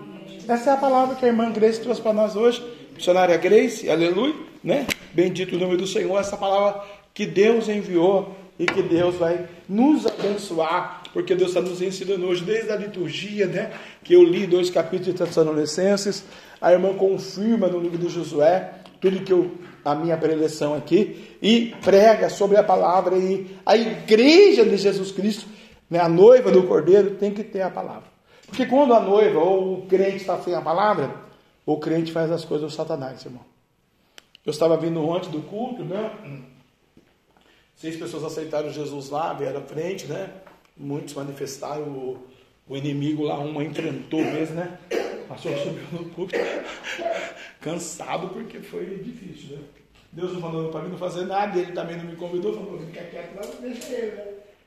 Essa 0.47 0.71
é 0.71 0.73
a 0.73 0.77
palavra 0.77 1.15
que 1.15 1.23
a 1.23 1.29
irmã 1.29 1.49
Grace 1.51 1.79
trouxe 1.79 2.01
para 2.01 2.11
nós 2.11 2.35
hoje. 2.35 2.61
Missionária 2.93 3.37
Grace, 3.37 3.89
aleluia, 3.89 4.35
né? 4.61 4.85
Bendito 5.13 5.55
o 5.55 5.59
nome 5.59 5.77
do 5.77 5.87
Senhor. 5.87 6.19
Essa 6.19 6.35
palavra 6.35 6.83
que 7.13 7.25
Deus 7.25 7.69
enviou 7.69 8.35
e 8.59 8.65
que 8.65 8.83
Deus 8.83 9.15
vai 9.15 9.47
nos 9.67 10.05
abençoar, 10.05 11.03
porque 11.13 11.33
Deus 11.33 11.51
está 11.51 11.61
nos 11.61 11.81
ensinando 11.81 12.27
hoje, 12.27 12.43
desde 12.43 12.71
a 12.71 12.75
liturgia, 12.75 13.47
né? 13.47 13.71
Que 14.03 14.13
eu 14.13 14.23
li 14.23 14.45
dois 14.45 14.69
capítulos 14.69 15.13
de 15.13 15.25
Tessalonicenses, 15.25 16.25
a 16.59 16.71
irmã 16.71 16.93
confirma 16.93 17.67
no 17.67 17.79
livro 17.79 17.97
de 17.97 18.09
Josué 18.09 18.81
tudo 18.99 19.21
que 19.21 19.33
eu, 19.33 19.49
a 19.83 19.95
minha 19.95 20.17
preleção 20.17 20.73
aqui, 20.73 21.37
e 21.41 21.73
prega 21.83 22.29
sobre 22.29 22.57
a 22.57 22.63
palavra, 22.63 23.17
e 23.17 23.55
a 23.65 23.75
igreja 23.75 24.63
de 24.63 24.77
Jesus 24.77 25.11
Cristo, 25.11 25.47
né, 25.89 25.99
a 25.99 26.09
noiva 26.09 26.51
do 26.51 26.67
Cordeiro, 26.67 27.15
tem 27.15 27.31
que 27.31 27.43
ter 27.43 27.61
a 27.61 27.69
palavra. 27.69 28.09
Porque 28.47 28.65
quando 28.65 28.93
a 28.93 28.99
noiva 28.99 29.39
ou 29.39 29.79
o 29.79 29.85
crente 29.87 30.17
está 30.17 30.37
sem 30.39 30.53
a 30.53 30.61
palavra, 30.61 31.13
o 31.65 31.77
crente 31.79 32.11
faz 32.11 32.31
as 32.31 32.43
coisas 32.43 32.71
do 32.71 32.75
Satanás, 32.75 33.23
irmão. 33.23 33.45
Eu 34.45 34.51
estava 34.51 34.75
vindo 34.75 35.01
ontem 35.07 35.29
do 35.29 35.41
culto, 35.41 35.83
né? 35.83 36.11
Seis 37.75 37.95
pessoas 37.95 38.23
aceitaram 38.23 38.69
Jesus 38.71 39.09
lá, 39.09 39.33
vieram 39.33 39.59
à 39.59 39.63
frente, 39.63 40.05
né? 40.07 40.29
Muitos 40.75 41.13
manifestaram 41.13 41.83
o, 41.83 42.17
o 42.67 42.75
inimigo 42.75 43.23
lá, 43.23 43.39
uma 43.39 43.63
enfrentou 43.63 44.19
mesmo, 44.19 44.55
né? 44.55 44.79
Passou 45.31 45.57
subiu 45.57 45.83
no 45.93 46.09
púlpito, 46.09 46.39
cansado 47.61 48.27
porque 48.29 48.59
foi 48.59 48.97
difícil, 48.97 49.55
né? 49.55 49.63
Deus 50.11 50.33
não 50.33 50.41
mandou 50.41 50.69
para 50.69 50.81
mim 50.81 50.89
não 50.89 50.97
fazer 50.97 51.25
nada, 51.25 51.57
ele 51.57 51.71
também 51.71 51.95
não 51.95 52.03
me 52.03 52.17
convidou, 52.17 52.53
falou, 52.53 52.79
fica 52.79 53.01
quieto 53.05 53.35
lá, 53.35 53.41
deixa 53.61 53.93
ele, 53.93 54.11
né? 54.11 54.25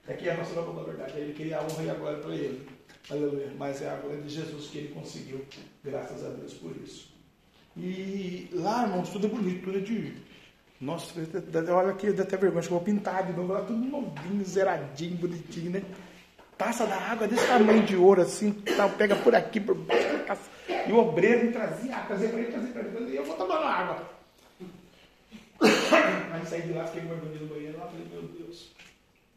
Aqui 0.09 0.29
é 0.29 0.33
a 0.33 0.37
nossa 0.39 0.55
da 0.55 0.83
verdade, 0.83 1.19
ele 1.19 1.35
queria 1.35 1.59
a 1.59 1.63
honra 1.63 1.83
e 1.83 1.91
a 1.91 1.95
glória 1.95 2.19
para 2.19 2.35
ele. 2.35 2.67
Aleluia. 3.11 3.53
Mas 3.59 3.83
é 3.83 3.91
a 3.91 3.97
glória 3.97 4.23
de 4.23 4.29
Jesus 4.31 4.69
que 4.69 4.79
ele 4.79 4.89
conseguiu, 4.89 5.45
graças 5.85 6.25
a 6.25 6.31
Deus 6.31 6.55
por 6.55 6.75
isso. 6.83 7.13
E 7.77 8.49
lá, 8.55 8.85
irmãos, 8.85 9.11
tudo 9.11 9.27
é 9.27 9.31
bonito, 9.31 9.65
tudo 9.65 9.79
é 9.79 9.81
de 9.83 10.15
nossa, 10.81 11.15
olha 11.75 11.91
aqui, 11.91 12.11
dá 12.13 12.23
até 12.25 12.37
vergonha. 12.37 12.63
Vou 12.69 12.81
pintar 12.81 13.27
de 13.27 13.33
novo. 13.33 13.53
Lá 13.53 13.63
tudo 13.63 13.79
novinho, 13.79 14.45
zeradinho, 14.45 15.17
bonitinho, 15.17 15.71
né? 15.71 15.83
Taça 16.59 16.87
da 16.87 16.97
água 16.97 17.27
desse 17.27 17.47
tamanho 17.47 17.83
de 17.83 17.97
ouro, 17.97 18.23
assim, 18.23 18.53
tal, 18.77 18.91
pega 18.91 19.17
por 19.17 19.35
aqui, 19.35 19.61
por 19.61 19.75
baixo. 19.75 20.54
E 20.69 20.93
o 20.93 20.99
obreiro 20.99 21.47
me 21.47 21.53
trazia 21.53 21.97
trazia 22.01 22.29
para 22.29 22.39
ele, 22.39 22.53
trazia 22.53 22.73
para 22.73 22.83
ele. 22.83 23.13
E 23.13 23.17
eu 23.17 23.25
vou 23.25 23.37
tomando 23.37 23.65
água. 23.65 24.11
Aí 26.33 26.47
saí 26.47 26.63
de 26.63 26.73
lá, 26.73 26.87
fiquei 26.87 27.09
guardando 27.09 27.41
no 27.41 27.47
banheiro 27.47 27.79
lá, 27.79 27.87
falei, 27.87 28.07
meu 28.11 28.23
Deus. 28.23 28.73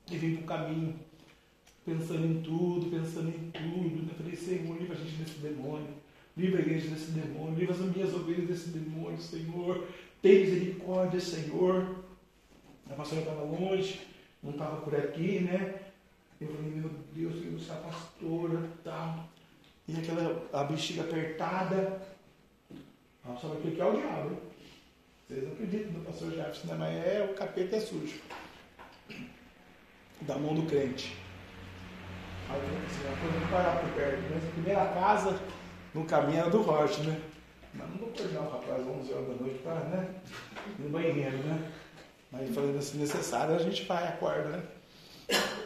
E 0.10 0.18
vim 0.18 0.38
para 0.38 0.44
o 0.44 0.48
caminho, 0.48 0.96
pensando 1.86 2.26
em 2.26 2.42
tudo, 2.42 2.90
pensando 2.90 3.30
em 3.30 3.52
tudo. 3.52 4.06
Né? 4.06 4.14
Falei, 4.18 4.36
Senhor, 4.36 4.78
livra 4.78 4.96
a 4.96 5.00
gente 5.00 5.16
desse 5.16 5.40
demônio. 5.40 5.88
Livra 6.36 6.60
a 6.60 6.62
igreja 6.62 6.90
desse 6.90 7.12
demônio. 7.12 7.56
Livra 7.58 7.76
as 7.76 7.82
minhas 7.82 8.14
ovelhas 8.14 8.48
desse 8.48 8.70
demônio, 8.70 9.20
Senhor. 9.20 9.88
Tem 10.22 10.46
misericórdia, 10.46 11.20
Senhor. 11.20 12.04
A 12.90 12.94
pastora 12.94 13.22
estava 13.22 13.44
longe, 13.44 14.02
não 14.42 14.52
estava 14.52 14.78
por 14.82 14.96
aqui, 14.96 15.42
né? 15.42 15.76
Eu 16.40 16.48
falei, 16.48 16.72
meu 16.72 16.92
Deus, 17.14 17.44
eu 17.44 17.52
buscar 17.52 17.76
a 17.76 17.78
pastora 17.78 18.70
tal. 18.84 19.28
E 19.88 19.98
aquela 19.98 20.48
a 20.54 20.64
bexiga 20.64 21.02
apertada. 21.02 22.02
Nós 23.26 23.42
sabe 23.42 23.56
o 23.56 23.62
que 23.62 23.80
é 23.80 23.86
o 23.86 23.96
diabo, 23.96 24.30
hein? 24.32 24.40
Vocês 25.28 25.44
não 25.44 25.54
acreditam 25.54 25.92
no 25.92 26.06
pastor 26.06 26.32
Jefferson, 26.32 26.68
né? 26.68 26.76
Mas 26.78 26.96
é 26.96 27.30
o 27.30 27.34
capeta 27.36 27.76
é 27.76 27.80
sujo. 27.80 28.20
Da 30.22 30.36
mão 30.38 30.56
do 30.56 30.64
crente. 30.64 31.18
Aí 32.50 32.62
falei 32.62 32.78
assim, 32.86 33.40
não 33.42 33.50
parar 33.50 33.80
por 33.80 33.90
perto. 33.94 34.24
Mas 34.34 34.44
a 34.44 34.52
primeira 34.52 34.86
casa 34.94 35.40
no 35.94 36.06
caminho 36.06 36.40
era 36.40 36.50
do 36.50 36.62
Rocha, 36.62 37.04
né? 37.04 37.22
Mas 37.74 37.90
não 37.90 37.98
vou 37.98 38.10
acordar 38.10 38.42
o 38.42 38.50
rapaz 38.50 38.88
11 38.88 39.14
horas 39.14 39.28
da 39.28 39.34
noite 39.36 39.60
para, 39.60 39.80
né? 39.82 40.16
No 40.80 40.90
banheiro, 40.90 41.38
né? 41.40 41.72
Mas 42.32 42.54
falando 42.54 42.78
assim, 42.78 42.98
necessário, 42.98 43.56
a 43.56 43.60
gente 43.60 43.84
vai, 43.84 44.08
acorda, 44.08 44.50
né? 44.50 44.64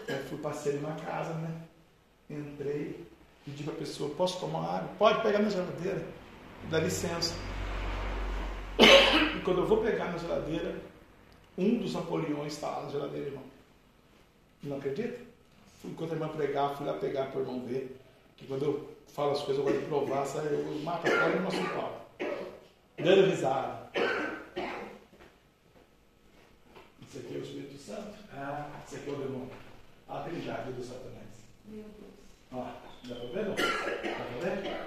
Eu 0.08 0.18
fui, 0.26 0.38
passei 0.40 0.74
numa 0.74 0.96
casa, 0.96 1.34
né? 1.36 1.62
Entrei, 2.30 3.08
pedi 3.46 3.64
para 3.64 3.74
a 3.74 3.78
pessoa, 3.78 4.14
posso 4.16 4.40
tomar 4.40 4.78
água? 4.78 4.90
Pode 4.98 5.22
pegar 5.22 5.40
na 5.40 5.50
geladeira, 5.50 6.06
dá 6.70 6.80
licença. 6.80 7.34
E 8.80 9.40
quando 9.44 9.62
eu 9.62 9.68
vou 9.68 9.78
pegar 9.78 10.12
na 10.12 10.18
geladeira, 10.18 10.82
um 11.58 11.78
dos 11.80 11.94
Napoleões 11.94 12.54
está 12.54 12.70
lá 12.70 12.84
na 12.84 12.90
geladeira, 12.90 13.28
irmão. 13.28 13.44
Não 14.64 14.78
acredita? 14.78 15.20
Enquanto 15.84 16.12
a 16.12 16.16
irmã 16.16 16.28
pregar, 16.30 16.76
fui 16.76 16.86
lá 16.86 16.94
pegar 16.94 17.26
para 17.28 17.40
o 17.40 17.42
irmão 17.42 17.66
ver. 17.66 18.00
Que 18.38 18.46
quando 18.46 18.64
eu 18.64 18.90
falo 19.08 19.32
as 19.32 19.42
coisas, 19.42 19.58
eu 19.58 19.64
gosto 19.64 19.80
de 19.80 19.86
provar, 19.88 20.26
sabe? 20.26 20.48
Eu 20.54 20.80
mato 20.84 21.08
a 21.08 21.12
cara 21.12 21.36
e 21.36 21.40
mostro 21.40 21.64
o 21.64 21.70
pau. 21.70 22.08
Dando 22.98 23.30
risada. 23.30 23.90
Isso 27.02 27.18
aqui 27.18 27.36
é 27.36 27.38
o 27.38 27.42
Espírito 27.42 27.78
Santo? 27.78 28.14
Ah, 28.32 28.70
isso 28.86 28.96
aqui 28.96 29.10
é 29.10 29.14
o 29.14 29.16
demônio. 29.16 29.50
Tem 30.26 30.42
já 30.42 30.58
do 30.58 30.84
Satanás. 30.84 31.28
Meu 31.66 31.84
Deus. 31.84 32.12
Ó, 32.54 32.68
dá 33.04 33.16
pra 33.16 33.28
ver 33.28 33.46
não? 33.46 33.56
Dá 33.56 33.64
pra 34.16 34.50
ver? 34.50 34.82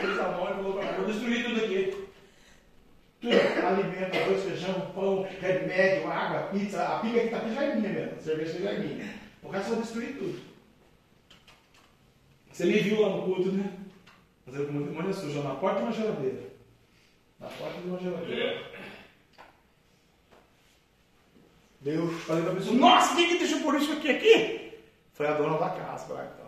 Fez 0.00 0.18
a 0.18 0.28
mão 0.28 0.50
e 0.50 0.54
falou 0.54 0.72
pra 0.74 0.92
vou 0.92 1.06
destruir 1.06 1.44
tudo 1.44 1.64
aqui. 1.64 2.06
Tudo, 3.20 3.66
alimento, 3.66 4.16
arroz, 4.16 4.44
feijão, 4.44 4.92
pão, 4.94 5.26
remédio, 5.40 6.10
água, 6.10 6.48
pizza. 6.48 6.82
A 6.82 6.98
pica 7.00 7.20
que 7.20 7.28
tá 7.28 7.38
aqui 7.38 7.54
já 7.54 7.62
é 7.64 7.74
mesmo. 7.76 8.20
Cerveja 8.20 8.58
já 8.58 8.70
é 8.70 8.78
minha. 8.78 9.26
Resto 9.50 9.70
eu 9.70 9.74
vou 9.76 9.84
destruir 9.84 10.18
tudo. 10.18 10.40
Você 12.52 12.64
me 12.66 12.78
viu 12.78 13.00
lá 13.00 13.08
no 13.10 13.22
culto, 13.22 13.52
né? 13.52 13.72
Fazendo 14.44 14.66
como 14.66 14.84
demônio 14.84 15.14
sujo, 15.14 15.42
na 15.42 15.54
porta 15.54 15.78
de 15.78 15.84
uma 15.84 15.92
geladeira. 15.92 16.42
Na 17.40 17.48
porta 17.48 17.80
de 17.80 17.88
uma 17.88 17.98
geladeira. 17.98 18.76
Eu 21.84 22.08
falei 22.08 22.42
para 22.42 22.52
a 22.52 22.56
pessoa, 22.56 22.76
nossa, 22.76 23.14
quem 23.14 23.28
que 23.28 23.38
deixou 23.38 23.60
por 23.60 23.74
isso 23.76 23.92
aqui 23.92 24.10
aqui? 24.10 24.80
Foi 25.12 25.26
a 25.26 25.34
dona 25.34 25.58
da 25.58 25.70
casa. 25.70 26.12
Mas 26.14 26.45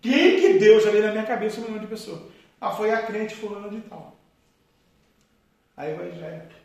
quem 0.00 0.40
que 0.40 0.58
deu 0.58 0.80
já 0.80 0.90
veio 0.90 1.04
na 1.04 1.12
minha 1.12 1.24
cabeça 1.24 1.60
o 1.60 1.64
nome 1.64 1.80
de 1.80 1.86
pessoa? 1.86 2.28
Ah, 2.60 2.70
foi 2.70 2.90
a 2.90 3.02
crente 3.02 3.34
fulana 3.34 3.68
de 3.68 3.80
tal. 3.82 4.16
A 5.76 5.88
evangélica. 5.88 6.56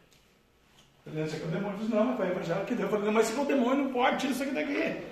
Falei, 1.06 1.24
isso 1.24 1.36
aqui 1.36 1.46
é 1.46 1.48
o 1.48 1.52
demônio. 1.52 1.80
Eu 1.82 1.90
não, 1.90 2.06
mas 2.06 2.18
foi 2.18 2.26
a 2.26 2.30
evangélica 2.32 2.66
que 2.66 2.76
deu. 2.76 2.86
Eu 2.86 2.90
falei, 2.90 3.12
mas 3.12 3.28
se 3.28 3.34
for 3.34 3.42
o 3.44 3.46
demônio, 3.46 3.86
não 3.86 3.94
pode, 3.94 4.18
tira 4.18 4.34
isso 4.34 4.44
aqui 4.44 4.54
daqui. 4.54 5.04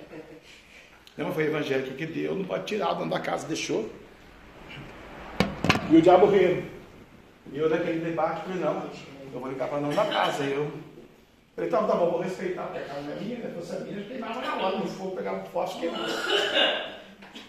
Não, 1.16 1.26
mas 1.26 1.34
foi 1.34 1.44
a 1.44 1.46
evangélica 1.46 1.94
que 1.94 2.06
deu, 2.06 2.34
não 2.34 2.44
pode 2.44 2.64
tirar, 2.64 2.92
o 2.92 2.94
dono 2.96 3.10
da 3.10 3.20
casa 3.20 3.46
deixou. 3.46 3.88
E 5.90 5.96
o 5.96 6.02
diabo 6.02 6.26
rindo. 6.26 6.68
E 7.52 7.58
eu 7.58 7.68
daquele 7.68 8.00
debate, 8.00 8.42
falei, 8.42 8.60
não, 8.60 8.90
eu 9.32 9.40
vou 9.40 9.50
ligar 9.50 9.68
para 9.68 9.80
não 9.80 9.90
da 9.90 10.06
casa. 10.06 10.42
Eu 10.44 10.72
falei, 11.54 11.68
então 11.68 11.86
tá 11.86 11.94
bom, 11.94 12.12
vou 12.12 12.20
respeitar, 12.22 12.62
porque 12.62 12.78
a 12.78 12.86
casa 12.86 13.10
é 13.10 13.20
minha, 13.20 13.38
né? 13.38 13.48
Se 13.50 13.54
fosse 13.54 13.76
a 13.76 13.80
minha, 13.84 13.98
eu 13.98 14.06
queimava 14.06 14.40
na 14.40 14.56
hora, 14.56 14.78
no 14.78 14.86
fogo, 14.86 15.14
pegava 15.14 15.42
um 15.42 15.46
fósforo 15.46 15.80
queimava. 15.80 17.01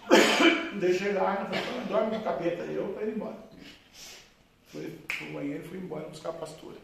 Deixei 0.79 1.13
lá, 1.13 1.49
dorme 1.87 2.17
com 2.17 2.23
capeta. 2.23 2.63
Eu 2.63 2.89
para 2.89 3.05
ir 3.05 3.15
embora. 3.15 3.37
Fui 4.67 4.89
pro 5.07 5.33
banheiro 5.33 5.63
e 5.63 5.67
fui 5.67 5.77
embora 5.77 6.09
buscar 6.09 6.29
a 6.29 6.33
pastora. 6.33 6.77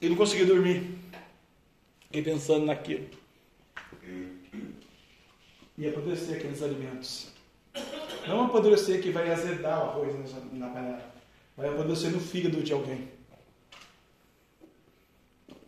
E 0.00 0.08
não 0.08 0.16
consegui 0.16 0.46
dormir. 0.46 0.98
Fiquei 2.06 2.22
pensando 2.22 2.66
naquilo. 2.66 3.06
E 5.76 5.88
apodrecer 5.88 6.36
aqueles 6.36 6.62
alimentos. 6.62 7.28
Não 8.26 8.46
apodrecer 8.46 9.02
que 9.02 9.10
vai 9.10 9.30
azedar 9.30 9.78
o 9.78 9.90
arroz 9.90 10.14
na 10.52 10.68
panela. 10.68 11.12
Vai 11.56 11.68
apodrecer 11.68 12.10
no 12.10 12.20
fígado 12.20 12.62
de 12.62 12.72
alguém. 12.72 13.08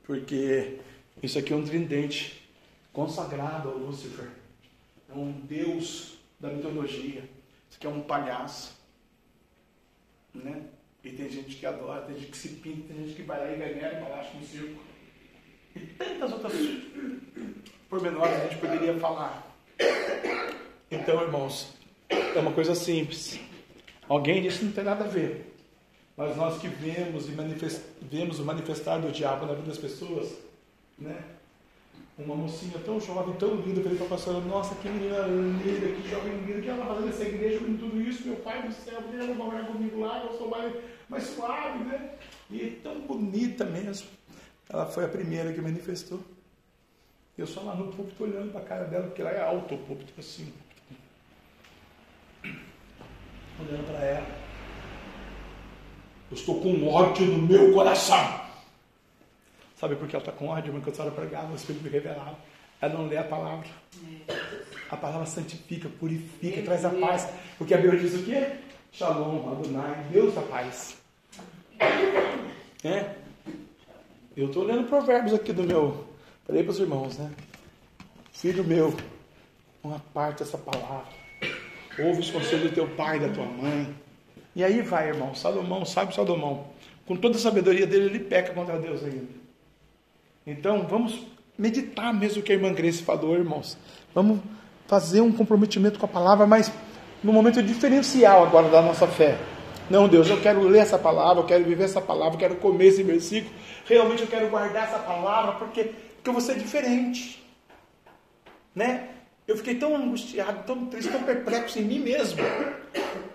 Porque 0.04 0.80
isso 1.22 1.38
aqui 1.38 1.52
é 1.52 1.56
um 1.56 1.64
tridente 1.64 2.48
consagrado 2.92 3.68
ao 3.68 3.78
Lúcifer. 3.78 4.41
É 5.12 5.18
um 5.18 5.32
deus 5.32 6.18
da 6.40 6.48
mitologia. 6.48 7.28
Isso 7.68 7.78
aqui 7.78 7.86
é 7.86 7.90
um 7.90 8.02
palhaço. 8.02 8.80
Né? 10.34 10.62
E 11.04 11.10
tem 11.10 11.28
gente 11.28 11.56
que 11.56 11.66
adora, 11.66 12.02
tem 12.02 12.16
gente 12.16 12.30
que 12.30 12.36
se 12.36 12.48
pinta, 12.48 12.94
tem 12.94 13.04
gente 13.04 13.16
que 13.16 13.22
vai 13.22 13.38
lá 13.38 13.52
e 13.52 13.56
ganha 13.56 14.00
embaixo 14.00 14.36
no 14.36 14.44
circo. 14.44 14.82
E 15.74 15.80
tantas 15.80 16.32
outras 16.32 16.52
pormenores 17.88 18.34
a 18.34 18.48
gente 18.48 18.58
poderia 18.58 18.98
falar. 18.98 19.54
Então, 20.90 21.22
irmãos, 21.22 21.74
é 22.08 22.38
uma 22.38 22.52
coisa 22.52 22.74
simples. 22.74 23.38
Alguém 24.08 24.42
disse 24.42 24.60
que 24.60 24.64
não 24.66 24.72
tem 24.72 24.84
nada 24.84 25.04
a 25.04 25.08
ver. 25.08 25.54
Mas 26.16 26.36
nós 26.36 26.60
que 26.60 26.68
vemos 26.68 27.28
e 27.28 27.32
manifest, 27.32 27.82
vemos 28.00 28.38
o 28.38 28.44
manifestar 28.44 28.98
do 28.98 29.10
diabo 29.10 29.46
na 29.46 29.54
vida 29.54 29.68
das 29.68 29.78
pessoas, 29.78 30.36
né? 30.98 31.22
Uma 32.24 32.36
mocinha 32.36 32.78
tão 32.84 33.00
jovem, 33.00 33.34
tão 33.34 33.56
linda, 33.56 33.82
falei 33.82 33.96
para 33.96 34.06
a 34.06 34.10
pastora, 34.10 34.40
nossa, 34.40 34.74
que 34.76 34.88
menina 34.88 35.18
linda, 35.26 35.86
que 35.88 36.08
jovem 36.08 36.36
linda, 36.38 36.60
que 36.60 36.68
ela 36.68 36.86
fazendo 36.86 37.08
essa 37.08 37.24
igreja 37.24 37.58
com 37.58 37.76
tudo 37.76 38.00
isso, 38.00 38.26
meu 38.26 38.36
pai 38.36 38.62
do 38.62 38.72
céu, 38.72 39.02
ela 39.12 39.26
vai 39.26 39.34
morar 39.34 39.66
comigo 39.66 40.00
lá, 40.00 40.22
eu 40.24 40.36
sou 40.38 40.48
mais, 40.48 40.72
mais 41.08 41.24
suave, 41.24 41.84
né? 41.84 42.14
E 42.50 42.80
tão 42.82 43.00
bonita 43.00 43.64
mesmo. 43.64 44.08
Ela 44.68 44.86
foi 44.86 45.04
a 45.04 45.08
primeira 45.08 45.52
que 45.52 45.60
manifestou. 45.60 46.20
Eu 47.36 47.46
só 47.46 47.62
lá 47.62 47.74
no 47.74 47.92
púlpito 47.92 48.24
olhando 48.24 48.52
para 48.52 48.60
a 48.60 48.64
cara 48.64 48.84
dela, 48.84 49.06
porque 49.06 49.22
lá 49.22 49.30
é 49.30 49.40
alto 49.40 49.74
o 49.74 49.78
púlpito, 49.78 50.12
assim. 50.18 50.52
Olhando 52.44 53.86
para 53.86 54.04
ela. 54.04 54.26
Eu 56.30 56.34
estou 56.34 56.60
com 56.60 56.88
ódio 56.88 57.26
no 57.26 57.38
meu 57.38 57.72
coração. 57.72 58.41
Sabe 59.82 59.96
por 59.96 60.06
que 60.06 60.14
ela 60.14 60.22
está 60.22 60.30
com 60.30 60.46
ódio? 60.46 60.72
Porque 60.72 60.90
a 60.90 60.94
senhora 60.94 61.12
pregava, 61.12 61.50
o 61.52 61.56
Espírito 61.56 61.82
me 61.82 61.90
revelava. 61.90 62.38
Ela 62.80 62.94
não 62.94 63.08
lê 63.08 63.16
a 63.16 63.24
palavra. 63.24 63.66
A 64.88 64.96
palavra 64.96 65.26
santifica, 65.26 65.88
purifica, 65.88 66.62
traz 66.62 66.84
a 66.84 66.90
paz. 66.90 67.28
Porque 67.58 67.74
a 67.74 67.78
Bíblia 67.78 67.98
diz 67.98 68.14
o 68.14 68.22
quê? 68.22 68.46
Shalom, 68.92 69.50
Adonai, 69.50 70.06
Deus 70.12 70.36
da 70.36 70.42
paz. 70.42 70.98
É? 72.84 73.16
Eu 74.36 74.46
estou 74.46 74.62
lendo 74.62 74.88
provérbios 74.88 75.34
aqui 75.34 75.52
do 75.52 75.64
meu. 75.64 76.06
Falei 76.46 76.62
para 76.62 76.70
os 76.70 76.78
irmãos, 76.78 77.18
né? 77.18 77.32
Filho 78.30 78.62
meu, 78.62 78.94
não 79.82 79.96
aparte 79.96 80.44
essa 80.44 80.58
palavra. 80.58 81.12
Ouve 81.98 82.20
os 82.20 82.30
conselhos 82.30 82.70
do 82.70 82.72
teu 82.72 82.86
pai 82.90 83.16
e 83.16 83.20
da 83.22 83.30
tua 83.30 83.46
mãe. 83.46 83.92
E 84.54 84.62
aí 84.62 84.80
vai, 84.80 85.08
irmão. 85.08 85.34
Salomão, 85.34 85.84
sabe 85.84 86.14
Salomão? 86.14 86.68
Com 87.04 87.16
toda 87.16 87.36
a 87.36 87.40
sabedoria 87.40 87.84
dele, 87.84 88.04
ele 88.04 88.20
peca 88.20 88.54
contra 88.54 88.78
Deus 88.78 89.02
ainda. 89.02 89.41
Então, 90.46 90.86
vamos 90.88 91.26
meditar 91.56 92.12
mesmo 92.12 92.40
o 92.40 92.42
que 92.42 92.52
a 92.52 92.54
irmã 92.54 92.72
Grace 92.72 93.02
falou, 93.02 93.34
irmãos. 93.34 93.78
Vamos 94.14 94.40
fazer 94.86 95.20
um 95.20 95.32
comprometimento 95.32 95.98
com 95.98 96.06
a 96.06 96.08
palavra, 96.08 96.46
mas 96.46 96.72
no 97.22 97.32
momento 97.32 97.62
diferencial 97.62 98.44
agora 98.44 98.68
da 98.68 98.82
nossa 98.82 99.06
fé. 99.06 99.38
Não, 99.88 100.08
Deus, 100.08 100.28
eu 100.28 100.40
quero 100.40 100.62
ler 100.62 100.80
essa 100.80 100.98
palavra, 100.98 101.42
eu 101.42 101.46
quero 101.46 101.64
viver 101.64 101.84
essa 101.84 102.00
palavra, 102.00 102.34
eu 102.34 102.38
quero 102.38 102.56
comer 102.56 102.86
esse 102.86 103.02
versículo. 103.02 103.54
Realmente 103.84 104.22
eu 104.22 104.28
quero 104.28 104.48
guardar 104.48 104.84
essa 104.84 104.98
palavra 104.98 105.52
porque, 105.52 105.84
porque 105.84 106.28
eu 106.28 106.32
vou 106.32 106.42
ser 106.42 106.58
diferente. 106.58 107.42
Né? 108.74 109.08
Eu 109.46 109.56
fiquei 109.56 109.74
tão 109.74 109.94
angustiado, 109.94 110.64
tão 110.64 110.86
triste, 110.86 111.10
tão 111.10 111.22
perplexo 111.22 111.78
em 111.78 111.82
mim 111.82 111.98
mesmo. 111.98 112.38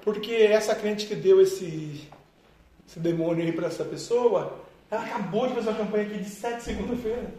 Porque 0.01 0.34
essa 0.34 0.74
crente 0.74 1.05
que 1.05 1.16
deu 1.16 1.41
esse, 1.41 2.10
esse 2.88 2.99
demônio 2.99 3.45
aí 3.45 3.51
para 3.51 3.68
essa 3.68 3.84
pessoa, 3.84 4.66
ela 4.90 5.04
acabou 5.04 5.48
de 5.48 5.56
fazer 5.56 5.70
uma 5.70 5.78
campanha 5.78 6.08
aqui 6.08 6.20
de 6.20 6.30
sete 6.30 6.64
segunda-feira. 6.64 7.34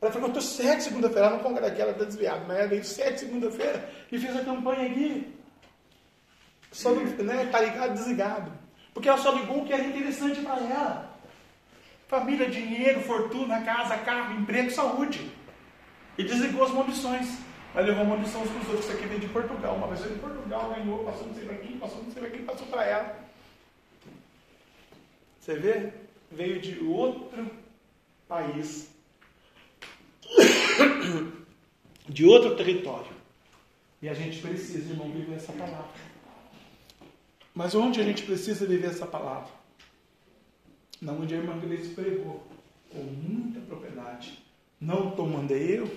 Ela 0.00 0.12
frequentou 0.12 0.42
sete 0.42 0.84
segunda-feira, 0.84 1.26
ela 1.26 1.36
não 1.36 1.42
congrega 1.42 1.68
aqui, 1.68 1.80
ela 1.80 1.92
está 1.92 2.04
desviada, 2.04 2.44
mas 2.46 2.58
ela 2.58 2.68
veio 2.68 2.84
sete 2.84 3.20
segunda-feira 3.20 3.90
e 4.10 4.18
fez 4.18 4.36
a 4.36 4.44
campanha 4.44 4.90
aqui. 4.90 5.34
Só 6.72 6.94
né, 6.94 7.48
tá 7.50 7.60
ligado, 7.60 7.94
desligado. 7.94 8.52
Porque 8.94 9.08
ela 9.08 9.18
só 9.18 9.32
ligou 9.32 9.62
o 9.62 9.66
que 9.66 9.72
era 9.72 9.84
interessante 9.84 10.40
para 10.40 10.60
ela. 10.60 11.10
Família, 12.08 12.48
dinheiro, 12.48 13.00
fortuna, 13.02 13.62
casa, 13.62 13.96
carro, 13.98 14.40
emprego, 14.40 14.70
saúde. 14.70 15.30
E 16.18 16.24
desligou 16.24 16.64
as 16.64 16.70
maldições. 16.70 17.28
Mas 17.74 17.86
levou 17.86 18.04
maldição 18.04 18.42
para 18.42 18.56
os 18.56 18.68
outros. 18.68 18.86
Isso 18.86 18.96
aqui 18.96 19.06
veio 19.06 19.20
de 19.20 19.28
Portugal. 19.28 19.76
Uma 19.76 19.86
vez 19.86 20.02
de 20.02 20.18
Portugal 20.18 20.74
ganhou, 20.74 21.04
passou 21.04 21.26
não 21.26 21.34
sei 21.34 21.44
para 21.44 21.56
quem, 21.56 21.78
passou 21.78 22.02
não 22.02 22.10
sei 22.10 22.22
para 22.22 22.30
quem, 22.30 22.44
passou 22.44 22.66
para 22.66 22.84
ela. 22.84 23.16
Você 25.40 25.54
vê? 25.54 25.92
Veio 26.30 26.60
de 26.60 26.78
outro 26.84 27.50
país. 28.28 28.90
De 32.08 32.24
outro 32.24 32.56
território. 32.56 33.12
E 34.02 34.08
a 34.08 34.14
gente 34.14 34.40
precisa, 34.40 34.90
irmão, 34.90 35.10
viver 35.12 35.36
essa 35.36 35.52
palavra. 35.52 35.90
Mas 37.54 37.74
onde 37.74 38.00
a 38.00 38.04
gente 38.04 38.22
precisa 38.22 38.66
viver 38.66 38.88
essa 38.88 39.06
palavra? 39.06 39.50
Na 41.00 41.12
onde 41.12 41.34
a 41.34 41.38
irmã 41.38 41.58
Gleice 41.58 41.90
pregou, 41.90 42.42
com 42.90 42.98
muita 42.98 43.60
propriedade. 43.60 44.42
Não 44.80 45.10
tô 45.10 45.26
mandei 45.26 45.78
eu 45.78 45.90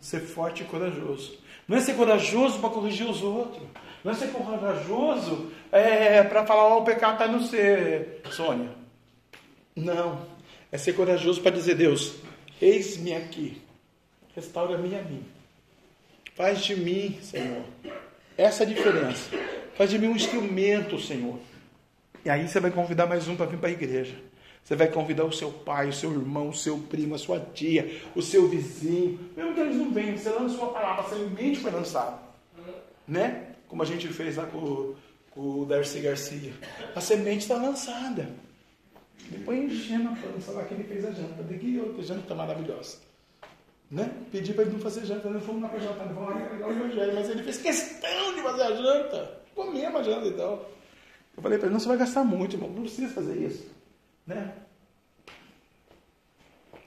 ser 0.00 0.20
forte 0.20 0.62
e 0.62 0.66
corajoso. 0.66 1.38
Não 1.68 1.76
é 1.76 1.80
ser 1.80 1.94
corajoso 1.94 2.58
para 2.58 2.70
corrigir 2.70 3.08
os 3.08 3.22
outros. 3.22 3.62
Não 4.02 4.12
é 4.12 4.14
ser 4.14 4.32
corajoso 4.32 5.50
é, 5.72 6.22
para 6.22 6.46
falar, 6.46 6.76
oh, 6.76 6.80
o 6.80 6.84
pecado 6.84 7.12
está 7.14 7.26
no 7.26 7.42
ser, 7.42 8.22
Sônia. 8.30 8.83
Não. 9.76 10.26
É 10.70 10.78
ser 10.78 10.92
corajoso 10.94 11.40
para 11.40 11.56
dizer, 11.56 11.76
Deus, 11.76 12.14
eis-me 12.60 13.14
aqui. 13.14 13.62
Restaura-me 14.34 14.94
a 14.94 15.02
mim. 15.02 15.24
Faz 16.34 16.64
de 16.64 16.74
mim, 16.74 17.18
Senhor. 17.22 17.64
Essa 18.36 18.66
diferença. 18.66 19.30
Faz 19.76 19.90
de 19.90 19.98
mim 19.98 20.08
um 20.08 20.16
instrumento, 20.16 21.00
Senhor. 21.00 21.38
E 22.24 22.30
aí 22.30 22.48
você 22.48 22.58
vai 22.58 22.70
convidar 22.70 23.06
mais 23.06 23.28
um 23.28 23.36
para 23.36 23.46
vir 23.46 23.58
para 23.58 23.68
a 23.68 23.72
igreja. 23.72 24.16
Você 24.64 24.74
vai 24.74 24.88
convidar 24.88 25.24
o 25.24 25.32
seu 25.32 25.52
pai, 25.52 25.90
o 25.90 25.92
seu 25.92 26.10
irmão, 26.10 26.48
o 26.48 26.54
seu 26.54 26.78
primo, 26.78 27.14
a 27.14 27.18
sua 27.18 27.38
tia, 27.38 28.00
o 28.16 28.22
seu 28.22 28.48
vizinho. 28.48 29.20
Mesmo 29.36 29.54
que 29.54 29.60
eles 29.60 29.76
não 29.76 29.92
venham, 29.92 30.16
você 30.16 30.30
lança 30.30 30.56
uma 30.56 30.72
palavra, 30.72 31.04
a 31.04 31.08
semente 31.08 31.60
foi 31.60 31.70
lançada. 31.70 32.18
Né? 33.06 33.48
Como 33.68 33.82
a 33.82 33.86
gente 33.86 34.08
fez 34.08 34.36
lá 34.36 34.46
com, 34.46 34.94
com 35.30 35.60
o 35.60 35.66
Darcy 35.66 36.00
Garcia. 36.00 36.52
A 36.96 37.00
semente 37.00 37.40
está 37.40 37.56
lançada. 37.56 38.28
Depois 39.30 39.72
enchendo 39.72 40.10
a 40.10 40.16
pança 40.16 40.52
lá 40.52 40.64
que 40.64 40.74
ele 40.74 40.84
fez 40.84 41.04
a 41.04 41.10
janta. 41.10 41.42
Daqui 41.42 41.80
outra 41.80 42.02
janta 42.02 42.34
maravilhosa. 42.34 42.98
Né? 43.90 44.12
Pedi 44.32 44.52
para 44.52 44.64
ele 44.64 44.72
não 44.72 44.80
fazer 44.80 45.04
janta, 45.04 45.28
nós 45.30 45.44
fomos 45.44 45.62
lá 45.62 45.68
para 45.68 45.78
jantar, 45.78 46.08
vamos 46.08 46.34
lá 46.34 46.48
pegar 46.48 46.66
o 46.66 46.70
evangelho, 46.70 47.14
mas 47.14 47.28
ele 47.28 47.42
fez 47.42 47.58
questão 47.58 48.34
de 48.34 48.42
fazer 48.42 48.62
a 48.62 48.74
janta. 48.74 49.42
Comemos 49.54 50.00
a 50.00 50.02
janta 50.02 50.26
então. 50.26 50.66
Eu 51.36 51.42
falei 51.42 51.58
para 51.58 51.66
ele, 51.66 51.74
não, 51.74 51.80
você 51.80 51.88
vai 51.88 51.98
gastar 51.98 52.24
muito, 52.24 52.56
irmão, 52.56 52.70
não 52.70 52.82
precisa 52.82 53.12
fazer 53.12 53.36
isso. 53.36 53.70
Né? 54.26 54.54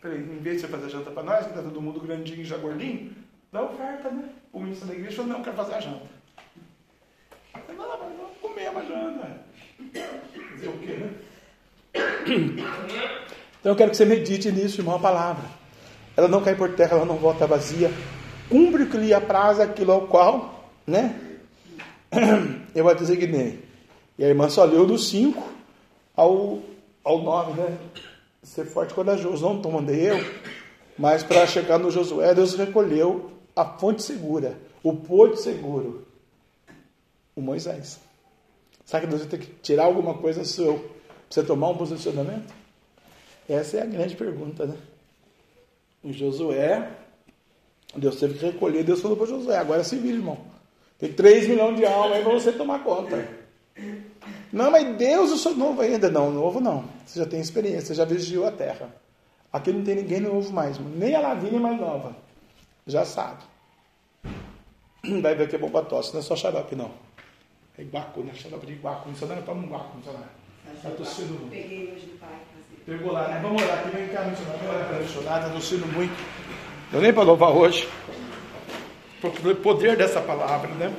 Falei, 0.02 0.20
em 0.20 0.40
vez 0.40 0.58
de 0.58 0.62
você 0.62 0.68
fazer 0.68 0.86
a 0.86 0.90
janta 0.90 1.12
para 1.12 1.24
nós, 1.24 1.46
que 1.46 1.50
está 1.50 1.62
todo 1.62 1.82
mundo 1.82 2.00
grandinho 2.00 2.42
e 2.42 2.46
já 2.46 2.58
gordinho, 2.58 3.16
dá 3.52 3.64
oferta, 3.64 4.10
né? 4.10 4.30
O 4.52 4.60
ministro 4.60 4.88
da 4.88 4.94
igreja 4.94 5.16
falou, 5.16 5.34
não, 5.34 5.44
quero 5.44 5.56
fazer 5.56 5.74
a 5.76 5.80
janta. 5.80 6.08
Eu 7.56 7.62
falei, 7.62 7.78
não, 7.78 8.00
mas 8.00 8.18
vamos 8.18 8.38
comer 8.40 8.68
a 8.68 8.84
janta. 8.84 9.46
Fazer 10.52 10.68
o 10.68 10.80
quê, 10.80 10.94
né? 10.94 11.14
Então 13.60 13.72
eu 13.72 13.76
quero 13.76 13.92
que 13.92 13.98
você 13.98 14.06
medite 14.06 14.52
nisso, 14.52 14.80
irmão, 14.80 14.96
a 14.96 15.00
palavra. 15.00 15.44
Ela 16.16 16.28
não 16.28 16.42
cai 16.42 16.56
por 16.56 16.74
terra, 16.74 16.96
ela 16.96 17.06
não 17.06 17.18
volta 17.18 17.46
vazia. 17.46 17.92
Cumpre 18.50 18.84
o 18.84 18.90
que 18.90 18.98
lhe 18.98 19.14
apraz 19.14 19.60
aquilo 19.60 19.92
ao 19.92 20.08
qual, 20.08 20.72
né? 20.86 21.20
Eu 22.74 22.88
a 22.88 22.94
designei. 22.94 23.60
E 24.18 24.24
a 24.24 24.28
irmã 24.28 24.48
só 24.50 24.64
leu 24.64 24.86
do 24.86 24.98
5 24.98 25.44
ao, 26.16 26.60
ao 27.04 27.22
9, 27.22 27.62
né? 27.62 27.78
Ser 28.42 28.66
forte 28.66 28.92
e 28.92 28.94
corajoso. 28.94 29.44
Não 29.44 29.58
estou 29.58 29.72
mandei 29.72 30.10
eu, 30.10 30.18
mas 30.98 31.24
para 31.24 31.46
chegar 31.46 31.78
no 31.78 31.92
Josué, 31.92 32.34
Deus 32.34 32.56
recolheu 32.56 33.32
a 33.56 33.66
fonte 33.66 34.02
segura, 34.02 34.58
o 34.82 34.94
porto 34.96 35.38
seguro, 35.38 36.08
o 37.36 37.42
Moisés. 37.42 38.00
Será 38.86 39.02
que 39.02 39.08
Deus 39.08 39.22
vai 39.22 39.30
ter 39.30 39.40
que 39.40 39.52
tirar 39.62 39.84
alguma 39.84 40.14
coisa 40.14 40.46
seu 40.46 40.97
para 41.28 41.42
você 41.42 41.44
tomar 41.44 41.70
um 41.70 41.78
posicionamento? 41.78 42.54
Essa 43.48 43.78
é 43.78 43.82
a 43.82 43.86
grande 43.86 44.16
pergunta, 44.16 44.66
né? 44.66 44.76
O 46.04 46.12
Josué, 46.12 46.90
Deus 47.96 48.18
teve 48.18 48.38
que 48.38 48.46
recolher, 48.46 48.84
Deus 48.84 49.02
falou 49.02 49.18
para 49.18 49.26
Josué, 49.26 49.58
agora 49.58 49.84
se 49.84 49.98
vira, 49.98 50.18
irmão. 50.18 50.38
Tem 51.00 51.12
3 51.12 51.48
milhões 51.48 51.78
de 51.78 51.86
almas 51.86 52.18
aí 52.18 52.24
para 52.24 52.34
você 52.34 52.52
tomar 52.52 52.84
conta. 52.84 53.28
Não, 54.52 54.72
mas 54.72 54.98
Deus, 54.98 55.30
eu 55.32 55.38
sou 55.38 55.56
novo 55.56 55.82
ainda. 55.82 56.10
Não, 56.10 56.32
novo 56.32 56.60
não. 56.60 56.86
Você 57.06 57.20
já 57.20 57.26
tem 57.26 57.40
experiência, 57.40 57.94
já 57.94 58.06
vigiou 58.06 58.48
a 58.48 58.52
terra. 58.52 58.96
Aqui 59.52 59.72
não 59.72 59.84
tem 59.84 59.96
ninguém 59.96 60.20
novo 60.20 60.52
mais, 60.52 60.78
nem 60.80 61.16
a 61.16 61.20
Lavínia 61.20 61.60
mais 61.60 61.80
nova. 61.80 62.16
Já 62.86 63.06
sabe. 63.06 63.44
Vai 65.22 65.36
ver 65.36 65.48
que 65.48 65.56
é 65.56 65.60
bom 65.60 65.70
para 65.70 65.86
tosse, 65.86 66.14
não 66.14 66.20
é 66.20 66.24
só 66.24 66.36
xarope, 66.36 66.76
não. 66.76 66.92
É 67.78 67.84
guaco, 67.84 68.22
né? 68.22 68.34
Xarope 68.34 68.66
de 68.66 68.74
guaco. 68.76 69.10
Missionário 69.10 69.44
toma 69.44 69.64
um 69.66 69.70
guaco, 69.70 69.98
missionário. 69.98 70.30
Está 70.76 70.90
tossindo. 70.92 71.48
Peguei 71.50 71.94
hoje 71.94 72.06
do 72.06 72.20
pai. 72.20 72.30
Pegou 72.86 73.12
lá, 73.12 73.28
né? 73.28 73.40
Vamos 73.42 73.62
orar 73.62 73.80
aqui, 73.80 73.96
vem 73.96 74.08
cá, 74.08 74.24
missionário. 74.24 74.60
Vamos 74.60 74.76
orar 74.76 74.88
para 74.88 75.00
missionário, 75.00 75.46
está 75.46 75.54
tossindo 75.56 75.88
muito. 75.88 76.16
Eu 76.94 77.02
nem 77.02 77.14
para 77.14 77.24
louvar 77.24 77.52
hoje. 77.52 77.88
Pelo 79.22 79.56
poder 79.56 79.98
dessa 79.98 80.22
palavra, 80.22 80.70
né? 80.76 80.94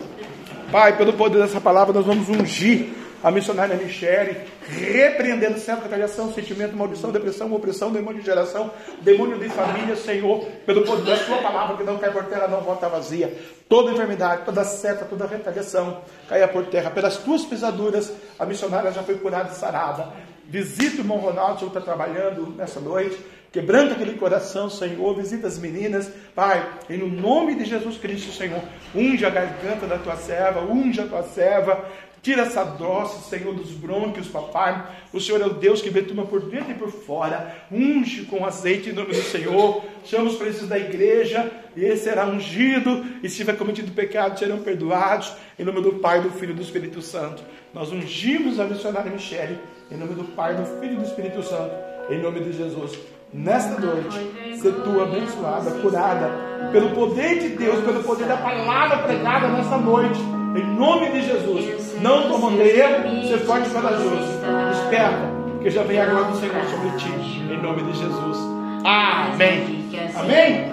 Pai, 0.70 0.96
pelo 0.96 1.12
poder 1.12 1.38
dessa 1.38 1.60
palavra, 1.60 1.94
nós 1.94 2.04
vamos 2.04 2.28
ungir 2.28 2.88
a 3.22 3.30
missionária 3.30 3.76
Michele, 3.76 4.36
repreendendo 4.68 5.58
sempre 5.58 5.84
retaliação, 5.84 6.32
sentimento, 6.32 6.76
maldição, 6.76 7.10
depressão, 7.10 7.52
opressão, 7.52 7.90
demônio 7.90 8.20
de 8.20 8.26
geração, 8.26 8.70
demônio 9.00 9.38
de 9.38 9.48
família, 9.48 9.96
Senhor, 9.96 10.44
pelo 10.64 10.84
poder 10.84 11.04
da 11.04 11.16
sua 11.16 11.38
palavra, 11.38 11.76
que 11.76 11.82
não 11.82 11.98
cai 11.98 12.10
por 12.12 12.24
terra, 12.24 12.46
não 12.46 12.60
volta 12.60 12.88
vazia. 12.88 13.36
Toda 13.68 13.92
enfermidade, 13.92 14.44
toda 14.44 14.64
seta, 14.64 15.04
toda 15.04 15.26
retaliação 15.26 16.00
caia 16.28 16.46
por 16.48 16.66
terra. 16.66 16.90
Pelas 16.90 17.16
tuas 17.18 17.44
pisaduras, 17.44 18.12
a 18.38 18.46
missionária 18.46 18.92
já 18.92 19.02
foi 19.02 19.16
curada 19.16 19.50
e 19.52 19.56
sarada. 19.56 20.08
Visita 20.46 20.96
o 20.96 21.00
irmão 21.00 21.18
Ronaldo, 21.18 21.58
que 21.58 21.66
está 21.66 21.80
trabalhando 21.80 22.54
nessa 22.56 22.80
noite. 22.80 23.18
Quebranta 23.52 23.94
aquele 23.94 24.14
coração, 24.18 24.70
Senhor. 24.70 25.14
Visita 25.14 25.46
as 25.46 25.58
meninas, 25.58 26.10
Pai. 26.34 26.66
E 26.88 26.96
no 26.96 27.08
nome 27.08 27.54
de 27.54 27.64
Jesus 27.64 27.98
Cristo, 27.98 28.32
Senhor. 28.32 28.62
Unge 28.94 29.26
a 29.26 29.30
garganta 29.30 29.86
da 29.86 29.98
tua 29.98 30.16
serva, 30.16 30.60
unge 30.60 31.00
a 31.00 31.06
tua 31.06 31.22
serva. 31.22 31.84
Tira 32.22 32.42
essa 32.42 32.64
doce, 32.64 33.28
Senhor, 33.28 33.54
dos 33.54 33.70
brônquios, 33.70 34.26
papai. 34.26 34.86
O 35.12 35.20
Senhor 35.20 35.40
é 35.40 35.46
o 35.46 35.54
Deus 35.54 35.80
que 35.80 35.90
vê 35.90 36.02
tudo 36.02 36.26
por 36.26 36.40
dentro 36.42 36.72
e 36.72 36.74
por 36.74 36.90
fora. 36.90 37.56
Unge 37.70 38.24
com 38.24 38.44
azeite 38.44 38.90
em 38.90 38.92
nome 38.92 39.08
do 39.08 39.22
Senhor. 39.22 39.84
Chama 40.04 40.30
os 40.30 40.36
preços 40.36 40.68
da 40.68 40.78
igreja. 40.78 41.50
E 41.76 41.84
ele 41.84 41.96
será 41.96 42.26
ungido. 42.26 43.04
E 43.22 43.28
se 43.28 43.36
tiver 43.36 43.56
cometido 43.56 43.92
pecado, 43.92 44.38
serão 44.38 44.58
perdoados. 44.58 45.32
Em 45.58 45.64
nome 45.64 45.80
do 45.80 45.94
Pai, 45.94 46.20
do 46.20 46.30
Filho 46.30 46.52
e 46.52 46.56
do 46.56 46.62
Espírito 46.62 47.00
Santo. 47.00 47.42
Nós 47.72 47.92
ungimos 47.92 48.58
a 48.58 48.64
missionária 48.64 49.10
Michele. 49.10 49.58
Em 49.90 49.96
nome 49.96 50.14
do 50.14 50.24
Pai, 50.24 50.54
do 50.54 50.64
Filho 50.80 50.94
e 50.94 50.96
do 50.96 51.04
Espírito 51.04 51.42
Santo. 51.42 51.74
Em 52.10 52.20
nome 52.20 52.40
de 52.40 52.52
Jesus. 52.52 52.98
Nesta 53.32 53.78
noite, 53.78 54.58
ser 54.58 54.72
tu 54.72 55.02
abençoada, 55.02 55.70
curada, 55.82 56.30
pelo 56.72 56.90
poder 56.90 57.38
de 57.40 57.50
Deus, 57.50 57.84
pelo 57.84 58.02
poder 58.02 58.26
da 58.26 58.38
palavra 58.38 58.98
pregada 58.98 59.48
nesta 59.48 59.76
noite. 59.76 60.18
Em 60.56 60.64
nome 60.74 61.10
de 61.10 61.22
Jesus. 61.22 62.00
Não 62.00 62.30
tomando 62.30 62.62
erro, 62.62 63.22
ser 63.28 63.38
forte 63.40 63.68
e 63.68 63.70
corajoso. 63.70 64.40
Esperta, 64.72 65.30
porque 65.52 65.70
já 65.70 65.82
vem 65.82 66.00
a 66.00 66.06
glória 66.06 66.28
do 66.28 66.38
Senhor 66.38 66.64
sobre 66.64 66.90
ti. 66.96 67.12
Em 67.52 67.62
nome 67.62 67.82
de 67.82 67.98
Jesus. 67.98 68.38
Amém. 68.82 69.84
Amém. 70.16 70.72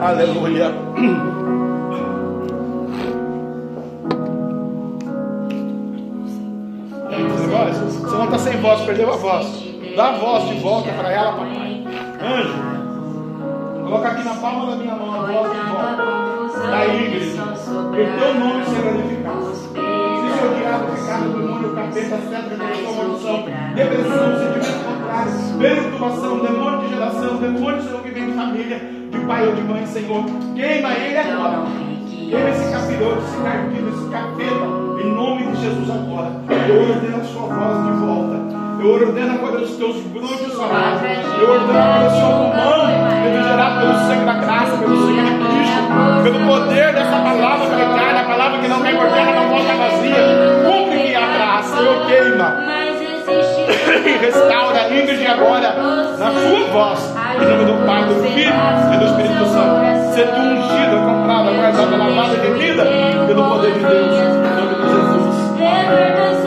Aleluia. 0.00 0.72
Você 8.00 8.16
não 8.16 8.24
está 8.26 8.38
sem 8.38 8.60
voz, 8.60 8.80
perdeu 8.82 9.12
a 9.12 9.16
voz. 9.16 9.46
Dá 9.96 10.10
a 10.10 10.18
voz 10.18 10.48
de 10.48 10.54
volta 10.60 10.92
para 10.92 11.10
ela, 11.10 11.32
papai. 11.32 11.65
Anjo, 12.18 13.82
coloca 13.82 14.08
aqui 14.08 14.24
na 14.24 14.34
palma 14.34 14.70
da 14.70 14.76
minha 14.76 14.94
mão 14.94 15.14
a 15.14 15.26
voz 15.26 15.52
de 15.52 15.58
volta. 15.70 16.26
Da 16.70 16.86
Ingrid. 16.86 17.32
Que 17.32 18.00
o 18.00 18.18
teu 18.18 18.34
nome 18.34 18.64
seja 18.64 18.82
glorificado. 18.82 19.54
Se 19.54 19.68
seu 20.38 20.54
diabo 20.54 20.96
ficar 20.96 21.20
no 21.20 21.38
demônio, 21.38 21.74
capeta, 21.74 22.16
cética, 22.16 22.56
depressão, 22.56 22.94
maldição, 22.94 23.44
depressão, 23.74 24.38
sentimento 24.38 24.84
contrário, 24.84 25.32
perturbação, 25.58 26.38
demônio 26.38 26.80
de 26.80 26.88
geração, 26.88 27.36
demônio, 27.36 27.82
Senhor, 27.82 28.02
que 28.02 28.10
vem 28.10 28.26
de 28.26 28.32
família, 28.32 28.78
de 29.10 29.18
pai 29.26 29.46
ou 29.46 29.54
de 29.54 29.62
mãe, 29.62 29.86
Senhor. 29.86 30.24
Queima 30.54 30.92
ele 30.94 31.18
agora. 31.18 31.64
Queima 32.28 32.48
esse 32.48 32.72
capiroto, 32.72 33.22
esse 33.22 33.42
carpino, 33.42 33.88
esse 33.88 34.08
capeta, 34.10 35.04
em 35.04 35.12
nome 35.12 35.46
de 35.46 35.60
Jesus 35.62 35.90
agora. 35.90 36.32
Eu 36.68 36.88
ordeno 36.88 37.16
a 37.16 37.24
sua 37.24 37.42
voz 37.42 37.84
de 37.84 37.92
volta. 38.04 38.45
Eu 38.78 38.92
ordeno 38.92 39.34
agora 39.34 39.62
os 39.62 39.76
teus 39.76 39.96
glúteos 40.12 40.52
salados. 40.54 41.02
Eu 41.40 41.50
ordeno 41.50 41.78
agora 41.78 42.06
o 42.06 42.10
seu 42.10 42.28
pulmão, 42.28 42.86
refrigerado 43.24 43.80
pelo 43.80 43.94
sangue 44.06 44.24
da 44.24 44.34
graça, 44.34 44.76
pelo 44.76 44.96
sangue 44.96 45.22
de 45.22 45.48
Cristo, 45.48 46.22
pelo 46.22 46.46
poder 46.46 46.92
dessa 46.92 47.16
palavra 47.16 47.66
pregada, 47.66 48.20
a 48.20 48.24
palavra 48.24 48.58
que 48.60 48.68
não 48.68 48.82
cai 48.82 48.96
por 48.96 49.06
terra, 49.06 49.32
não 49.32 49.48
volta 49.48 49.74
vazia. 49.74 50.16
Cumpre 50.66 51.14
a 51.14 51.26
graça, 51.26 51.76
eu 51.76 52.06
queima. 52.06 52.76
E 54.04 54.10
restaura 54.18 54.88
Ingrid 54.94 55.26
agora 55.26 55.72
na 56.18 56.30
sua 56.30 56.66
voz, 56.70 57.14
em 57.40 57.46
nome 57.46 57.64
do 57.64 57.86
Pai, 57.86 58.04
do 58.04 58.14
Filho 58.14 58.54
e 58.92 58.96
do 58.98 59.04
Espírito 59.06 59.46
Santo. 59.46 60.14
Ser 60.14 60.28
tu 60.28 60.40
ungida, 60.40 60.96
comprada, 60.96 61.50
guardada, 61.50 61.96
lavada 61.96 62.34
e 62.34 62.40
remida 62.40 62.84
pelo 63.26 63.48
poder 63.48 63.72
de 63.72 63.80
Deus, 63.80 64.14
em 64.14 64.54
nome 64.54 64.74
de 64.74 64.88
Jesus. 64.88 65.36
Amém. 65.60 66.45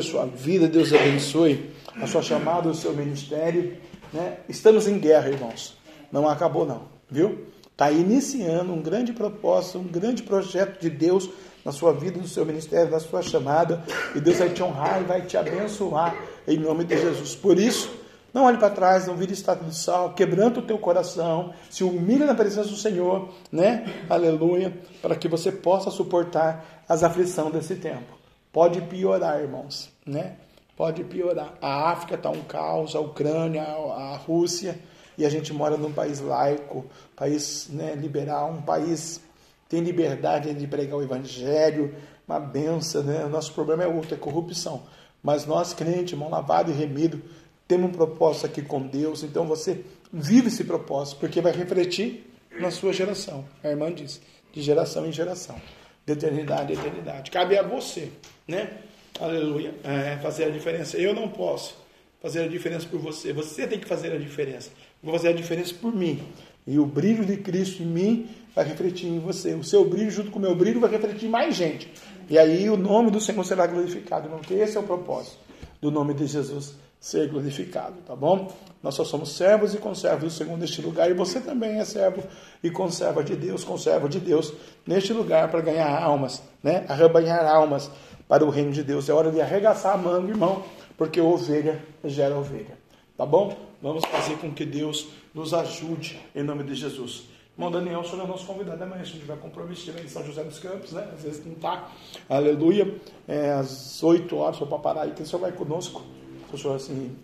A 0.00 0.02
sua 0.02 0.26
vida, 0.26 0.66
Deus 0.66 0.92
abençoe 0.92 1.70
a 2.00 2.06
sua 2.06 2.22
chamada, 2.22 2.68
o 2.68 2.74
seu 2.74 2.92
ministério. 2.92 3.76
Né? 4.12 4.38
Estamos 4.48 4.88
em 4.88 4.98
guerra, 4.98 5.28
irmãos. 5.28 5.76
Não 6.10 6.28
acabou, 6.28 6.66
não, 6.66 6.82
viu? 7.08 7.46
Está 7.70 7.90
iniciando 7.90 8.72
um 8.72 8.82
grande 8.82 9.12
propósito, 9.12 9.78
um 9.78 9.84
grande 9.84 10.22
projeto 10.22 10.80
de 10.80 10.90
Deus 10.90 11.30
na 11.64 11.72
sua 11.72 11.92
vida, 11.92 12.18
no 12.18 12.26
seu 12.26 12.44
ministério, 12.44 12.90
na 12.90 13.00
sua 13.00 13.22
chamada. 13.22 13.82
E 14.14 14.20
Deus 14.20 14.38
vai 14.38 14.50
te 14.50 14.62
honrar 14.62 15.00
e 15.00 15.04
vai 15.04 15.22
te 15.22 15.36
abençoar 15.36 16.16
em 16.46 16.58
nome 16.58 16.84
de 16.84 16.98
Jesus. 16.98 17.34
Por 17.34 17.58
isso, 17.58 17.90
não 18.32 18.44
olhe 18.44 18.58
para 18.58 18.70
trás, 18.70 19.06
não 19.06 19.16
vire 19.16 19.32
estado 19.32 19.64
de 19.64 19.74
sal, 19.74 20.14
quebrando 20.14 20.60
o 20.60 20.62
teu 20.62 20.78
coração, 20.78 21.52
se 21.68 21.82
humilha 21.82 22.26
na 22.26 22.34
presença 22.34 22.68
do 22.68 22.76
Senhor, 22.76 23.30
né? 23.50 23.84
Aleluia, 24.08 24.76
para 25.02 25.16
que 25.16 25.28
você 25.28 25.50
possa 25.50 25.90
suportar 25.90 26.84
as 26.88 27.02
aflições 27.02 27.52
desse 27.52 27.76
tempo. 27.76 28.18
Pode 28.52 28.80
piorar, 28.82 29.40
irmãos, 29.40 29.89
né? 30.10 30.36
Pode 30.76 31.04
piorar. 31.04 31.54
A 31.60 31.90
África 31.90 32.14
está 32.14 32.30
um 32.30 32.42
caos, 32.42 32.94
a 32.94 33.00
Ucrânia, 33.00 33.62
a 33.62 34.16
Rússia, 34.16 34.78
e 35.16 35.24
a 35.24 35.28
gente 35.28 35.52
mora 35.52 35.76
num 35.76 35.92
país 35.92 36.20
laico, 36.20 36.86
país 37.14 37.68
né, 37.70 37.94
liberal, 37.94 38.50
um 38.50 38.62
país 38.62 39.20
tem 39.68 39.80
liberdade 39.82 40.52
de 40.52 40.66
pregar 40.66 40.98
o 40.98 41.02
evangelho, 41.02 41.94
uma 42.26 42.40
benção, 42.40 43.02
né? 43.04 43.24
Nosso 43.26 43.52
problema 43.52 43.84
é 43.84 43.86
outro, 43.86 44.14
é 44.14 44.18
corrupção. 44.18 44.82
Mas 45.22 45.46
nós, 45.46 45.72
crentes, 45.72 46.18
mão 46.18 46.28
lavada 46.28 46.70
e 46.70 46.74
remido, 46.74 47.22
temos 47.68 47.90
um 47.90 47.92
propósito 47.92 48.46
aqui 48.46 48.62
com 48.62 48.82
Deus, 48.82 49.22
então 49.22 49.46
você 49.46 49.84
vive 50.12 50.48
esse 50.48 50.64
propósito, 50.64 51.20
porque 51.20 51.40
vai 51.40 51.52
refletir 51.52 52.28
na 52.58 52.70
sua 52.70 52.92
geração. 52.92 53.44
A 53.62 53.68
irmã 53.68 53.92
diz, 53.92 54.20
de 54.52 54.60
geração 54.60 55.06
em 55.06 55.12
geração 55.12 55.60
de 56.04 56.12
eternidade 56.12 56.72
a 56.72 56.76
eternidade. 56.76 57.30
Cabe 57.30 57.56
a 57.56 57.62
você, 57.62 58.10
né? 58.46 58.78
Aleluia. 59.18 59.74
É, 59.82 60.16
fazer 60.18 60.44
a 60.44 60.50
diferença. 60.50 60.96
Eu 60.96 61.14
não 61.14 61.28
posso 61.28 61.76
fazer 62.20 62.42
a 62.42 62.48
diferença 62.48 62.86
por 62.86 63.00
você. 63.00 63.32
Você 63.32 63.66
tem 63.66 63.78
que 63.78 63.86
fazer 63.86 64.12
a 64.12 64.18
diferença. 64.18 64.70
Vou 65.02 65.12
fazer 65.12 65.28
a 65.28 65.32
diferença 65.32 65.74
por 65.74 65.94
mim. 65.94 66.22
E 66.66 66.78
o 66.78 66.86
brilho 66.86 67.24
de 67.24 67.38
Cristo 67.38 67.82
em 67.82 67.86
mim 67.86 68.28
vai 68.54 68.64
refletir 68.64 69.08
em 69.08 69.18
você. 69.18 69.54
O 69.54 69.64
seu 69.64 69.88
brilho, 69.88 70.10
junto 70.10 70.30
com 70.30 70.38
o 70.38 70.42
meu 70.42 70.54
brilho, 70.54 70.80
vai 70.80 70.90
refletir 70.90 71.26
em 71.26 71.30
mais 71.30 71.56
gente. 71.56 71.90
E 72.28 72.38
aí 72.38 72.68
o 72.68 72.76
nome 72.76 73.10
do 73.10 73.20
Senhor 73.20 73.44
será 73.44 73.66
glorificado. 73.66 74.28
Porque 74.28 74.54
esse 74.54 74.76
é 74.76 74.80
o 74.80 74.84
propósito 74.84 75.38
do 75.80 75.90
nome 75.90 76.14
de 76.14 76.26
Jesus 76.26 76.74
ser 77.00 77.28
glorificado, 77.28 77.94
tá 78.06 78.14
bom? 78.14 78.52
Nós 78.82 78.94
só 78.94 79.04
somos 79.04 79.32
servos 79.32 79.74
e 79.74 79.78
conservos 79.78 80.34
do 80.34 80.38
Senhor 80.38 80.56
neste 80.58 80.82
lugar, 80.82 81.10
e 81.10 81.14
você 81.14 81.40
também 81.40 81.80
é 81.80 81.84
servo 81.84 82.22
e 82.62 82.70
conserva 82.70 83.24
de 83.24 83.34
Deus, 83.34 83.64
conserva 83.64 84.06
de 84.06 84.20
Deus 84.20 84.52
neste 84.86 85.14
lugar 85.14 85.50
para 85.50 85.62
ganhar 85.62 85.88
almas, 85.98 86.42
né? 86.62 86.84
Arrebanhar 86.88 87.46
almas 87.46 87.90
para 88.30 88.44
o 88.44 88.48
reino 88.48 88.70
de 88.70 88.84
Deus. 88.84 89.08
É 89.08 89.12
hora 89.12 89.32
de 89.32 89.40
arregaçar 89.40 89.94
a 89.94 89.96
manga, 89.96 90.30
irmão, 90.30 90.64
porque 90.96 91.20
ovelha 91.20 91.84
gera 92.04 92.38
ovelha, 92.38 92.78
tá 93.16 93.26
bom? 93.26 93.58
Vamos 93.82 94.04
fazer 94.04 94.36
com 94.36 94.52
que 94.52 94.64
Deus 94.64 95.08
nos 95.34 95.52
ajude 95.52 96.20
em 96.32 96.44
nome 96.44 96.62
de 96.62 96.76
Jesus. 96.76 97.24
Irmão 97.58 97.72
Daniel, 97.72 98.00
o 98.00 98.04
senhor 98.04 98.24
é 98.24 98.28
nosso 98.28 98.46
convidado 98.46 98.80
amanhã. 98.84 99.04
Se 99.04 99.12
tiver 99.12 99.36
compromisso, 99.38 99.90
em 99.90 100.06
São 100.06 100.24
José 100.24 100.44
dos 100.44 100.60
Campos, 100.60 100.92
né? 100.92 101.08
Às 101.12 101.24
vezes 101.24 101.44
não 101.44 101.54
está. 101.54 101.90
Aleluia. 102.28 102.94
É, 103.26 103.50
às 103.50 104.00
8 104.00 104.36
horas, 104.36 104.58
para 104.58 104.78
parar 104.78 105.02
aí, 105.02 105.10
que 105.10 105.22
o 105.22 105.26
senhor 105.26 105.42
vai 105.42 105.50
conosco 105.50 106.00
se 106.48 106.54
o 106.54 106.58
senhor 106.58 106.76
assim 106.76 107.16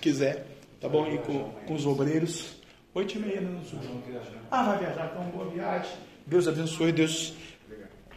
quiser, 0.00 0.44
tá 0.80 0.88
bom? 0.88 1.06
E 1.06 1.18
com, 1.18 1.50
com 1.66 1.74
os 1.74 1.86
obreiros. 1.86 2.56
Oito 2.94 3.16
e 3.16 3.20
meia, 3.20 3.40
né? 3.40 3.60
Ah, 4.50 4.64
vai 4.64 4.78
viajar, 4.80 5.12
então 5.12 5.24
boa 5.30 5.48
viagem. 5.48 5.92
Deus 6.26 6.48
abençoe, 6.48 6.90
Deus 6.90 7.34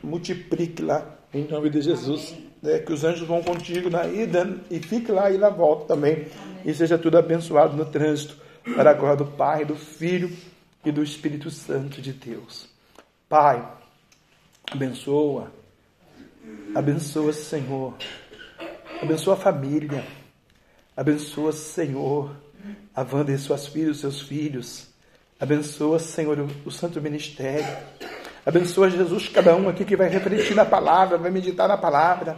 multiplique 0.04 0.82
lá, 0.82 1.23
em 1.34 1.48
nome 1.48 1.70
de 1.70 1.82
Jesus. 1.82 2.36
Né? 2.62 2.80
Que 2.80 2.94
os 2.94 3.04
anjos 3.04 3.28
vão 3.28 3.42
contigo 3.42 3.90
na 3.90 4.06
ida 4.08 4.60
e 4.70 4.80
fique 4.80 5.12
lá 5.12 5.32
e 5.32 5.38
na 5.38 5.50
volta 5.50 5.94
também. 5.96 6.14
Amém. 6.14 6.28
E 6.66 6.74
seja 6.74 6.98
tudo 6.98 7.18
abençoado 7.18 7.76
no 7.76 7.86
trânsito, 7.86 8.38
para 8.76 8.92
a 8.92 8.94
glória 8.94 9.18
do 9.18 9.26
Pai, 9.26 9.66
do 9.66 9.76
Filho 9.76 10.32
e 10.86 10.92
do 10.92 11.04
Espírito 11.04 11.52
Santo 11.52 12.02
de 12.02 12.14
Deus. 12.14 12.70
Pai, 13.28 13.66
Abençoa. 14.72 15.52
Abençoa, 16.74 17.34
Senhor. 17.34 17.94
Abençoa 19.02 19.34
a 19.34 19.38
família. 19.38 20.04
Abençoa, 20.96 21.52
Senhor, 21.52 22.36
a 22.96 23.02
Wanda 23.02 23.32
e 23.32 23.38
suas 23.38 23.68
filhas, 23.68 23.98
seus 23.98 24.22
filhos. 24.22 24.88
Abençoa, 25.40 26.00
Senhor, 26.00 26.40
o, 26.40 26.48
o 26.66 26.72
santo 26.72 27.02
ministério. 27.02 27.66
Abençoa, 28.46 28.90
Jesus, 28.90 29.30
cada 29.30 29.56
um 29.56 29.70
aqui 29.70 29.86
que 29.86 29.96
vai 29.96 30.10
refletir 30.10 30.54
na 30.54 30.66
palavra, 30.66 31.18
vai 31.18 31.32
meditar 31.32 31.68
na 31.68 31.78
palavra. 31.78 32.38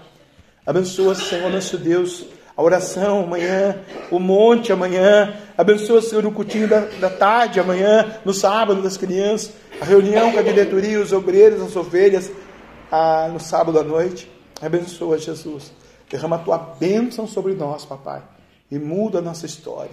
Abençoa, 0.66 1.16
Senhor, 1.16 1.50
nosso 1.52 1.78
Deus, 1.78 2.26
a 2.56 2.62
oração 2.62 3.24
amanhã, 3.24 3.82
o 4.12 4.20
monte 4.20 4.72
amanhã. 4.72 5.36
Abençoa, 5.58 6.02
Senhor, 6.02 6.26
o 6.26 6.32
cultinho 6.32 6.68
da, 6.68 6.82
da 6.82 7.10
tarde 7.10 7.60
amanhã, 7.60 8.20
no 8.24 8.34
sábado 8.34 8.82
das 8.82 8.98
crianças. 8.98 9.54
A 9.82 9.86
reunião 9.86 10.32
com 10.32 10.40
a 10.40 10.44
diretoria, 10.44 11.02
os 11.02 11.12
obreiros, 11.12 11.62
as 11.62 11.76
ovelhas, 11.76 12.32
a, 12.92 13.28
no 13.28 13.40
sábado 13.40 13.80
à 13.80 13.84
noite. 13.84 14.32
Abençoa, 14.62 15.18
Jesus. 15.18 15.74
Derrama 16.10 16.36
a 16.36 16.40
tua 16.40 16.58
bênção 16.58 17.28
sobre 17.28 17.54
nós, 17.56 17.84
papai. 17.84 18.22
E 18.72 18.78
muda 18.78 19.20
a 19.20 19.22
nossa 19.22 19.46
história. 19.46 19.92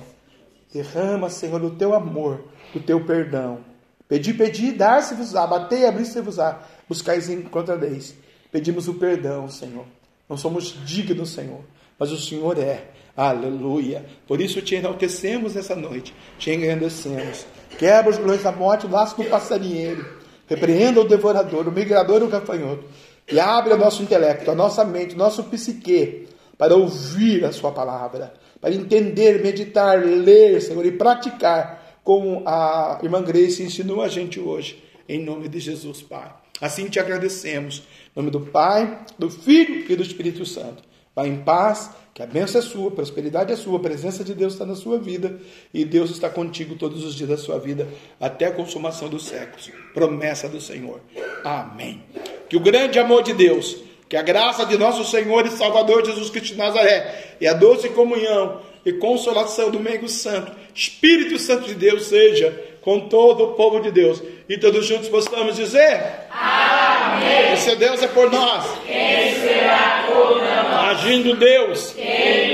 Derrama, 0.72 1.28
Senhor, 1.28 1.62
o 1.62 1.70
teu 1.70 1.94
amor, 1.94 2.44
o 2.74 2.80
teu 2.80 3.04
perdão. 3.04 3.71
Pedi, 4.12 4.34
pedi, 4.34 4.72
dar-se-vos-á. 4.72 5.46
Batei, 5.46 5.86
abrir-se-vos-á. 5.86 6.60
Buscais 6.86 7.30
e 7.30 7.32
encontrareis. 7.32 8.14
Pedimos 8.50 8.86
o 8.86 8.92
perdão, 8.92 9.48
Senhor. 9.48 9.86
Não 10.28 10.36
somos 10.36 10.76
dignos, 10.84 11.30
Senhor, 11.30 11.60
mas 11.98 12.12
o 12.12 12.18
Senhor 12.18 12.58
é. 12.58 12.88
Aleluia. 13.16 14.04
Por 14.28 14.38
isso 14.38 14.60
te 14.60 14.74
enaltecemos 14.74 15.54
nessa 15.54 15.74
noite, 15.74 16.14
te 16.38 16.50
engrandecemos. 16.50 17.46
Quebra 17.78 18.10
os 18.10 18.18
grilhões 18.18 18.42
da 18.42 18.52
morte, 18.52 18.84
o 18.84 18.90
laço 18.90 19.16
do 19.16 19.24
passarinheiro. 19.24 20.04
Repreenda 20.46 21.00
o 21.00 21.08
devorador, 21.08 21.66
o 21.66 21.72
migrador 21.72 22.20
e 22.20 22.24
o 22.24 22.28
gafanhoto. 22.28 22.84
E 23.32 23.40
abre 23.40 23.72
o 23.72 23.78
nosso 23.78 24.02
intelecto, 24.02 24.50
a 24.50 24.54
nossa 24.54 24.84
mente, 24.84 25.14
o 25.14 25.18
nosso 25.18 25.44
psique, 25.44 26.28
para 26.58 26.76
ouvir 26.76 27.46
a 27.46 27.52
sua 27.52 27.72
palavra, 27.72 28.34
para 28.60 28.74
entender, 28.74 29.42
meditar, 29.42 29.98
ler, 30.04 30.60
Senhor, 30.60 30.84
e 30.84 30.92
praticar, 30.92 31.81
como 32.04 32.42
a 32.46 32.98
irmã 33.02 33.22
Grace 33.22 33.62
ensinou 33.62 34.02
a 34.02 34.08
gente 34.08 34.40
hoje. 34.40 34.82
Em 35.08 35.22
nome 35.22 35.48
de 35.48 35.60
Jesus, 35.60 36.02
Pai. 36.02 36.32
Assim 36.60 36.88
te 36.88 36.98
agradecemos. 36.98 37.82
Em 38.14 38.20
nome 38.20 38.30
do 38.30 38.40
Pai, 38.40 39.00
do 39.18 39.28
Filho 39.28 39.84
e 39.90 39.96
do 39.96 40.02
Espírito 40.02 40.44
Santo. 40.46 40.82
Vá 41.14 41.26
em 41.26 41.36
paz, 41.36 41.90
que 42.14 42.22
a 42.22 42.26
bênção 42.26 42.58
é 42.58 42.64
sua, 42.64 42.88
a 42.88 42.90
prosperidade 42.90 43.52
é 43.52 43.56
sua, 43.56 43.76
a 43.76 43.82
presença 43.82 44.24
de 44.24 44.34
Deus 44.34 44.54
está 44.54 44.64
na 44.64 44.74
sua 44.74 44.98
vida 44.98 45.38
e 45.72 45.84
Deus 45.84 46.10
está 46.10 46.30
contigo 46.30 46.74
todos 46.76 47.04
os 47.04 47.14
dias 47.14 47.28
da 47.28 47.36
sua 47.36 47.58
vida 47.58 47.86
até 48.18 48.46
a 48.46 48.52
consumação 48.52 49.08
dos 49.10 49.26
séculos. 49.26 49.70
Promessa 49.92 50.48
do 50.48 50.60
Senhor. 50.60 51.00
Amém. 51.44 52.02
Que 52.48 52.56
o 52.56 52.60
grande 52.60 52.98
amor 52.98 53.22
de 53.22 53.34
Deus, 53.34 53.76
que 54.08 54.16
a 54.16 54.22
graça 54.22 54.64
de 54.64 54.78
nosso 54.78 55.04
Senhor 55.04 55.46
e 55.46 55.50
Salvador 55.50 56.04
Jesus 56.04 56.30
Cristo 56.30 56.52
de 56.52 56.58
Nazaré 56.58 57.36
e 57.40 57.46
a 57.46 57.52
doce 57.52 57.90
comunhão 57.90 58.60
e 58.84 58.92
consolação 58.92 59.70
do 59.70 59.80
Mengo 59.80 60.08
Santo, 60.08 60.52
Espírito 60.74 61.38
Santo 61.38 61.68
de 61.68 61.74
Deus, 61.74 62.06
seja 62.06 62.72
com 62.80 63.00
todo 63.08 63.44
o 63.44 63.52
povo 63.54 63.80
de 63.80 63.90
Deus. 63.90 64.22
E 64.48 64.58
todos 64.58 64.86
juntos 64.86 65.08
possamos 65.08 65.56
dizer: 65.56 66.02
Amém. 66.30 67.56
Se 67.56 67.76
Deus 67.76 68.02
é 68.02 68.08
por 68.08 68.30
nós, 68.30 68.66
quem 68.86 69.34
será 69.40 70.04
contra 70.08 70.62
nós? 70.64 70.98
Agindo 70.98 71.36
Deus, 71.36 71.92
quem 71.92 72.52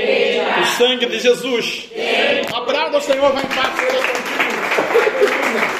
o 0.61 0.65
sangue 0.65 1.05
de 1.05 1.19
Jesus. 1.19 1.89
Quem... 1.93 2.41
Abraça 2.53 2.97
o 2.97 3.01
Senhor, 3.01 3.31
vai 3.31 3.43
em 3.43 3.47
paz. 3.47 3.69